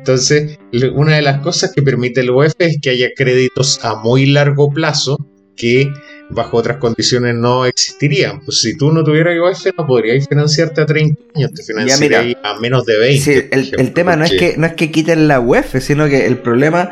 [0.00, 0.58] Entonces,
[0.94, 4.70] una de las cosas que permite el UEF es que haya créditos a muy largo
[4.70, 5.18] plazo
[5.56, 5.92] que
[6.30, 8.40] bajo otras condiciones no existirían.
[8.42, 12.58] Pues si tú no tuvieras UEF no podrías financiarte a 30 años, te financiarías a
[12.60, 13.20] menos de 20.
[13.20, 16.38] Sí, el, tema no es, que, no es que quiten la UEF, sino que el
[16.38, 16.90] problema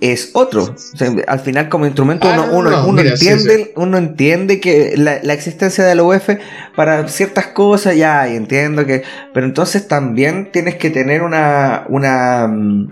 [0.00, 0.74] es otro.
[1.26, 6.02] al final, como instrumento, uno, ah, uno, entiende, uno entiende que la, existencia de la
[6.02, 6.30] UEF
[6.74, 9.02] para ciertas cosas, ya, y entiendo que.
[9.34, 11.84] Pero entonces también tienes que tener una.
[11.88, 12.90] una mm,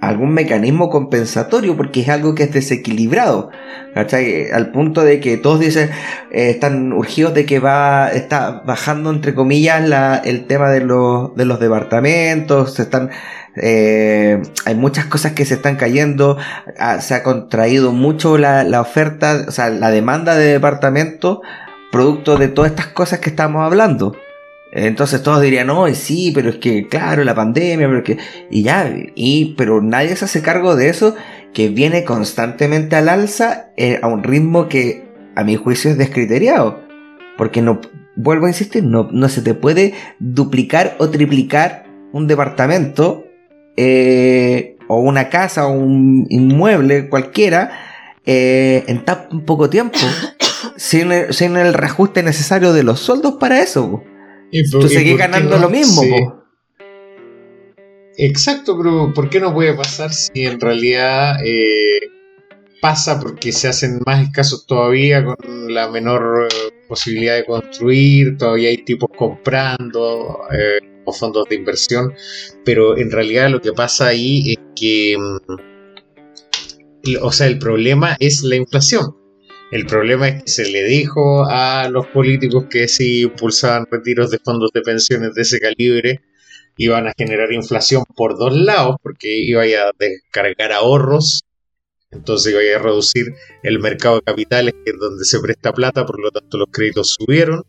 [0.00, 3.50] algún mecanismo compensatorio porque es algo que es desequilibrado
[3.94, 4.50] ¿cachai?
[4.50, 5.90] al punto de que todos dicen
[6.30, 11.34] eh, están urgidos de que va está bajando entre comillas la, el tema de los,
[11.34, 13.10] de los departamentos se están
[13.60, 16.38] eh, hay muchas cosas que se están cayendo,
[16.78, 21.40] ah, se ha contraído mucho la, oferta, o sea, la demanda de departamentos,
[21.90, 24.14] producto de todas estas cosas que estamos hablando.
[24.72, 28.18] Entonces todos dirían, no, sí, pero es que, claro, la pandemia, pero que,
[28.50, 31.16] y ya, y, pero nadie se hace cargo de eso,
[31.54, 36.80] que viene constantemente al alza eh, a un ritmo que, a mi juicio, es descriteriado.
[37.38, 37.80] Porque no,
[38.16, 43.24] vuelvo a insistir, no, no se te puede duplicar o triplicar un departamento
[43.76, 47.70] eh, o una casa o un inmueble cualquiera
[48.26, 49.98] eh, en tan poco tiempo
[50.76, 54.02] sin, el, reajuste necesario de los sueldos para eso.
[54.50, 56.02] Y Tú seguís ganando lo mismo.
[58.16, 62.00] Exacto, pero ¿por qué no puede pasar si en realidad eh,
[62.80, 66.48] pasa porque se hacen más escasos todavía con la menor
[66.88, 70.40] posibilidad de construir, todavía hay tipos comprando?
[71.12, 72.14] fondos de inversión,
[72.64, 75.56] pero en realidad lo que pasa ahí es que, mm,
[77.22, 79.16] o sea, el problema es la inflación.
[79.70, 84.38] El problema es que se le dijo a los políticos que si impulsaban retiros de
[84.38, 86.22] fondos de pensiones de ese calibre,
[86.78, 91.42] iban a generar inflación por dos lados, porque iba a descargar ahorros,
[92.10, 96.18] entonces iba a reducir el mercado de capitales, que es donde se presta plata, por
[96.18, 97.62] lo tanto los créditos subieron,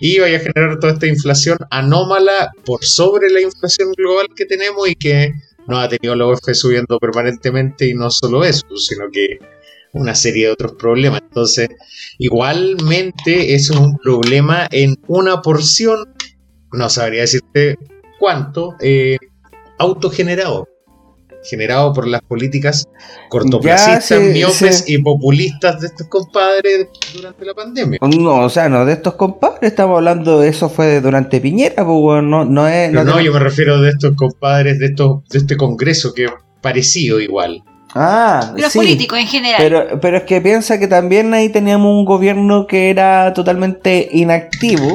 [0.00, 4.88] y iba a generar toda esta inflación anómala por sobre la inflación global que tenemos
[4.88, 5.32] y que
[5.66, 9.38] nos ha tenido la OF subiendo permanentemente, y no solo eso, sino que
[9.92, 11.22] una serie de otros problemas.
[11.22, 11.68] Entonces,
[12.18, 16.14] igualmente eso es un problema en una porción,
[16.72, 17.78] no sabría decirte
[18.18, 19.18] cuánto, eh,
[19.78, 20.68] autogenerado.
[21.44, 22.88] Generado por las políticas
[23.30, 27.98] cortoplacistas, miopes y populistas de estos compadres durante la pandemia.
[28.02, 32.24] No, o sea, no de estos compadres, estamos hablando de eso fue durante Piñera, pues,
[32.24, 32.92] no, no es.
[32.92, 36.26] No, yo me refiero de estos compadres de estos, de este congreso que
[36.60, 37.62] parecido igual.
[37.94, 39.56] Ah, los políticos en general.
[39.58, 44.94] Pero, pero es que piensa que también ahí teníamos un gobierno que era totalmente inactivo,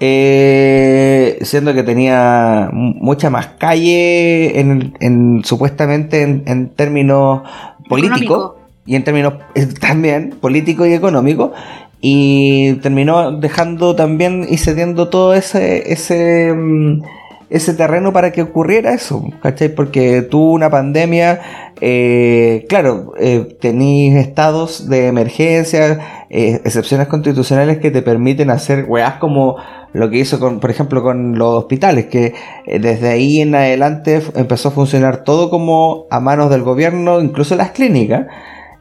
[0.00, 7.42] eh, siendo que tenía mucha más calle en, supuestamente en, términos
[7.88, 11.52] políticos y en términos eh, también políticos y económicos
[12.00, 17.02] y terminó dejando también y cediendo todo ese ese mm,
[17.48, 19.68] ese terreno para que ocurriera eso, ¿cachai?
[19.68, 21.40] Porque tuvo una pandemia,
[21.80, 29.14] eh, claro, eh, tenéis estados de emergencia, eh, excepciones constitucionales que te permiten hacer weas
[29.14, 29.56] como
[29.92, 32.34] lo que hizo, con, por ejemplo, con los hospitales, que
[32.66, 37.54] eh, desde ahí en adelante empezó a funcionar todo como a manos del gobierno, incluso
[37.54, 38.26] las clínicas,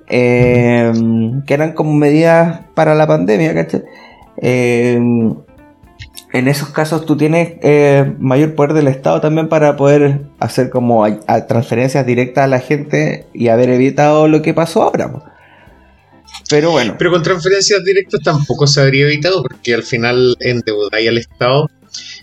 [0.07, 3.83] que eran como medidas para la pandemia, ¿cachai?
[6.35, 11.05] En esos casos tú tienes eh, mayor poder del Estado también para poder hacer como
[11.47, 15.11] transferencias directas a la gente y haber evitado lo que pasó ahora.
[16.49, 16.95] Pero bueno.
[16.97, 21.69] Pero con transferencias directas tampoco se habría evitado porque al final endeudáis al Estado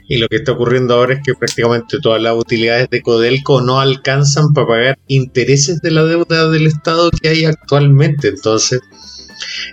[0.08, 3.80] y lo que está ocurriendo ahora es que prácticamente todas las utilidades de Codelco no
[3.80, 8.28] alcanzan para pagar intereses de la deuda del Estado que hay actualmente.
[8.28, 8.80] Entonces,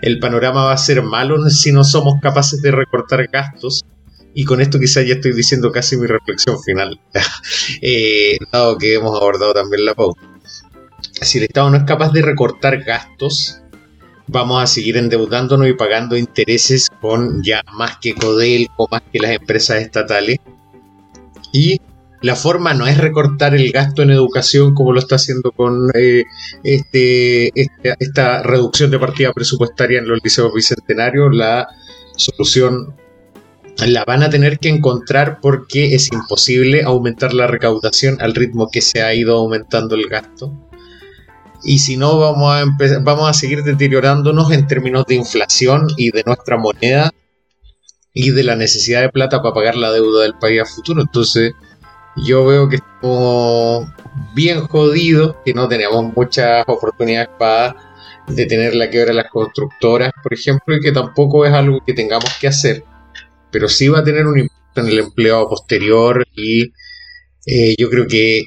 [0.02, 3.84] el panorama va a ser malo si no somos capaces de recortar gastos
[4.40, 6.98] y con esto quizás ya estoy diciendo casi mi reflexión final,
[7.82, 10.22] eh, dado que hemos abordado también la pauta.
[11.02, 13.60] Si el Estado no es capaz de recortar gastos,
[14.28, 19.32] vamos a seguir endeudándonos y pagando intereses con ya más que Codelco, más que las
[19.32, 20.38] empresas estatales.
[21.52, 21.82] Y
[22.22, 26.24] la forma no es recortar el gasto en educación como lo está haciendo con eh,
[26.64, 31.36] este, este, esta reducción de partida presupuestaria en los liceos bicentenarios.
[31.36, 31.68] La
[32.16, 32.96] solución
[33.88, 38.82] la van a tener que encontrar porque es imposible aumentar la recaudación al ritmo que
[38.82, 40.54] se ha ido aumentando el gasto.
[41.64, 42.66] Y si no, vamos a,
[43.02, 47.12] vamos a seguir deteriorándonos en términos de inflación y de nuestra moneda
[48.14, 51.02] y de la necesidad de plata para pagar la deuda del país a futuro.
[51.02, 51.54] Entonces,
[52.16, 53.88] yo veo que estamos
[54.34, 57.76] bien jodidos, que no tenemos muchas oportunidades para
[58.28, 62.32] detener la quiebra de las constructoras, por ejemplo, y que tampoco es algo que tengamos
[62.40, 62.84] que hacer
[63.52, 66.72] pero sí va a tener un impacto en el empleo posterior y
[67.46, 68.44] eh, yo creo que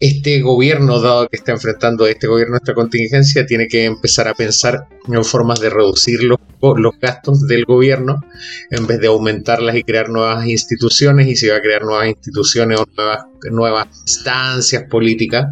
[0.00, 4.86] este gobierno, dado que está enfrentando este gobierno esta contingencia, tiene que empezar a pensar
[5.10, 6.38] en formas de reducir los,
[6.76, 8.22] los gastos del gobierno
[8.70, 11.28] en vez de aumentarlas y crear nuevas instituciones.
[11.28, 15.46] Y si va a crear nuevas instituciones o nuevas, nuevas instancias políticas,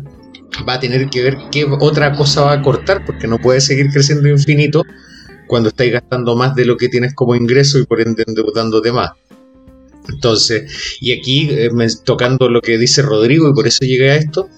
[0.69, 3.87] va a tener que ver qué otra cosa va a cortar, porque no puede seguir
[3.91, 4.83] creciendo infinito
[5.53, 9.11] cuando estáis gastando más de lo que tienes como ingreso y por ende endeudándote más.
[10.09, 11.69] Entonces, y aquí eh,
[12.07, 14.49] tocando lo que dice Rodrigo, y por eso llegué a esto,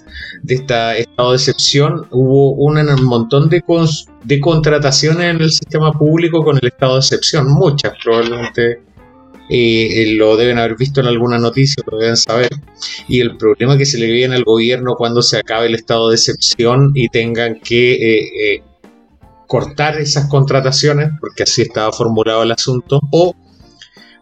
[0.44, 3.60] de este estado de excepción, hubo un, montón de,
[4.40, 8.78] contrataciones en el sistema público con el estado de excepción, muchas probablemente.
[9.50, 12.50] Eh, lo deben haber visto en alguna noticia, lo deben saber.
[13.08, 16.14] Y el problema que se le viene al gobierno cuando se acabe el estado de
[16.14, 18.62] excepción y tengan que eh,
[19.46, 23.34] cortar esas contrataciones, porque así estaba formulado el asunto, o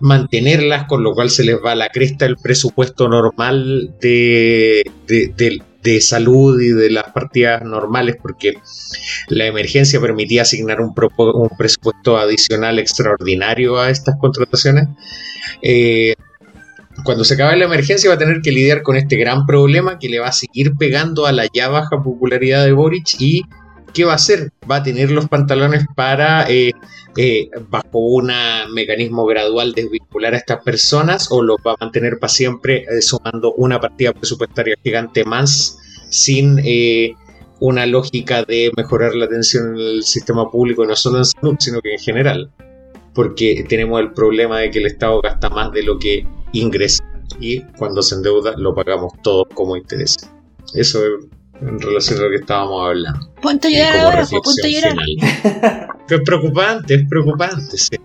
[0.01, 6.01] mantenerlas, con lo cual se les va a la cresta el presupuesto normal de, de,
[6.01, 8.55] salud y de las partidas normales, porque
[9.29, 14.89] la emergencia permitía asignar un, un presupuesto adicional extraordinario a estas contrataciones.
[15.63, 16.15] Eh,
[17.05, 20.09] cuando se acabe la emergencia va a tener que lidiar con este gran problema que
[20.09, 23.43] le va a seguir pegando a la ya baja popularidad de Boric y
[23.93, 24.53] ¿qué va a hacer?
[24.71, 26.73] ¿Va a tener los pantalones para, eh,
[27.17, 28.31] eh, bajo un
[28.73, 33.53] mecanismo gradual, desvincular a estas personas o los va a mantener para siempre eh, sumando
[33.55, 35.79] una partida presupuestaria gigante más
[36.09, 36.61] sin
[37.61, 41.81] una lógica de mejorar la atención en el sistema público, no solo en salud, sino
[41.81, 42.51] que en general.
[43.15, 47.05] Porque tenemos el problema de que el Estado gasta más de lo que ingresa
[47.41, 50.17] y cuando se endeuda lo pagamos todos como interés.
[50.75, 51.27] Eso es
[51.61, 53.32] en relación a lo que estábamos hablando.
[53.43, 55.89] Ponte a llorar ahora, ponte a llorar.
[56.09, 57.97] es preocupante, es preocupante, sí.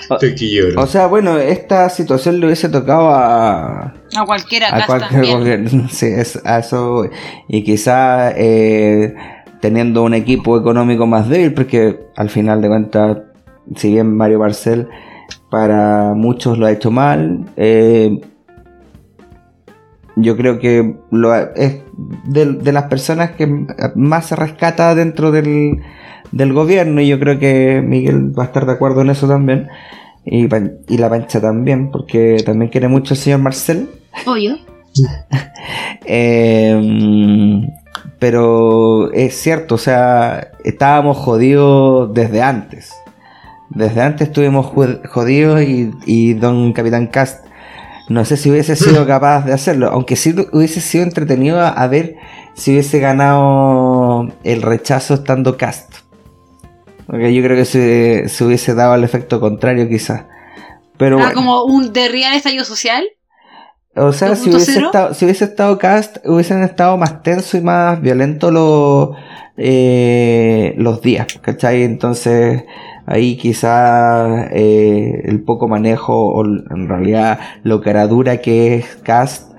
[0.00, 0.82] Estoy que lloro.
[0.82, 3.94] O sea, bueno, esta situación le hubiese tocado a.
[4.16, 7.08] A cualquiera, a cualquier, Sí, es, a eso.
[7.48, 9.14] Y quizá eh,
[9.60, 13.18] teniendo un equipo económico más débil, porque al final de cuentas,
[13.76, 14.88] si bien Mario Barcel
[15.50, 18.20] para muchos lo ha hecho mal, eh,
[20.16, 21.82] yo creo que lo, es
[22.24, 23.46] de, las personas que
[23.94, 25.82] más se rescata dentro del,
[26.32, 29.68] del, gobierno y yo creo que Miguel va a estar de acuerdo en eso también
[30.24, 30.48] y,
[30.88, 33.88] y la pancha también porque también quiere mucho el señor Marcel.
[34.26, 34.58] Obvio.
[36.06, 37.68] eh,
[38.18, 42.92] pero es cierto, o sea, estábamos jodidos desde antes.
[43.70, 47.46] Desde antes estuvimos jodidos y, y don Capitán Cast
[48.12, 52.16] no sé si hubiese sido capaz de hacerlo, aunque sí hubiese sido entretenido a, ver
[52.54, 55.94] si hubiese ganado el rechazo estando cast.
[57.06, 60.24] Porque yo creo que se, se hubiese dado el efecto contrario quizás.
[60.96, 63.04] Pero ah, como un de real estallido social.
[63.94, 68.00] O sea, si hubiese, estado, si hubiese estado cast, hubiesen estado más tenso y más
[68.00, 69.10] violento los,
[69.58, 71.82] eh, los días, ¿cachai?
[71.82, 72.64] Entonces,
[73.06, 79.52] ahí quizá eh, el poco manejo o en realidad lo caradura que es Cast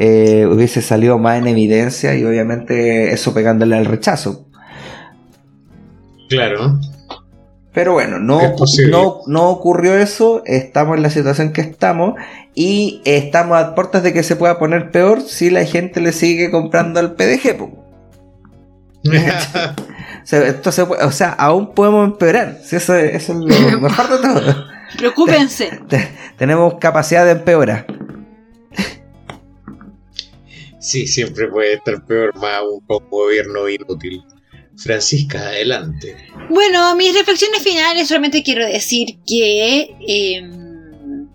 [0.00, 4.46] eh, hubiese salido más en evidencia y obviamente eso pegándole al rechazo.
[6.28, 6.78] Claro.
[7.72, 8.40] Pero bueno, no,
[8.90, 12.14] no, no, ocurrió eso, estamos en la situación que estamos
[12.54, 16.50] y estamos a puertas de que se pueda poner peor si la gente le sigue
[16.50, 17.56] comprando el PDG.
[20.30, 22.60] o sea, aún podemos empeorar.
[22.70, 23.36] eso, es lo
[23.80, 24.66] mejor de todo.
[24.96, 25.80] Preocúpense.
[26.36, 27.86] Tenemos capacidad de empeorar.
[30.80, 34.22] Sí, siempre puede estar peor más un, gobierno inútil.
[34.76, 36.16] Francisca, adelante.
[36.50, 41.28] Bueno, mis reflexiones finales solamente quiero decir que em,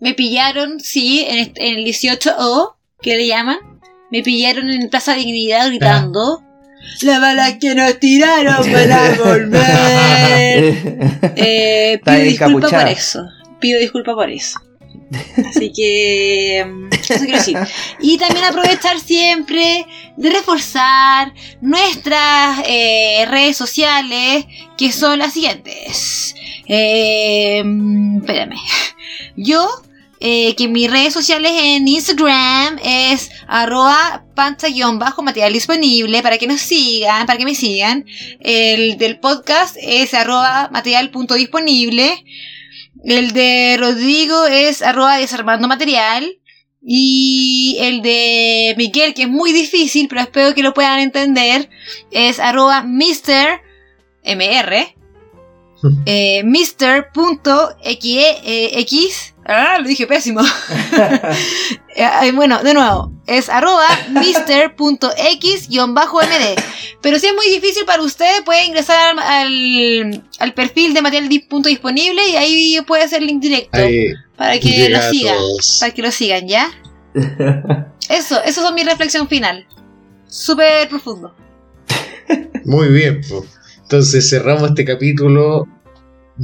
[0.00, 3.58] me pillaron, sí, en, el 18O, que le llaman,
[4.10, 6.47] me pillaron en Plaza Dignidad gritando.
[7.02, 9.58] La bala que nos tiraron para volver.
[11.36, 13.28] Eh, pido disculpas por eso.
[13.60, 14.60] Pido disculpas por eso.
[15.46, 17.58] Así que mm, eso quiero decir.
[18.00, 19.86] Y también aprovechar siempre
[20.16, 24.46] de reforzar nuestras eh, redes sociales,
[24.76, 26.34] que son las siguientes.
[26.66, 28.56] Eh, mm, espérame.
[29.36, 29.68] Yo
[30.20, 36.60] eh, que mis redes sociales en Instagram es arroba panza-bajo material disponible para que nos
[36.60, 38.04] sigan, para que me sigan.
[38.40, 42.24] El del podcast es arroba material.disponible.
[43.04, 46.38] El de Rodrigo es arroba desarmando material.
[46.82, 51.68] Y el de Miguel, que es muy difícil, pero espero que lo puedan entender,
[52.10, 53.60] es arroba Mr.
[54.24, 54.94] MR.
[56.06, 57.04] eh, Mr.x
[59.48, 60.40] Ah, lo dije pésimo.
[62.00, 64.68] Eh, bueno, de nuevo, es arroba mr.x-md.
[67.02, 72.28] Pero si es muy difícil para ustedes, puede ingresar al, al perfil de material disponible
[72.28, 73.76] y ahí puede el link directo.
[74.36, 75.36] para que lo sigan.
[75.80, 76.70] Para que lo sigan, ¿ya?
[78.08, 79.66] Eso, eso es mi reflexión final.
[80.28, 81.34] Súper profundo.
[82.64, 83.22] Muy bien,
[83.82, 85.66] entonces cerramos este capítulo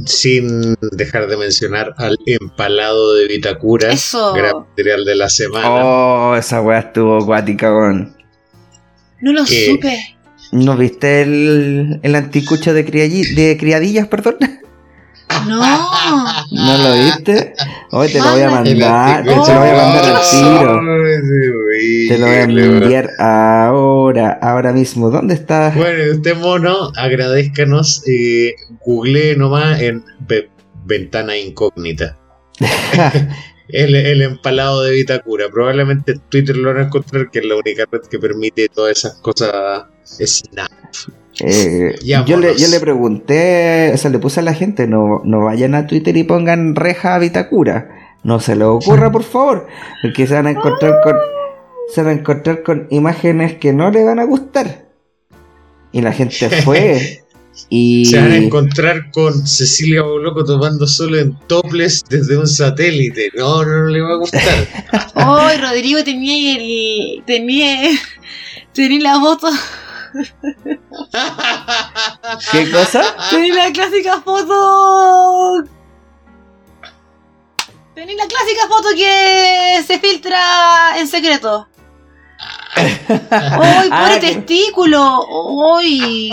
[0.05, 4.33] sin dejar de mencionar al empalado de Vitacura, Eso.
[4.33, 5.69] gran material de la semana.
[5.69, 8.15] Oh, esa weá estuvo acuática, con.
[9.21, 10.17] No lo supe.
[10.51, 14.37] ¿No viste el, el anticucho de, de criadillas, perdón?
[15.47, 15.59] No.
[16.51, 17.53] ¿No lo viste?
[17.91, 19.23] Hoy te lo voy a mandar.
[19.23, 20.81] Te lo voy a mandar al tiro.
[22.07, 25.09] Te lo voy a enviar ahora, ahora mismo.
[25.09, 25.71] ¿Dónde está?
[25.75, 28.03] Bueno, usted mono, agradezcanos.
[28.07, 28.55] Eh,
[28.85, 30.05] googleé nomás en
[30.85, 32.17] ventana incógnita.
[33.69, 35.49] el, el, empalado de Vitacura.
[35.49, 39.15] Probablemente Twitter lo van a encontrar, que es la única red que permite todas esas
[39.15, 40.71] cosas snap.
[41.41, 45.43] Eh, yo, le, yo, le, pregunté, o sea, le puse a la gente, no, no
[45.43, 47.89] vayan a Twitter y pongan reja a Vitacura.
[48.23, 49.67] No se lo ocurra, por favor,
[50.01, 51.15] porque se van a encontrar con,
[51.93, 54.85] se van a encontrar con imágenes que no le van a gustar.
[55.91, 57.21] Y la gente fue.
[57.69, 58.05] Y...
[58.05, 63.31] Se van a encontrar con Cecilia Boloco tomando solo en toples desde un satélite.
[63.35, 64.67] No, no, le va a gustar.
[65.15, 67.89] Hoy Rodrigo tenía el, tenía
[68.75, 69.47] Tení la foto.
[72.51, 73.15] ¿Qué cosa?
[73.29, 75.63] Tení la clásica foto.
[77.95, 81.69] Tení la clásica foto que se filtra en secreto.
[82.75, 85.25] ¡Ay, Ah, pobre testículo!
[85.79, 86.31] ¡Ay!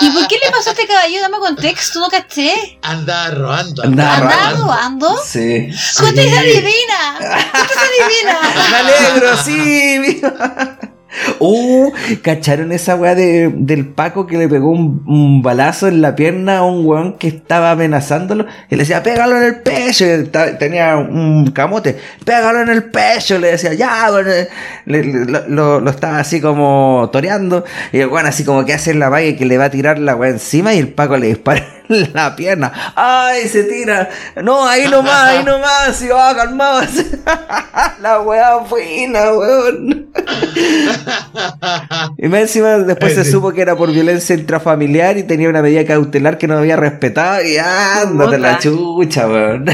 [0.00, 1.22] ¿Y por qué le pasó a este caballero?
[1.22, 2.78] Dame contexto, no caché.
[2.82, 3.82] Anda robando.
[3.82, 4.62] Anda ¿Andaba robando.
[4.64, 5.16] robando?
[5.24, 5.68] Sí.
[5.72, 7.16] ¡Justicia divina!
[7.52, 8.40] ¡Justicia divina!
[8.70, 10.20] ¡Me alegro, sí!
[11.38, 11.90] Uh,
[12.22, 16.62] ¿cacharon esa weá de, del Paco que le pegó un, balazo en la pierna a
[16.64, 18.46] un weón que estaba amenazándolo?
[18.70, 20.04] Y le decía, pégalo en el pecho.
[20.58, 23.38] Tenía un camote, pégalo en el pecho.
[23.38, 24.26] Le decía, ya, weón.
[24.86, 25.04] Le-
[25.48, 27.64] lo, lo- estaba así como toreando.
[27.92, 30.16] Y el weón así como que hace la vaga que le va a tirar la
[30.16, 30.74] weá encima.
[30.74, 31.64] Y el Paco le dispara
[32.14, 32.72] la pierna.
[32.94, 34.08] ¡Ay, se tira!
[34.42, 36.00] No, ahí nomás, ahí nomás.
[36.02, 36.80] Y va, calmado.
[38.00, 40.10] la weá buena, weón.
[42.18, 43.30] Y más encima después se Sí.
[43.32, 47.42] supo que era por violencia intrafamiliar y tenía una medida cautelar que no había respetado
[47.44, 49.64] y ándate la chucha, weón.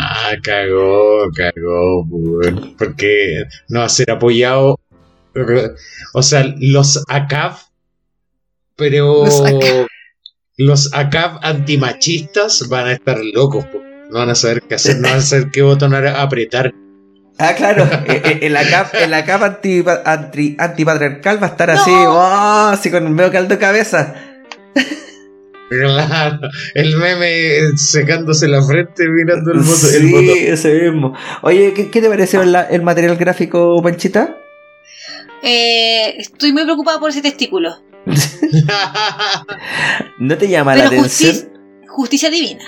[0.00, 2.74] Ah, cagó, cagó, weón.
[2.78, 4.78] Porque no va a ser apoyado.
[6.14, 7.62] O sea, los ACAF,
[8.76, 9.86] pero Los ACAF.
[10.58, 13.78] Los ACAF antimachistas van a estar locos, po.
[14.10, 16.74] no van a saber qué hacer, no van a saber qué botón apretar.
[17.38, 21.80] Ah, claro, eh, eh, el ACAP, el ACAP anti, anti- antipatriarcal va a estar No.
[21.80, 24.14] así, oh, así con un medio caldo de cabeza.
[25.70, 26.40] Claro,
[26.74, 29.90] el meme secándose la frente mirando el botón.
[29.94, 30.28] el sí, botón.
[30.40, 31.14] ese mismo.
[31.42, 34.34] Oye, ¿qué, qué te pareció el material gráfico, Panchita?
[35.42, 37.76] Eh, estoy muy preocupada por ese testículo.
[40.18, 41.32] ¿No te llama la atención?
[41.32, 41.48] justicia,
[41.88, 42.64] justicia divina.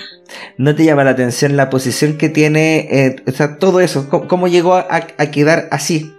[0.57, 4.09] ¿No te llama la atención la posición que tiene, eh, o sea, todo eso?
[4.09, 6.13] ¿Cómo, cómo llegó a, a quedar así?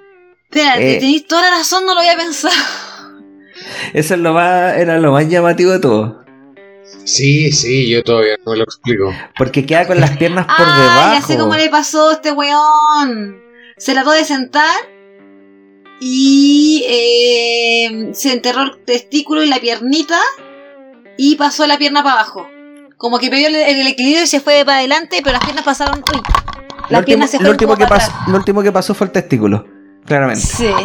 [0.51, 1.01] Espérate, Eh.
[1.01, 2.55] tenéis toda la razón, no lo había pensado.
[3.95, 6.25] Eso es lo más, era lo más llamativo de todo.
[7.05, 9.15] sí, sí, yo todavía no me lo explico.
[9.39, 11.51] Porque queda con las piernas por Ah, ya sé debajo.
[11.51, 13.37] cómo le pasó a este weón.
[13.79, 14.69] Se trató de sentar
[16.05, 20.19] y eh, se enterró el testículo y la piernita
[21.17, 22.49] y pasó la pierna para abajo.
[22.97, 25.99] Como que perdió el, el equilibrio y se fue para adelante, pero las piernas pasaron.
[26.13, 26.23] Uy, Lo
[26.91, 29.07] las último, piernas se lo, fueron último como que pasó, lo último que pasó fue
[29.07, 29.65] el testículo.
[30.05, 30.43] Claramente.
[30.45, 30.67] Sí.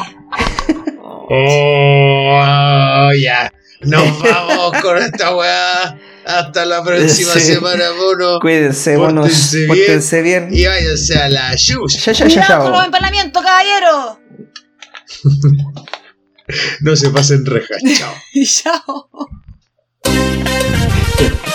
[1.30, 3.52] Oh, ya.
[3.82, 5.98] Nos vamos con esta weá.
[6.26, 7.40] Hasta la próxima Sí.
[7.54, 8.40] semana, mono.
[8.40, 9.54] Cuídense, monos.
[9.68, 10.48] Pórtense bien.
[10.52, 11.98] Y váyanse a la yuya.
[12.00, 12.86] Ya, ya, ya, Cuidado con los ya.
[12.86, 14.20] empanamientos, caballero.
[16.82, 17.82] No se pasen rejas.
[17.98, 18.14] Chao.
[18.34, 19.10] Y chao.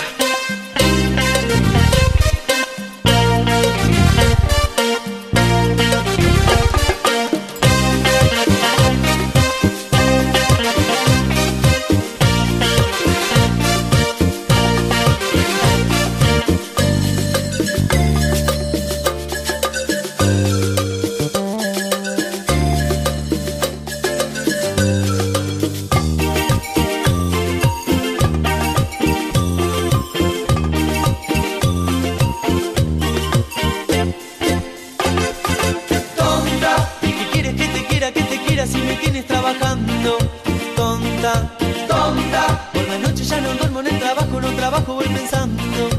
[45.33, 45.89] pensando.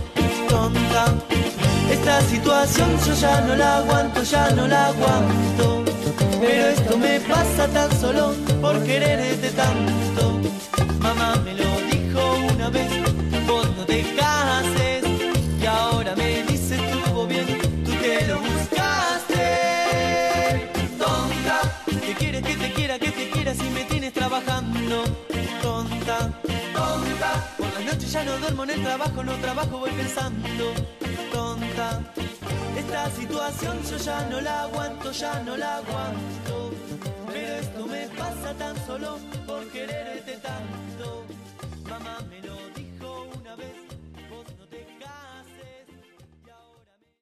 [0.49, 1.05] Tonta.
[1.91, 5.85] Esta situación yo ya no la aguanto, ya no la aguanto.
[6.41, 10.41] Pero esto me pasa tan solo por quererte tanto.
[11.01, 12.21] Mamá me lo dijo
[12.55, 12.91] una vez,
[13.47, 15.05] vos no te cases.
[15.61, 17.47] Y ahora me dice estuvo bien,
[17.85, 19.47] tú te lo buscaste.
[20.99, 21.61] Tonta,
[22.07, 25.05] que quieres que te quiera, que te quiera si me tienes trabajando.
[25.63, 26.31] Tonta,
[28.15, 30.73] ya no duermo en el trabajo, no trabajo, voy pensando.
[31.33, 32.01] Tonta,
[32.79, 36.71] esta situación yo ya no la aguanto, ya no la aguanto.
[37.27, 40.84] Pero esto me pasa tan solo por quererte tanto.